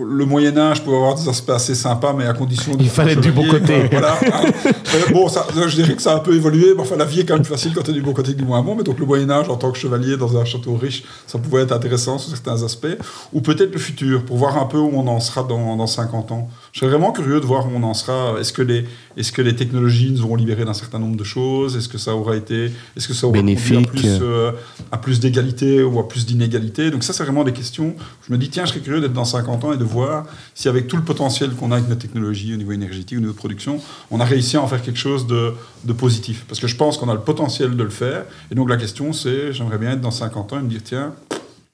le 0.03 0.25
Moyen 0.25 0.57
Âge 0.57 0.83
pouvait 0.83 0.95
avoir 0.95 1.15
des 1.15 1.27
aspects 1.27 1.49
assez 1.49 1.75
sympas, 1.75 2.13
mais 2.13 2.25
à 2.25 2.33
condition 2.33 2.75
de 2.75 2.83
Il 2.83 2.89
fallait 2.89 3.15
du 3.15 3.31
bon 3.31 3.47
côté. 3.47 3.88
Voilà. 3.91 4.19
bon, 5.12 5.27
ça, 5.27 5.45
je 5.53 5.75
dirais 5.75 5.95
que 5.95 6.01
ça 6.01 6.13
a 6.13 6.15
un 6.15 6.19
peu 6.19 6.35
évolué. 6.35 6.73
Mais 6.75 6.81
enfin, 6.81 6.95
la 6.95 7.05
vie 7.05 7.21
est 7.21 7.25
quand 7.25 7.33
même 7.33 7.43
plus 7.43 7.51
facile 7.51 7.73
quand 7.73 7.83
tu 7.83 7.91
es 7.91 7.93
du 7.93 8.01
bon 8.01 8.13
côté 8.13 8.33
que 8.33 8.38
du 8.38 8.45
moins 8.45 8.62
bon. 8.62 8.75
Mais 8.75 8.83
donc 8.83 8.99
le 8.99 9.05
Moyen 9.05 9.29
Âge, 9.29 9.49
en 9.49 9.55
tant 9.55 9.71
que 9.71 9.77
chevalier 9.77 10.17
dans 10.17 10.38
un 10.38 10.45
château 10.45 10.75
riche, 10.75 11.03
ça 11.27 11.39
pouvait 11.39 11.63
être 11.63 11.71
intéressant 11.71 12.17
sur 12.17 12.31
certains 12.31 12.63
aspects. 12.63 12.88
Ou 13.33 13.41
peut-être 13.41 13.73
le 13.73 13.79
futur, 13.79 14.23
pour 14.23 14.38
voir 14.38 14.57
un 14.57 14.65
peu 14.65 14.77
où 14.77 14.91
on 14.93 15.07
en 15.07 15.19
sera 15.19 15.43
dans, 15.43 15.75
dans 15.75 15.88
50 15.88 16.31
ans. 16.31 16.49
Je 16.71 16.79
serais 16.79 16.91
vraiment 16.91 17.12
curieux 17.12 17.39
de 17.39 17.45
voir 17.45 17.65
où 17.67 17.71
on 17.75 17.83
en 17.83 17.93
sera. 17.93 18.39
Est-ce 18.39 18.53
que 18.53 18.62
les, 18.62 18.85
est-ce 19.17 19.31
que 19.31 19.41
les 19.41 19.55
technologies 19.55 20.12
nous 20.12 20.23
auront 20.23 20.35
libéré 20.35 20.65
d'un 20.65 20.73
certain 20.73 20.99
nombre 20.99 21.17
de 21.17 21.23
choses? 21.23 21.75
Est-ce 21.75 21.89
que 21.89 21.97
ça 21.97 22.15
aura 22.15 22.35
été, 22.35 22.71
est-ce 22.95 23.07
que 23.07 23.13
ça 23.13 23.27
aura 23.27 23.33
Bénéfique. 23.33 23.88
à 23.88 23.91
plus, 23.91 24.19
euh, 24.21 24.51
à 24.91 24.97
plus 24.97 25.19
d'égalité 25.19 25.83
ou 25.83 25.99
à 25.99 26.07
plus 26.07 26.25
d'inégalité 26.25 26.91
Donc 26.91 27.03
ça, 27.03 27.13
c'est 27.13 27.23
vraiment 27.23 27.43
des 27.43 27.53
questions. 27.53 27.95
Je 28.27 28.33
me 28.33 28.38
dis, 28.38 28.49
tiens, 28.49 28.65
je 28.65 28.71
serais 28.71 28.79
curieux 28.79 29.01
d'être 29.01 29.13
dans 29.13 29.25
50 29.25 29.65
ans 29.65 29.73
et 29.73 29.77
de 29.77 29.83
voir 29.89 30.25
si 30.56 30.69
avec 30.69 30.88
tout 30.88 30.97
le 30.97 31.04
potentiel 31.04 31.52
qu'on 31.52 31.71
a 31.71 31.78
avec 31.78 31.89
nos 31.89 31.95
technologies 31.95 32.54
au 32.54 32.58
niveau 32.58 32.71
énergétique, 32.71 33.17
au 33.17 33.21
niveau 33.21 33.34
de 33.34 33.38
production, 33.38 33.80
on 34.12 34.19
a 34.19 34.25
réussi 34.25 34.58
à 34.58 34.62
en 34.62 34.67
faire 34.67 34.82
quelque 34.82 34.99
chose 34.99 35.28
de, 35.28 35.54
de 35.84 35.93
positif. 35.93 36.45
Parce 36.47 36.60
que 36.60 36.67
je 36.67 36.75
pense 36.75 36.97
qu'on 36.97 37.10
a 37.10 37.13
le 37.13 37.21
potentiel 37.21 37.75
de 37.75 37.84
le 37.84 37.89
faire. 37.89 38.25
Et 38.52 38.56
donc 38.56 38.69
la 38.69 38.78
question, 38.78 39.13
c'est, 39.13 39.54
j'aimerais 39.54 39.78
bien 39.78 39.91
être 39.91 40.02
dans 40.02 40.12
50 40.12 40.54
ans 40.54 40.60
et 40.60 40.63
me 40.63 40.69
dire, 40.69 40.82
tiens, 40.84 41.13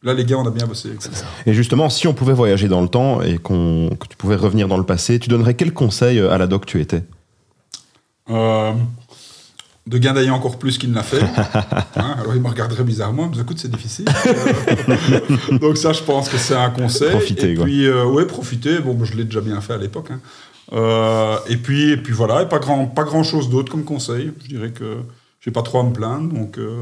là, 0.04 0.14
les 0.14 0.26
gars, 0.26 0.38
on 0.38 0.48
a 0.48 0.52
bien 0.52 0.66
bossé. 0.66 0.90
Et 1.46 1.54
justement, 1.54 1.90
si 1.90 2.08
on 2.08 2.14
pouvait 2.14 2.34
voyager 2.34 2.68
dans 2.68 2.82
le 2.82 2.88
temps 2.88 3.22
et 3.22 3.38
qu'on, 3.38 3.90
que 4.00 4.08
tu 4.08 4.16
pouvais 4.18 4.36
revenir 4.36 4.68
dans 4.68 4.78
le 4.78 4.86
passé, 4.86 5.20
tu 5.20 5.30
donnerais 5.30 5.56
quel 5.56 5.74
conseil 5.74 6.20
à 6.20 6.38
la 6.38 6.48
doc 6.48 6.66
tu 6.66 6.80
étais? 6.80 7.04
Euh, 8.30 8.72
de 9.88 9.98
guindailler 9.98 10.32
encore 10.32 10.58
plus 10.58 10.78
qu'il 10.78 10.90
ne 10.90 10.96
l'a 10.96 11.04
fait. 11.04 11.22
Hein, 11.98 12.16
alors 12.20 12.36
il 12.36 12.42
me 12.42 12.48
regarderait 12.50 12.84
bizarrement, 12.84 13.24
il 13.26 13.30
me 13.30 13.34
dit 13.36 13.40
écoute, 13.42 13.58
c'est 13.60 13.72
difficile. 13.72 14.06
Euh, 14.28 15.58
Donc 15.60 15.78
ça, 15.78 15.94
je 15.94 16.02
pense 16.04 16.28
que 16.30 16.38
c'est 16.38 16.56
un 16.56 16.70
conseil. 16.70 17.10
Profiter, 17.12 17.52
Et 17.52 17.56
quoi. 17.56 17.64
puis, 17.66 17.86
euh, 17.88 18.04
ouais, 18.06 18.26
profiter. 18.26 18.80
Bon, 18.80 18.98
je 19.06 19.16
l'ai 19.16 19.24
déjà 19.24 19.42
bien 19.42 19.62
fait 19.62 19.74
à 19.74 19.78
l'époque. 19.78 20.10
hein. 20.12 20.20
Euh, 20.74 21.38
et 21.48 21.58
puis, 21.58 21.92
et 21.92 21.98
puis 21.98 22.12
voilà, 22.14 22.42
et 22.42 22.50
pas 22.50 22.60
grand, 22.60 22.88
pas 22.88 23.04
grand 23.04 23.24
chose 23.24 23.50
d'autre 23.50 23.72
comme 23.72 23.84
conseil. 23.86 24.32
Je 24.44 24.48
dirais 24.50 24.72
que 24.72 24.98
j'ai 25.40 25.52
pas 25.52 25.62
trop 25.62 25.80
à 25.80 25.84
me 25.84 25.94
plaindre. 25.94 26.34
Donc, 26.34 26.58
euh, 26.58 26.76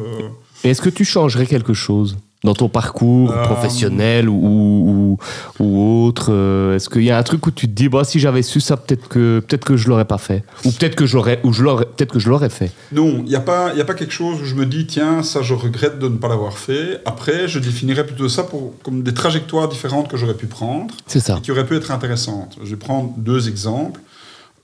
Et 0.64 0.70
Est-ce 0.70 0.82
que 0.82 0.90
tu 0.90 1.06
changerais 1.06 1.46
quelque 1.46 1.74
chose? 1.74 2.18
Dans 2.44 2.54
ton 2.54 2.68
parcours 2.70 3.32
Euh, 3.32 3.44
professionnel 3.44 4.28
ou, 4.30 5.18
ou, 5.60 5.64
ou 5.64 6.06
autre 6.06 6.28
euh, 6.32 6.76
Est-ce 6.76 6.90
qu'il 6.90 7.04
y 7.04 7.12
a 7.12 7.18
un 7.18 7.24
truc 7.24 7.46
où 7.48 7.52
tu 7.52 7.68
te 7.68 7.74
dis, 7.74 7.90
bah, 7.90 8.04
si 8.04 8.20
j'avais 8.20 8.42
su 8.42 8.60
ça, 8.60 8.76
peut-être 8.78 9.08
que, 9.08 9.40
peut 9.48 9.58
que 9.58 9.78
je 9.78 9.88
l'aurais 9.88 10.06
pas 10.06 10.18
fait? 10.18 10.44
Ou 10.66 10.72
peut-être 10.72 10.96
que, 10.96 11.06
j'aurais, 11.06 11.40
ou 11.44 11.54
je 11.54 11.64
l'aurais, 11.64 11.86
peut-être 11.86 12.12
que 12.12 12.20
je 12.20 12.30
l'aurais 12.30 12.50
fait? 12.50 12.72
Non, 12.92 13.20
il 13.20 13.26
n'y 13.30 13.36
a, 13.36 13.40
pas- 13.40 13.74
y 13.76 13.82
a 13.82 13.86
pas 13.86 13.94
quelque 13.94 14.12
chose 14.14 14.42
où 14.42 14.46
je 14.46 14.56
me 14.56 14.66
dis, 14.66 14.86
tiens, 14.88 15.24
ça, 15.24 15.42
je 15.42 15.54
regrette 15.54 16.00
de 16.00 16.08
ne 16.10 16.18
pas 16.18 16.28
l'avoir 16.28 16.58
fait. 16.58 17.00
Après, 17.06 17.48
je 17.48 17.60
définirais 17.60 18.06
plutôt 18.06 18.28
ça 18.30 18.44
pour, 18.44 18.74
comme 18.84 19.04
des 19.04 19.14
trajectoires 19.14 19.68
différentes 19.70 20.10
que 20.10 20.18
j'aurais 20.18 20.34
pu 20.34 20.48
prendre. 20.48 20.94
C'est 21.08 21.20
ça. 21.20 21.38
et 21.38 21.42
qui 21.42 21.52
aurait 21.52 21.66
pu 21.66 21.76
être 21.76 21.92
intéressante. 21.92 22.58
Je 22.64 22.70
vais 22.72 22.76
prendre 22.76 23.14
deux 23.18 23.48
exemples. 23.48 24.02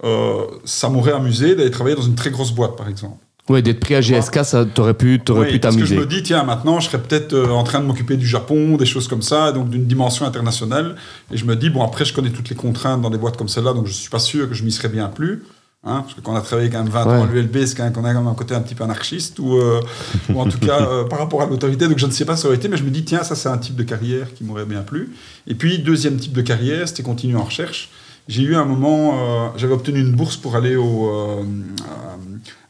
Euh, 0.03 0.43
ça 0.65 0.89
m'aurait 0.89 1.11
amusé 1.13 1.55
d'aller 1.55 1.71
travailler 1.71 1.95
dans 1.95 2.01
une 2.01 2.15
très 2.15 2.29
grosse 2.31 2.51
boîte, 2.51 2.75
par 2.77 2.87
exemple. 2.89 3.17
Ouais, 3.49 3.61
d'être 3.63 3.79
pris 3.79 3.95
à 3.95 4.01
GSK, 4.01 4.45
ça 4.45 4.65
t'aurais 4.65 4.93
pu, 4.93 5.19
t'aurais 5.19 5.47
Oui, 5.47 5.53
pu 5.53 5.59
parce 5.59 5.75
que 5.75 5.83
je 5.83 5.95
t'amuser. 5.95 6.05
me 6.05 6.09
dis, 6.09 6.23
tiens, 6.23 6.43
maintenant, 6.43 6.79
je 6.79 6.87
serais 6.87 7.01
peut-être 7.01 7.33
euh, 7.33 7.49
en 7.49 7.63
train 7.63 7.79
de 7.79 7.85
m'occuper 7.85 8.15
du 8.15 8.27
Japon, 8.27 8.77
des 8.77 8.85
choses 8.85 9.07
comme 9.07 9.23
ça, 9.23 9.51
donc 9.51 9.69
d'une 9.69 9.85
dimension 9.85 10.25
internationale. 10.25 10.95
Et 11.31 11.37
je 11.37 11.45
me 11.45 11.55
dis, 11.55 11.69
bon, 11.69 11.83
après, 11.83 12.05
je 12.05 12.13
connais 12.13 12.29
toutes 12.29 12.49
les 12.49 12.55
contraintes 12.55 13.01
dans 13.01 13.09
des 13.09 13.17
boîtes 13.17 13.37
comme 13.37 13.49
celle-là, 13.49 13.73
donc 13.73 13.87
je 13.87 13.93
suis 13.93 14.09
pas 14.09 14.19
sûr 14.19 14.47
que 14.47 14.53
je 14.53 14.63
m'y 14.63 14.71
serais 14.71 14.89
bien 14.89 15.07
plus. 15.07 15.43
Hein, 15.85 16.01
parce 16.01 16.13
que 16.13 16.19
quand 16.19 16.33
on 16.33 16.35
a 16.35 16.41
travaillé 16.41 16.69
quand 16.69 16.83
même 16.83 16.91
20 16.91 17.05
ans 17.05 17.23
à 17.23 17.25
l'ULB, 17.25 17.65
c'est 17.65 17.73
quand 17.73 17.85
même 17.85 17.93
qu'on 17.93 18.03
a 18.03 18.13
quand 18.13 18.19
même 18.19 18.27
un 18.27 18.33
côté 18.33 18.53
un 18.53 18.59
petit 18.59 18.75
peu 18.75 18.83
anarchiste, 18.83 19.39
ou, 19.39 19.55
euh, 19.55 19.79
ou 20.27 20.41
en 20.41 20.45
tout 20.45 20.59
cas 20.59 20.81
euh, 20.81 21.05
par 21.05 21.19
rapport 21.19 21.41
à 21.41 21.45
l'autorité. 21.45 21.87
Donc 21.87 21.97
je 21.97 22.05
ne 22.05 22.11
sais 22.11 22.25
pas 22.25 22.35
ça 22.35 22.49
aurait 22.49 22.57
été, 22.57 22.67
mais 22.67 22.75
je 22.75 22.83
me 22.83 22.89
dis, 22.89 23.05
tiens, 23.05 23.23
ça 23.23 23.33
c'est 23.33 23.47
un 23.47 23.57
type 23.57 23.77
de 23.77 23.83
carrière 23.83 24.33
qui 24.33 24.43
m'aurait 24.43 24.65
bien 24.65 24.81
plu. 24.81 25.09
Et 25.47 25.55
puis, 25.55 25.79
deuxième 25.79 26.17
type 26.17 26.33
de 26.33 26.41
carrière, 26.41 26.85
c'était 26.87 27.01
continuer 27.01 27.37
en 27.37 27.45
recherche. 27.45 27.91
J'ai 28.27 28.43
eu 28.43 28.55
un 28.55 28.65
moment, 28.65 29.53
j'avais 29.55 29.73
obtenu 29.73 30.01
une 30.01 30.11
bourse 30.11 30.37
pour 30.37 30.55
aller 30.55 30.75
au, 30.75 31.09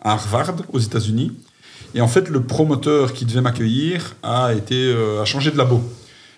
à 0.02 0.14
Harvard, 0.14 0.54
aux 0.74 0.80
États-Unis. 0.80 1.32
Et 1.96 2.02
en 2.02 2.08
fait, 2.08 2.30
le 2.30 2.42
promoteur 2.44 3.14
qui 3.14 3.26
devait 3.26 3.42
m'accueillir 3.42 4.16
a, 4.24 4.54
été, 4.54 4.76
euh, 4.94 5.22
a 5.22 5.26
changé 5.26 5.50
de 5.52 5.58
labo. 5.58 5.82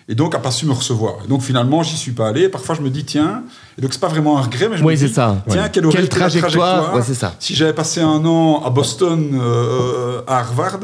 Et 0.08 0.14
donc, 0.14 0.34
a 0.34 0.38
pas 0.38 0.50
su 0.50 0.66
me 0.66 0.72
recevoir. 0.72 1.14
Et 1.24 1.28
donc, 1.28 1.42
finalement, 1.42 1.82
j'y 1.82 1.96
suis 1.96 2.10
pas 2.12 2.28
allé. 2.28 2.48
Parfois, 2.48 2.74
je 2.74 2.80
me 2.82 2.90
dis, 2.90 3.04
tiens, 3.04 3.44
et 3.78 3.80
donc, 3.80 3.92
c'est 3.92 4.00
pas 4.00 4.08
vraiment 4.08 4.36
un 4.38 4.42
regret, 4.42 4.68
mais 4.68 4.76
je 4.76 4.82
Oui, 4.84 4.94
me 4.94 4.98
dis, 4.98 5.08
ça. 5.12 5.42
tiens, 5.48 5.62
Ouais. 5.62 5.70
quelle 5.72 5.86
aurait 5.86 5.96
Quelle 5.96 6.04
été 6.06 6.18
la 6.18 6.28
trajectoire 6.28 6.94
Ouais, 6.94 7.02
ça. 7.02 7.34
si 7.38 7.54
j'avais 7.54 7.72
passé 7.72 8.00
un 8.00 8.24
an 8.24 8.62
à 8.64 8.70
Boston, 8.70 9.30
euh, 9.40 10.22
à 10.26 10.38
Harvard, 10.40 10.80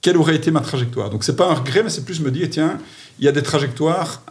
quelle 0.00 0.16
aurait 0.16 0.34
été 0.36 0.50
ma 0.50 0.60
trajectoire? 0.60 1.10
Donc, 1.10 1.22
c'est 1.24 1.36
pas 1.36 1.48
un 1.48 1.54
regret, 1.54 1.82
mais 1.84 1.90
c'est 1.90 2.04
plus 2.04 2.20
me 2.20 2.30
dire, 2.30 2.48
tiens, 2.50 2.78
il 3.20 3.24
y 3.24 3.28
a 3.28 3.32
des 3.32 3.42
trajectoires 3.42 4.22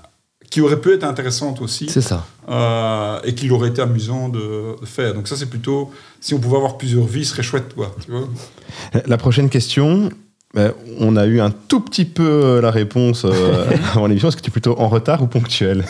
qui 0.56 0.62
auraient 0.62 0.80
pu 0.80 0.94
être 0.94 1.04
intéressantes 1.04 1.62
aussi 1.62 1.90
C'est 1.90 2.00
ça. 2.00 2.26
euh, 2.50 3.20
et 3.26 3.36
qu'il 3.36 3.52
aurait 3.52 3.68
été 3.68 3.82
amusant 3.82 4.30
de, 4.30 4.80
de 4.80 4.86
faire. 4.86 5.14
Donc 5.14 5.28
ça, 5.28 5.36
c'est 5.36 5.50
plutôt, 5.50 5.92
si 6.22 6.34
on 6.34 6.40
pouvait 6.40 6.56
avoir 6.56 6.78
plusieurs 6.78 7.04
vies, 7.04 7.26
ce 7.26 7.32
serait 7.32 7.44
chouette, 7.44 7.74
quoi. 7.76 7.94
Tu 8.06 8.10
vois 8.10 8.30
La 9.06 9.18
prochaine 9.18 9.50
question, 9.50 10.10
ben, 10.54 10.72
on 11.02 11.18
a 11.18 11.26
eu 11.26 11.42
un 11.42 11.52
tout 11.52 11.82
petit 11.82 12.06
peu 12.06 12.24
euh, 12.24 12.62
la 12.62 12.72
réponse 12.72 13.26
euh, 13.26 13.66
avant 13.96 14.08
l'émission. 14.08 14.30
Est-ce 14.30 14.38
que 14.38 14.42
tu 14.44 14.50
es 14.50 14.54
plutôt 14.54 14.80
en 14.80 14.88
retard 14.88 15.22
ou 15.22 15.28
ponctuel? 15.28 15.84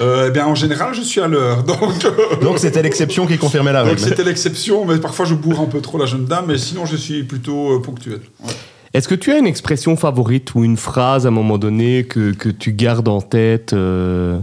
Euh, 0.00 0.26
eh 0.28 0.30
bien, 0.30 0.46
en 0.46 0.54
général, 0.54 0.94
je 0.94 1.00
suis 1.02 1.20
à 1.20 1.26
l'heure. 1.26 1.62
Donc, 1.64 2.04
euh, 2.04 2.36
Donc 2.42 2.60
c'était 2.60 2.80
l'exception 2.80 3.26
qui 3.26 3.38
confirmait 3.38 3.72
la 3.72 3.80
donc 3.82 3.88
règle. 3.98 4.02
c'était 4.08 4.22
l'exception, 4.22 4.84
mais 4.84 4.98
parfois 4.98 5.24
je 5.24 5.34
bourre 5.34 5.58
un 5.62 5.66
peu 5.66 5.80
trop 5.80 5.98
la 5.98 6.06
jeune 6.06 6.26
dame, 6.26 6.44
mais 6.46 6.58
sinon 6.58 6.86
je 6.86 6.94
suis 6.96 7.24
plutôt 7.24 7.72
euh, 7.72 7.82
ponctuel. 7.82 8.20
Ouais. 8.44 8.52
Est-ce 8.94 9.08
que 9.08 9.14
tu 9.16 9.32
as 9.32 9.38
une 9.38 9.46
expression 9.46 9.96
favorite 9.96 10.54
ou 10.54 10.64
une 10.64 10.76
phrase 10.76 11.26
à 11.26 11.28
un 11.28 11.32
moment 11.32 11.58
donné 11.58 12.04
que, 12.04 12.32
que 12.32 12.48
tu 12.48 12.72
gardes 12.72 13.08
en 13.08 13.20
tête 13.20 13.72
euh, 13.72 14.38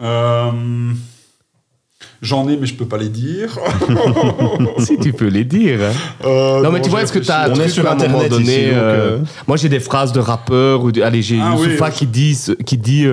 Euh, 0.00 0.50
J'en 2.20 2.48
ai, 2.48 2.56
mais 2.56 2.66
je 2.66 2.74
peux 2.74 2.86
pas 2.86 2.98
les 2.98 3.08
dire. 3.08 3.58
si 4.78 4.96
tu 4.96 5.12
peux 5.12 5.26
les 5.26 5.44
dire. 5.44 5.80
hein. 5.82 5.92
Euh, 6.24 6.62
Non, 6.62 6.70
mais 6.70 6.78
tu 6.80 6.86
je 6.86 6.90
vois, 6.90 7.02
est-ce 7.02 7.12
que 7.12 7.18
tu 7.18 7.30
as 7.32 7.42
un 7.42 7.50
truc 7.50 7.68
sur 7.68 7.84
à 7.86 7.92
un 7.92 7.96
moment 7.96 8.26
donné 8.28 8.44
ici, 8.44 8.70
euh, 8.72 9.16
euh, 9.16 9.18
Moi, 9.48 9.56
j'ai 9.56 9.68
des 9.68 9.80
phrases 9.80 10.12
de 10.12 10.20
rappeurs. 10.20 10.84
Ou 10.84 10.92
de- 10.92 11.02
allez, 11.02 11.20
j'ai 11.20 11.38
Ah 11.40 11.54
oui, 11.56 11.64
Youssoufa 11.66 11.86
oui. 11.86 11.92
qui 11.92 12.06
dit, 12.06 12.38
qui 12.64 12.78
dit 12.78 13.06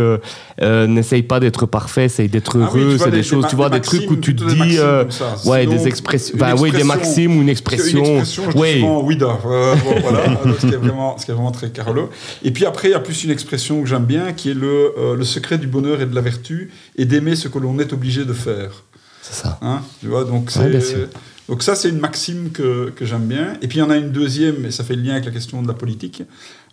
euh, 0.61 0.87
n'essaye 0.87 1.23
pas 1.23 1.39
d'être 1.39 1.65
parfait, 1.65 2.05
essaye 2.05 2.27
d'être 2.29 2.57
Ah 2.61 2.69
oui, 2.73 2.81
heureux. 2.81 2.95
vois, 2.95 3.05
c'est 3.05 3.11
des, 3.11 3.17
des- 3.17 3.23
choses, 3.23 3.43
des 3.43 3.49
tu 3.49 3.55
vois, 3.55 3.69
des 3.69 3.81
trucs 3.81 4.09
où 4.11 4.15
tu 4.17 4.35
te 4.35 4.43
dis. 4.43 4.77
euh, 4.77 5.05
ouais, 5.45 5.61
Sinon, 5.63 5.75
des 5.75 5.87
expressions. 5.87 6.35
Enfin, 6.35 6.55
oui, 6.59 6.71
des 6.71 6.83
maximes 6.83 7.37
ou 7.37 7.41
une 7.41 7.49
expression. 7.49 7.99
Une 7.99 8.05
expression, 8.17 8.43
je 8.51 8.55
dis 8.55 8.61
oui. 8.61 8.79
souvent. 8.79 9.07
Euh, 9.09 9.75
bon, 9.75 9.95
voilà, 10.01 10.23
ce, 10.59 10.65
qui 10.67 10.73
est 10.73 10.77
vraiment, 10.77 11.17
ce 11.17 11.25
qui 11.25 11.31
est 11.31 11.33
vraiment 11.33 11.51
très 11.51 11.69
carolo. 11.69 12.09
Et 12.43 12.51
puis 12.51 12.65
après, 12.65 12.89
il 12.89 12.91
y 12.91 12.95
a 12.95 12.99
plus 12.99 13.23
une 13.23 13.31
expression 13.31 13.81
que 13.81 13.87
j'aime 13.87 14.05
bien, 14.05 14.33
qui 14.33 14.49
est 14.51 14.53
le, 14.53 14.91
euh, 14.97 15.15
le 15.15 15.23
secret 15.23 15.57
du 15.57 15.67
bonheur 15.67 16.01
et 16.01 16.05
de 16.05 16.13
la 16.15 16.21
vertu, 16.21 16.71
et 16.95 17.05
d'aimer 17.05 17.35
ce 17.35 17.47
que 17.47 17.59
l'on 17.59 17.77
est 17.79 17.93
obligé 17.93 18.25
de 18.25 18.33
faire. 18.33 18.83
C'est 19.21 19.43
ça. 19.43 19.59
Hein, 19.61 19.81
tu 20.01 20.07
vois, 20.07 20.23
donc, 20.23 20.45
Ouais, 20.55 20.71
c'est- 20.73 20.81
sûr. 20.81 21.07
donc 21.47 21.61
ça, 21.63 21.75
c'est 21.75 21.89
une 21.89 21.99
maxime 21.99 22.49
que, 22.51 22.89
que 22.95 23.05
j'aime 23.05 23.25
bien. 23.27 23.53
Et 23.61 23.67
puis 23.67 23.77
il 23.77 23.81
y 23.81 23.83
en 23.83 23.89
a 23.89 23.97
une 23.97 24.11
deuxième, 24.11 24.65
et 24.65 24.71
ça 24.71 24.83
fait 24.83 24.95
le 24.95 25.03
lien 25.03 25.13
avec 25.13 25.25
la 25.25 25.31
question 25.31 25.61
de 25.61 25.67
la 25.67 25.73
politique, 25.73 26.23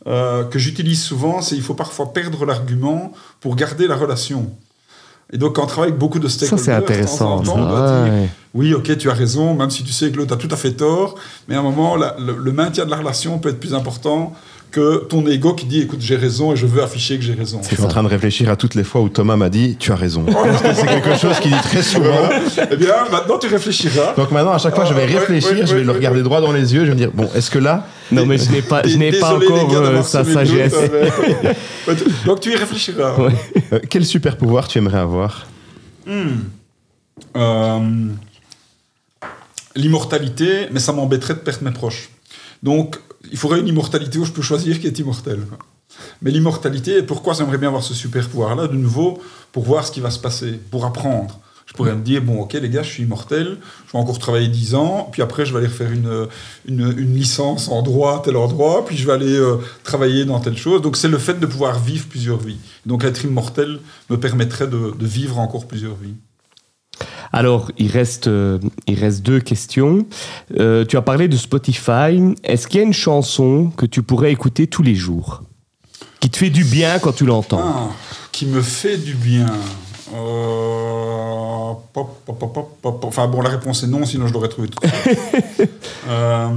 euh, 0.06 0.44
que 0.44 0.58
j'utilise 0.58 1.02
souvent, 1.02 1.42
c'est 1.42 1.56
il 1.56 1.62
faut 1.62 1.74
parfois 1.74 2.12
perdre 2.12 2.44
l'argument 2.44 3.12
pour 3.40 3.56
garder 3.56 3.86
la 3.86 3.96
relation. 3.96 4.50
Et 5.32 5.38
donc, 5.38 5.56
quand 5.56 5.64
on 5.64 5.66
travaille 5.66 5.88
avec 5.90 5.98
beaucoup 5.98 6.20
de 6.20 6.28
Ça, 6.28 6.46
stakeholders, 6.46 6.64
c'est 6.64 6.70
de 6.70 6.76
temps 6.78 6.92
intéressant. 6.92 7.36
en 7.38 7.42
temps, 7.42 7.76
ça. 7.76 8.04
dire, 8.08 8.28
oui, 8.54 8.74
ok, 8.74 8.96
tu 8.96 9.10
as 9.10 9.14
raison, 9.14 9.54
même 9.54 9.70
si 9.70 9.82
tu 9.82 9.92
sais 9.92 10.12
que 10.12 10.16
l'autre 10.18 10.34
a 10.34 10.36
tout 10.36 10.48
à 10.52 10.56
fait 10.56 10.72
tort, 10.72 11.16
mais 11.48 11.56
à 11.56 11.58
un 11.58 11.62
moment, 11.62 11.96
la- 11.96 12.14
le, 12.20 12.36
le 12.36 12.52
maintien 12.52 12.84
de 12.84 12.90
la 12.90 12.96
relation 12.98 13.38
peut 13.40 13.48
être 13.48 13.58
plus 13.58 13.74
important 13.74 14.32
que 14.76 15.04
ton 15.08 15.26
ego 15.26 15.54
qui 15.54 15.64
dit, 15.64 15.80
écoute, 15.80 16.00
j'ai 16.02 16.16
raison 16.16 16.52
et 16.52 16.56
je 16.56 16.66
veux 16.66 16.82
afficher 16.82 17.16
que 17.16 17.22
j'ai 17.24 17.32
raison. 17.32 17.60
Je 17.62 17.74
suis 17.74 17.82
en 17.82 17.88
train 17.88 18.02
de 18.02 18.08
réfléchir 18.08 18.50
à 18.50 18.56
toutes 18.56 18.74
les 18.74 18.84
fois 18.84 19.00
où 19.00 19.08
Thomas 19.08 19.34
m'a 19.36 19.48
dit 19.48 19.76
Tu 19.78 19.90
as 19.90 19.96
raison. 19.96 20.24
Parce 20.30 20.60
que 20.60 20.74
c'est 20.74 20.86
quelque 20.86 21.16
chose 21.16 21.40
qu'il 21.40 21.50
dit 21.50 21.60
très 21.62 21.80
souvent. 21.82 22.28
eh 22.70 22.76
bien, 22.76 22.92
maintenant, 23.10 23.38
tu 23.38 23.46
réfléchiras. 23.46 24.12
Donc 24.16 24.30
maintenant, 24.32 24.52
à 24.52 24.58
chaque 24.58 24.74
fois, 24.74 24.84
je 24.84 24.92
vais 24.92 25.06
Ah, 25.08 25.18
réfléchir, 25.18 25.66
je 25.66 25.76
vais 25.76 25.82
le 25.82 25.92
regarder 25.92 26.22
droit 26.22 26.42
dans 26.42 26.52
les 26.52 26.74
yeux, 26.74 26.80
je 26.80 26.86
vais 26.88 26.92
me 26.94 26.98
dire 26.98 27.10
Bon, 27.14 27.28
est-ce 27.34 27.50
que 27.50 27.58
là. 27.58 27.86
Non, 28.12 28.26
mais 28.26 28.36
je 28.36 28.50
n'ai 28.52 28.60
pas, 28.62 28.82
je 28.86 28.96
n'ai 28.98 29.12
pas 29.12 29.34
encore 29.34 29.72
euh, 29.72 30.02
sa 30.02 30.22
sagesse. 30.24 30.74
Donc, 32.26 32.40
tu 32.40 32.52
y 32.52 32.56
réfléchiras. 32.56 33.16
Ouais. 33.18 33.32
euh, 33.72 33.78
quel 33.88 34.04
super 34.04 34.36
pouvoir 34.36 34.68
tu 34.68 34.76
aimerais 34.78 34.98
avoir 34.98 35.46
Euh, 36.08 37.80
L'immortalité, 39.74 40.68
mais 40.70 40.80
ça 40.80 40.92
m'embêterait 40.92 41.34
de 41.34 41.38
perdre 41.40 41.62
mes 41.64 41.70
proches. 41.70 42.08
Donc, 42.62 42.96
il 43.30 43.38
faudrait 43.38 43.60
une 43.60 43.68
immortalité 43.68 44.18
où 44.18 44.24
je 44.24 44.32
peux 44.32 44.42
choisir 44.42 44.80
qui 44.80 44.86
est 44.86 44.98
immortel. 44.98 45.40
Mais 46.22 46.30
l'immortalité, 46.30 47.02
pourquoi 47.02 47.34
j'aimerais 47.34 47.58
bien 47.58 47.68
avoir 47.68 47.82
ce 47.82 47.94
super 47.94 48.28
pouvoir-là, 48.28 48.66
de 48.66 48.76
nouveau, 48.76 49.20
pour 49.52 49.64
voir 49.64 49.86
ce 49.86 49.92
qui 49.92 50.00
va 50.00 50.10
se 50.10 50.18
passer, 50.18 50.60
pour 50.70 50.84
apprendre. 50.84 51.40
Je 51.66 51.72
pourrais 51.72 51.94
me 51.96 52.02
dire, 52.02 52.22
bon, 52.22 52.40
ok, 52.42 52.52
les 52.54 52.68
gars, 52.68 52.84
je 52.84 52.90
suis 52.90 53.02
immortel, 53.02 53.58
je 53.86 53.92
vais 53.92 53.98
encore 53.98 54.18
travailler 54.20 54.46
10 54.46 54.76
ans, 54.76 55.08
puis 55.10 55.20
après, 55.20 55.44
je 55.44 55.52
vais 55.52 55.58
aller 55.58 55.66
refaire 55.66 55.90
une, 55.90 56.28
une, 56.66 57.14
licence 57.14 57.68
en 57.68 57.82
droit 57.82 58.22
tel 58.24 58.36
endroit, 58.36 58.84
puis 58.84 58.96
je 58.96 59.04
vais 59.04 59.12
aller 59.12 59.36
euh, 59.36 59.56
travailler 59.82 60.24
dans 60.24 60.38
telle 60.38 60.56
chose. 60.56 60.80
Donc, 60.80 60.96
c'est 60.96 61.08
le 61.08 61.18
fait 61.18 61.40
de 61.40 61.46
pouvoir 61.46 61.80
vivre 61.80 62.06
plusieurs 62.06 62.38
vies. 62.38 62.58
Donc, 62.86 63.02
être 63.04 63.24
immortel 63.24 63.80
me 64.10 64.16
permettrait 64.16 64.68
de 64.68 64.94
vivre 65.00 65.38
encore 65.38 65.66
plusieurs 65.66 65.96
vies. 65.96 66.14
Alors, 67.32 67.70
il 67.78 67.90
reste, 67.90 68.26
euh, 68.28 68.58
il 68.86 68.98
reste 68.98 69.22
deux 69.22 69.40
questions. 69.40 70.06
Euh, 70.58 70.84
tu 70.84 70.96
as 70.96 71.02
parlé 71.02 71.28
de 71.28 71.36
Spotify. 71.36 72.20
Est-ce 72.44 72.66
qu'il 72.66 72.78
y 72.78 72.82
a 72.82 72.86
une 72.86 72.92
chanson 72.92 73.70
que 73.76 73.86
tu 73.86 74.02
pourrais 74.02 74.32
écouter 74.32 74.66
tous 74.66 74.82
les 74.82 74.94
jours 74.94 75.42
Qui 76.20 76.30
te 76.30 76.36
fait 76.38 76.50
du 76.50 76.64
bien 76.64 76.98
quand 76.98 77.12
tu 77.12 77.26
l'entends? 77.26 77.60
Ah, 77.62 77.88
qui 78.32 78.46
me 78.46 78.60
fait 78.62 78.96
du 78.98 79.14
bien. 79.14 79.46
Euh, 80.14 81.72
pop, 81.92 82.20
pop, 82.24 82.38
pop, 82.38 82.52
pop, 82.52 82.78
pop. 82.80 83.04
Enfin 83.04 83.26
bon, 83.26 83.40
la 83.40 83.50
réponse 83.50 83.82
est 83.82 83.86
non, 83.88 84.04
sinon 84.04 84.26
je 84.26 84.32
l'aurais 84.32 84.48
trouvé 84.48 84.68
tout 84.68 84.78
de 84.80 84.86
suite. 84.88 85.70
Euh, 86.08 86.48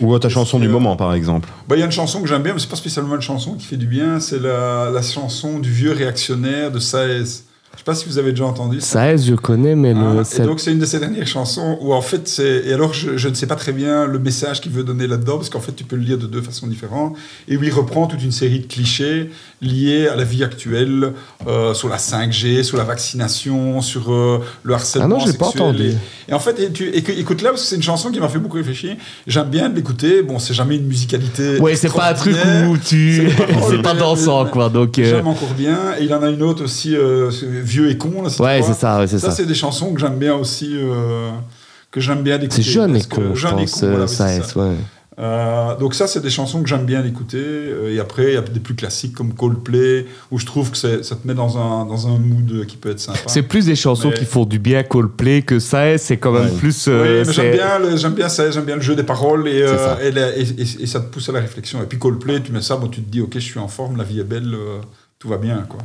Ou 0.00 0.18
ta 0.18 0.28
chanson 0.28 0.58
du 0.58 0.66
Euh, 0.66 0.70
moment, 0.70 0.94
par 0.94 1.14
exemple 1.14 1.48
bah, 1.66 1.74
Il 1.76 1.78
y 1.78 1.82
a 1.82 1.86
une 1.86 1.90
chanson 1.92 2.20
que 2.20 2.28
j'aime 2.28 2.42
bien, 2.42 2.52
mais 2.52 2.58
c'est 2.60 2.68
pas 2.68 2.76
spécialement 2.76 3.14
une 3.14 3.22
chanson 3.22 3.54
qui 3.54 3.64
fait 3.64 3.78
du 3.78 3.86
bien, 3.86 4.20
c'est 4.20 4.38
la, 4.38 4.90
la 4.90 5.00
chanson 5.00 5.58
du 5.58 5.70
vieux 5.72 5.92
réactionnaire 5.92 6.70
de 6.70 6.78
Saez. 6.78 7.43
Je 7.74 7.80
sais 7.80 7.84
pas 7.84 7.94
si 7.94 8.06
vous 8.06 8.18
avez 8.18 8.30
déjà 8.30 8.46
entendu 8.46 8.80
ça. 8.80 8.86
Ça, 8.86 9.16
je 9.16 9.34
connais, 9.34 9.74
mais 9.74 9.90
Hein, 9.92 10.14
le, 10.14 10.42
et 10.42 10.46
donc 10.46 10.60
c'est 10.60 10.72
une 10.72 10.78
de 10.78 10.86
ces 10.86 10.98
dernières 11.00 11.26
chansons 11.26 11.76
où 11.80 11.92
en 11.92 12.00
fait 12.00 12.26
c'est 12.28 12.62
et 12.66 12.72
alors 12.72 12.94
je, 12.94 13.16
je 13.16 13.28
ne 13.28 13.34
sais 13.34 13.46
pas 13.46 13.56
très 13.56 13.72
bien 13.72 14.06
le 14.06 14.18
message 14.18 14.60
qu'il 14.60 14.72
veut 14.72 14.84
donner 14.84 15.06
là-dedans 15.06 15.36
parce 15.36 15.50
qu'en 15.50 15.60
fait 15.60 15.72
tu 15.72 15.84
peux 15.84 15.96
le 15.96 16.02
lire 16.02 16.18
de 16.18 16.26
deux 16.26 16.40
façons 16.40 16.66
différentes 16.66 17.16
et 17.48 17.56
où 17.56 17.62
il 17.64 17.72
reprend 17.72 18.06
toute 18.06 18.22
une 18.22 18.32
série 18.32 18.60
de 18.60 18.66
clichés 18.66 19.30
liés 19.60 20.06
à 20.08 20.16
la 20.16 20.24
vie 20.24 20.42
actuelle 20.44 21.12
euh, 21.46 21.74
sur 21.74 21.88
la 21.88 21.96
5G, 21.96 22.62
sur 22.62 22.76
la 22.76 22.84
vaccination, 22.84 23.80
sur 23.82 24.12
euh, 24.12 24.38
le 24.62 24.74
harcèlement 24.74 25.06
Ah 25.06 25.18
non, 25.18 25.26
je 25.26 25.32
l'ai 25.32 25.38
pas 25.38 25.46
entendu. 25.46 25.88
et, 25.90 26.30
et 26.30 26.34
en 26.34 26.38
fait 26.40 26.58
et 26.60 26.70
tu 26.70 26.88
et 26.88 27.02
que- 27.02 27.12
écoute-la 27.12 27.50
parce 27.50 27.62
que 27.62 27.68
c'est 27.68 27.76
une 27.76 27.82
chanson 27.82 28.10
qui 28.10 28.20
m'a 28.20 28.28
fait 28.28 28.38
beaucoup 28.38 28.56
réfléchir. 28.56 28.96
J'aime 29.26 29.48
bien 29.50 29.68
l'écouter. 29.68 30.22
Bon, 30.22 30.38
c'est 30.38 30.54
jamais 30.54 30.76
une 30.76 30.86
musicalité. 30.86 31.58
Ouais, 31.58 31.76
c'est 31.76 31.92
pas 31.92 32.10
un 32.10 32.14
truc 32.14 32.36
où 32.68 32.76
tu. 32.78 33.28
C'est 33.28 33.82
pas- 33.82 33.82
pas 33.94 33.94
dansant, 33.94 34.46
quoi. 34.46 34.68
Donc, 34.68 34.98
euh, 34.98 35.04
J'aime 35.04 35.26
encore 35.26 35.52
bien. 35.56 35.78
Et 35.98 36.04
il 36.04 36.14
en 36.14 36.22
a 36.22 36.28
une 36.30 36.42
autre 36.42 36.64
aussi, 36.64 36.94
euh, 36.96 37.30
Vieux 37.64 37.90
et 37.90 37.98
con. 37.98 38.22
Là, 38.22 38.30
c'est 38.30 38.42
ouais, 38.42 38.62
c'est 38.62 38.74
ça, 38.74 38.98
ouais, 39.00 39.06
c'est 39.06 39.18
ça, 39.18 39.30
ça. 39.30 39.36
c'est 39.36 39.46
des 39.46 39.54
chansons 39.54 39.92
que 39.92 40.00
j'aime 40.00 40.18
bien 40.18 40.34
aussi, 40.34 40.72
euh, 40.76 41.30
que 41.90 42.00
j'aime 42.00 42.22
bien 42.22 42.38
d'écouter. 42.38 42.62
C'est 42.62 42.70
jeune 42.70 42.94
et 42.96 43.02
con, 43.02 43.34
je 43.34 43.40
Jeune 43.40 43.58
et 43.58 43.62
pense. 43.62 43.80
con, 43.80 43.86
voilà, 43.88 43.96
euh, 43.96 44.06
oui, 44.06 44.08
ça, 44.08 44.28
c'est 44.28 44.36
est, 44.38 44.56
ouais. 44.60 44.74
Euh, 45.16 45.76
donc 45.76 45.94
ça, 45.94 46.08
c'est 46.08 46.20
des 46.20 46.28
chansons 46.30 46.60
que 46.60 46.68
j'aime 46.68 46.84
bien 46.86 47.00
d'écouter. 47.00 47.38
Euh, 47.40 47.94
Et 47.94 48.00
après, 48.00 48.24
il 48.24 48.34
y 48.34 48.36
a 48.36 48.40
des 48.40 48.58
plus 48.58 48.74
classiques 48.74 49.14
comme 49.14 49.32
Coldplay, 49.32 50.06
où 50.32 50.40
je 50.40 50.44
trouve 50.44 50.72
que 50.72 50.76
c'est- 50.76 51.04
ça 51.04 51.14
te 51.14 51.24
met 51.28 51.34
dans 51.34 51.56
un, 51.56 51.86
dans 51.86 52.08
un 52.08 52.18
mood 52.18 52.66
qui 52.66 52.76
peut 52.76 52.90
être 52.90 52.98
sympa. 52.98 53.20
C'est 53.28 53.42
plus 53.42 53.66
des 53.66 53.76
chansons 53.76 54.08
Mais- 54.08 54.14
qui 54.16 54.24
font 54.24 54.44
du 54.44 54.58
bien 54.58 54.82
Coldplay 54.82 55.42
que 55.42 55.60
ça 55.60 55.86
est, 55.86 55.98
c'est 55.98 56.16
quand 56.16 56.32
même 56.32 56.46
Ouais. 56.50 56.58
plus. 56.58 56.88
Oui, 56.88 56.92
euh, 56.94 57.18
mais 57.24 57.24
c'est- 57.26 57.32
j'aime 57.42 57.52
bien, 57.52 57.78
le- 57.78 57.96
j'aime 57.96 58.14
bien 58.14 58.28
ça, 58.28 58.50
j'aime 58.50 58.64
bien 58.64 58.74
le 58.74 58.82
jeu 58.82 58.96
des 58.96 59.04
paroles 59.04 59.46
et, 59.46 59.62
euh, 59.62 59.78
ça. 59.96 60.02
et, 60.02 60.10
la- 60.10 60.36
et- 60.36 60.42
et- 60.42 60.82
et 60.82 60.86
ça 60.86 60.98
te 60.98 61.06
pousse 61.06 61.28
à 61.28 61.32
la 61.32 61.40
réflexion. 61.40 61.80
Et 61.80 61.86
puis 61.86 61.96
Coldplay, 62.00 62.40
tu 62.42 62.50
mets 62.50 62.60
ça, 62.60 62.74
bon, 62.74 62.88
tu 62.88 63.00
te 63.00 63.08
dis, 63.08 63.20
ok, 63.20 63.34
je 63.34 63.38
suis 63.38 63.60
en 63.60 63.68
forme, 63.68 63.96
la 63.96 64.02
vie 64.04 64.18
est 64.18 64.24
belle, 64.24 64.52
euh, 64.52 64.80
tout 65.20 65.28
va 65.28 65.36
bien, 65.38 65.64
quoi. 65.68 65.78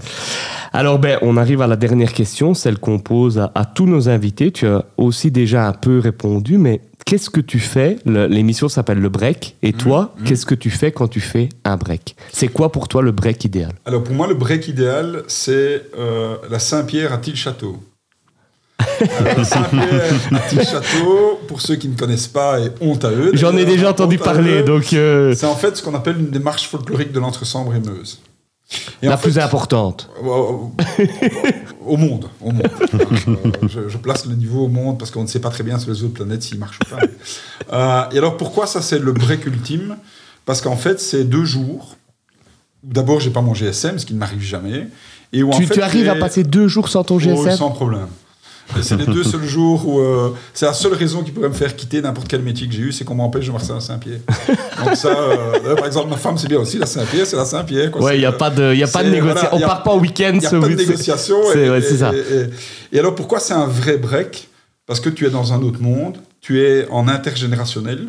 Alors, 0.71 0.99
ben, 0.99 1.17
on 1.21 1.37
arrive 1.37 1.61
à 1.61 1.67
la 1.67 1.75
dernière 1.75 2.13
question, 2.13 2.53
celle 2.53 2.77
qu'on 2.77 2.99
pose 2.99 3.39
à, 3.39 3.51
à 3.55 3.65
tous 3.65 3.85
nos 3.85 4.09
invités. 4.09 4.51
Tu 4.51 4.67
as 4.67 4.85
aussi 4.97 5.31
déjà 5.31 5.67
un 5.67 5.73
peu 5.73 5.99
répondu, 5.99 6.57
mais 6.57 6.81
qu'est-ce 7.05 7.29
que 7.31 7.41
tu 7.41 7.59
fais? 7.59 7.97
L'émission 8.05 8.69
s'appelle 8.69 8.99
Le 8.99 9.09
Break. 9.09 9.55
Et 9.63 9.73
toi, 9.73 10.13
mhm. 10.17 10.25
qu'est-ce 10.25 10.45
que 10.45 10.55
tu 10.55 10.69
fais 10.69 10.91
quand 10.91 11.07
tu 11.07 11.19
fais 11.19 11.49
un 11.63 11.75
break? 11.75 12.15
C'est 12.31 12.49
quoi 12.49 12.71
pour 12.71 12.87
toi 12.87 13.01
le 13.01 13.11
break 13.11 13.45
idéal? 13.45 13.71
Alors 13.85 14.03
pour 14.03 14.13
moi, 14.13 14.27
le 14.27 14.35
break 14.35 14.67
idéal, 14.67 15.23
c'est 15.27 15.83
euh, 15.97 16.35
la 16.49 16.59
Saint-Pierre 16.59 17.11
à 17.11 17.17
Tilchâteau. 17.17 17.77
Saint-Pierre 19.43 20.13
à 20.31 20.39
Tilchâteau, 20.39 21.39
pour 21.47 21.61
ceux 21.61 21.75
qui 21.75 21.87
ne 21.89 21.97
connaissent 21.97 22.27
pas, 22.27 22.59
et 22.59 22.69
honte 22.79 23.03
à 23.03 23.11
eux. 23.11 23.31
J'en 23.33 23.57
ai 23.57 23.65
déjà 23.65 23.89
entendu 23.89 24.17
parler, 24.17 24.61
eux, 24.61 24.63
donc 24.63 24.93
euh, 24.93 25.33
C'est 25.33 25.47
en 25.47 25.55
fait 25.55 25.77
ce 25.77 25.83
qu'on 25.83 25.95
appelle 25.95 26.17
une 26.19 26.29
démarche 26.29 26.67
folklorique 26.67 27.11
de 27.11 27.19
l'entre-sambre 27.19 27.73
et 27.73 27.79
Meuse. 27.79 28.21
Et 29.01 29.07
la 29.07 29.13
en 29.13 29.17
fait, 29.17 29.29
plus 29.29 29.39
importante. 29.39 30.09
au, 30.23 30.71
au 31.85 31.97
monde. 31.97 32.29
Au 32.41 32.51
monde. 32.51 32.67
Euh, 33.27 33.67
je, 33.67 33.89
je 33.89 33.97
place 33.97 34.25
le 34.25 34.35
niveau 34.35 34.65
au 34.65 34.67
monde 34.67 34.97
parce 34.99 35.11
qu'on 35.11 35.23
ne 35.23 35.27
sait 35.27 35.39
pas 35.39 35.49
très 35.49 35.63
bien 35.63 35.79
sur 35.79 35.91
les 35.91 36.03
autres 36.03 36.13
planètes 36.13 36.43
s'il 36.43 36.59
marche 36.59 36.79
ou 36.85 36.89
pas. 36.95 36.99
Euh, 37.73 38.09
et 38.11 38.17
alors 38.17 38.37
pourquoi 38.37 38.67
ça 38.67 38.81
c'est 38.81 38.99
le 38.99 39.11
break 39.11 39.45
ultime 39.45 39.97
Parce 40.45 40.61
qu'en 40.61 40.75
fait 40.75 40.99
c'est 40.99 41.23
deux 41.23 41.45
jours. 41.45 41.95
D'abord 42.83 43.19
j'ai 43.19 43.29
pas 43.29 43.41
mon 43.41 43.53
GSM, 43.53 43.99
ce 43.99 44.05
qui 44.05 44.13
ne 44.13 44.19
m'arrive 44.19 44.41
jamais. 44.41 44.87
Et 45.33 45.43
où, 45.43 45.51
en 45.51 45.57
Tu, 45.57 45.65
fait, 45.67 45.75
tu 45.75 45.81
arrives 45.81 46.09
à 46.09 46.15
passer 46.15 46.43
deux 46.43 46.67
jours 46.67 46.89
sans 46.89 47.03
ton 47.03 47.15
Oh, 47.15 47.19
GSM 47.19 47.51
sans 47.51 47.71
problème. 47.71 48.07
C'est 48.81 48.95
les 48.97 49.05
deux 49.05 49.23
seuls 49.23 49.43
jours 49.45 49.87
où 49.87 49.99
euh, 49.99 50.33
c'est 50.53 50.65
la 50.65 50.73
seule 50.73 50.93
raison 50.93 51.23
qui 51.23 51.31
pourrait 51.31 51.49
me 51.49 51.53
faire 51.53 51.75
quitter 51.75 52.01
n'importe 52.01 52.27
quel 52.27 52.41
métier 52.41 52.67
que 52.67 52.73
j'ai 52.73 52.81
eu, 52.81 52.91
c'est 52.91 53.03
qu'on 53.03 53.15
m'empêche 53.15 53.47
de 53.47 53.51
marcher 53.51 53.73
à 53.73 53.79
Saint-Pierre. 53.79 54.19
Donc 54.85 54.95
ça, 54.95 55.09
euh, 55.09 55.75
par 55.75 55.85
exemple, 55.85 56.09
ma 56.09 56.17
femme 56.17 56.37
c'est 56.37 56.47
bien 56.47 56.59
aussi 56.59 56.77
la 56.77 56.85
Saint-Pierre, 56.85 57.25
c'est 57.25 57.35
la 57.35 57.45
Saint-Pierre. 57.45 57.91
quoi. 57.91 58.01
Ouais, 58.01 58.17
il 58.17 58.19
n'y 58.19 58.25
a 58.25 58.29
euh, 58.29 58.37
pas 58.37 58.49
de, 58.49 58.73
y 58.73 58.83
a 58.83 58.87
pas 58.87 59.03
de 59.03 59.09
négociation. 59.09 59.49
voilà, 59.51 59.65
on 59.65 59.67
part 59.67 59.83
pas 59.83 59.91
au 59.93 59.99
week-end. 59.99 60.31
il 60.33 60.39
n'y 60.39 60.45
a 60.45 60.49
pas 60.49 60.59
de 60.67 60.75
négociation. 60.75 61.37
C'est 61.51 61.65
et, 61.65 61.69
ouais, 61.69 61.81
c'est 61.81 61.95
et- 61.95 61.97
ça. 61.97 62.11
Et 62.91 62.99
alors, 62.99 63.15
pourquoi 63.15 63.39
c'est 63.39 63.53
un 63.53 63.67
vrai 63.67 63.97
break? 63.97 64.47
Parce 64.85 64.99
que 64.99 65.09
tu 65.09 65.25
es 65.27 65.29
dans 65.29 65.53
un 65.53 65.61
autre 65.61 65.81
monde, 65.81 66.17
tu 66.41 66.61
es 66.63 66.87
en 66.89 67.07
intergénérationnel, 67.07 68.07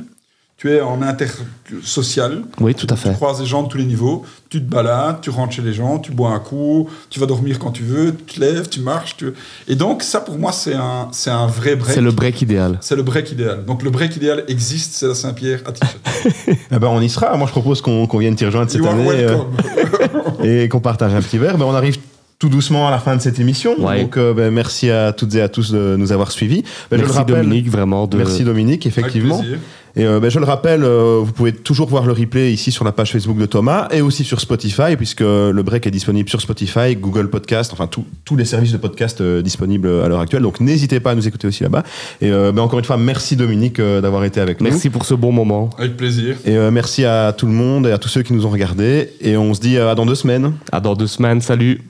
tu 0.61 0.70
es 0.70 0.83
en 0.83 1.01
intersocial. 1.01 2.42
Oui, 2.61 2.75
tout 2.75 2.87
à 2.90 2.94
Tu 2.94 3.01
fait. 3.01 3.12
croises 3.14 3.38
des 3.38 3.46
gens 3.46 3.62
de 3.62 3.68
tous 3.68 3.79
les 3.79 3.87
niveaux, 3.87 4.27
tu 4.51 4.61
te 4.62 4.70
balades, 4.70 5.23
tu 5.23 5.31
rentres 5.31 5.55
chez 5.55 5.62
les 5.62 5.73
gens, 5.73 5.99
tu 5.99 6.12
bois 6.12 6.31
un 6.33 6.38
coup, 6.38 6.87
tu 7.09 7.18
vas 7.18 7.25
dormir 7.25 7.59
quand 7.59 7.70
tu 7.70 7.83
veux, 7.83 8.14
tu 8.14 8.35
te 8.35 8.40
lèves, 8.40 8.68
tu 8.68 8.81
marches. 8.81 9.16
tu- 9.16 9.33
Et 9.68 9.75
donc, 9.75 10.03
ça, 10.03 10.20
pour 10.20 10.38
moi, 10.38 10.53
c'est 10.53 10.75
un, 10.75 11.09
c'est 11.12 11.31
un 11.31 11.46
vrai 11.46 11.77
break. 11.77 11.94
C'est 11.94 12.03
le 12.03 12.11
break 12.12 12.42
idéal. 12.42 12.77
C'est 12.83 12.94
le 12.96 13.03
break 13.03 13.33
idéal. 13.33 13.64
Donc, 13.64 13.83
le 13.83 13.88
break 13.88 14.14
idéal 14.16 14.44
existe, 14.49 14.92
c'est 14.92 15.09
la 15.09 15.14
Saint-Pierre 15.14 15.62
à. 15.66 15.70
Eh 16.73 16.79
ben, 16.79 16.88
on 16.88 17.01
y 17.01 17.09
sera. 17.09 17.35
Moi, 17.38 17.46
je 17.46 17.53
propose 17.53 17.81
qu'on 17.81 18.07
qu'on 18.07 18.18
vienne 18.18 18.37
t'y 18.37 18.44
rejoindre 18.44 18.70
cette 18.70 18.83
You 18.83 18.87
année 18.88 19.09
euh, 19.09 19.29
welcome. 19.29 20.44
et 20.44 20.68
qu'on 20.68 20.81
partage 20.81 21.14
un 21.14 21.23
petit 21.23 21.38
verre. 21.38 21.57
Ben, 21.57 21.64
on 21.64 21.75
arrive 21.75 21.97
tout 22.39 22.49
doucement 22.49 22.89
à 22.89 22.91
la 22.91 22.99
fin 22.99 23.16
de 23.16 23.20
cette 23.20 23.39
émission. 23.39 23.78
Ouais. 23.80 24.03
Donc, 24.03 24.16
euh, 24.16 24.32
ben, 24.34 24.51
merci 24.51 24.91
à 24.91 25.12
toutes 25.12 25.34
et 25.34 25.41
à 25.43 25.49
tous 25.49 25.72
de 25.72 25.97
nous 25.97 26.12
avoir 26.12 26.30
suivis. 26.30 26.62
Ben, 26.62 26.68
je 26.93 26.97
le 26.97 27.03
Merci 27.03 27.16
rappelle- 27.18 27.37
Dominique, 27.37 27.68
vraiment. 27.70 28.07
De... 28.07 28.16
Merci 28.16 28.45
Dominique, 28.45 28.87
Avec 28.87 28.99
effectivement. 28.99 29.39
plaisir. 29.39 29.59
Et 29.97 30.05
euh, 30.05 30.20
ben, 30.20 30.30
je 30.30 30.38
le 30.38 30.45
rappelle, 30.45 30.84
euh, 30.84 31.20
vous 31.22 31.32
pouvez 31.32 31.53
toujours 31.53 31.88
voir 31.88 32.07
le 32.07 32.12
replay 32.12 32.53
ici 32.53 32.70
sur 32.70 32.84
la 32.84 32.93
page 32.93 33.12
Facebook 33.12 33.36
de 33.38 33.47
Thomas 33.47 33.88
et 33.91 34.01
aussi 34.03 34.24
sur 34.24 34.41
Spotify, 34.41 34.97
puisque 34.97 35.20
le 35.20 35.61
break 35.62 35.86
est 35.86 35.91
disponible 35.91 36.28
sur 36.28 36.41
Spotify, 36.41 36.95
Google 36.97 37.28
Podcast, 37.28 37.72
enfin 37.72 37.86
tout- 37.86 38.05
tous 38.24 38.36
les 38.36 38.45
services 38.45 38.72
de 38.72 38.76
podcast 38.78 39.20
euh, 39.20 39.43
disponibles 39.43 39.88
à 40.05 40.09
l'heure 40.09 40.20
actuelle. 40.20 40.43
Donc 40.43 40.61
n'hésitez 40.61 41.01
pas 41.01 41.11
à 41.11 41.14
nous 41.14 41.26
écouter 41.26 41.49
aussi 41.49 41.62
là-bas. 41.62 41.82
Et 42.20 42.30
euh, 42.30 42.53
ben, 42.53 42.62
encore 42.62 42.78
une 42.78 42.84
fois, 42.84 42.97
merci 42.97 43.36
Dominique 43.36 43.80
euh, 43.80 44.01
d'avoir 44.01 44.24
été 44.24 44.41
avec 44.41 44.61
nous. 44.61 44.68
Merci 44.70 44.91
pour 44.91 45.05
ce 45.05 45.14
bon 45.14 45.32
moment. 45.32 45.70
Avec 45.78 45.97
plaisir. 45.97 46.36
Et 46.45 46.57
euh, 46.57 46.70
merci 46.70 47.05
à 47.05 47.32
tout 47.36 47.47
le 47.47 47.53
monde 47.53 47.86
et 47.86 47.93
à 47.93 47.99
tous 47.99 48.09
ceux 48.09 48.22
qui 48.22 48.32
nous 48.32 48.47
ont 48.47 48.51
regardés. 48.51 49.11
Et 49.20 49.36
on 49.36 49.53
se 49.55 49.61
dit 49.61 49.76
à 49.78 49.95
dans 49.95 50.07
deux 50.07 50.14
semaines. 50.14 50.53
À 50.70 50.80
dans 50.80 50.95
deux 50.95 51.07
semaines. 51.09 51.41
Salut. 51.41 51.89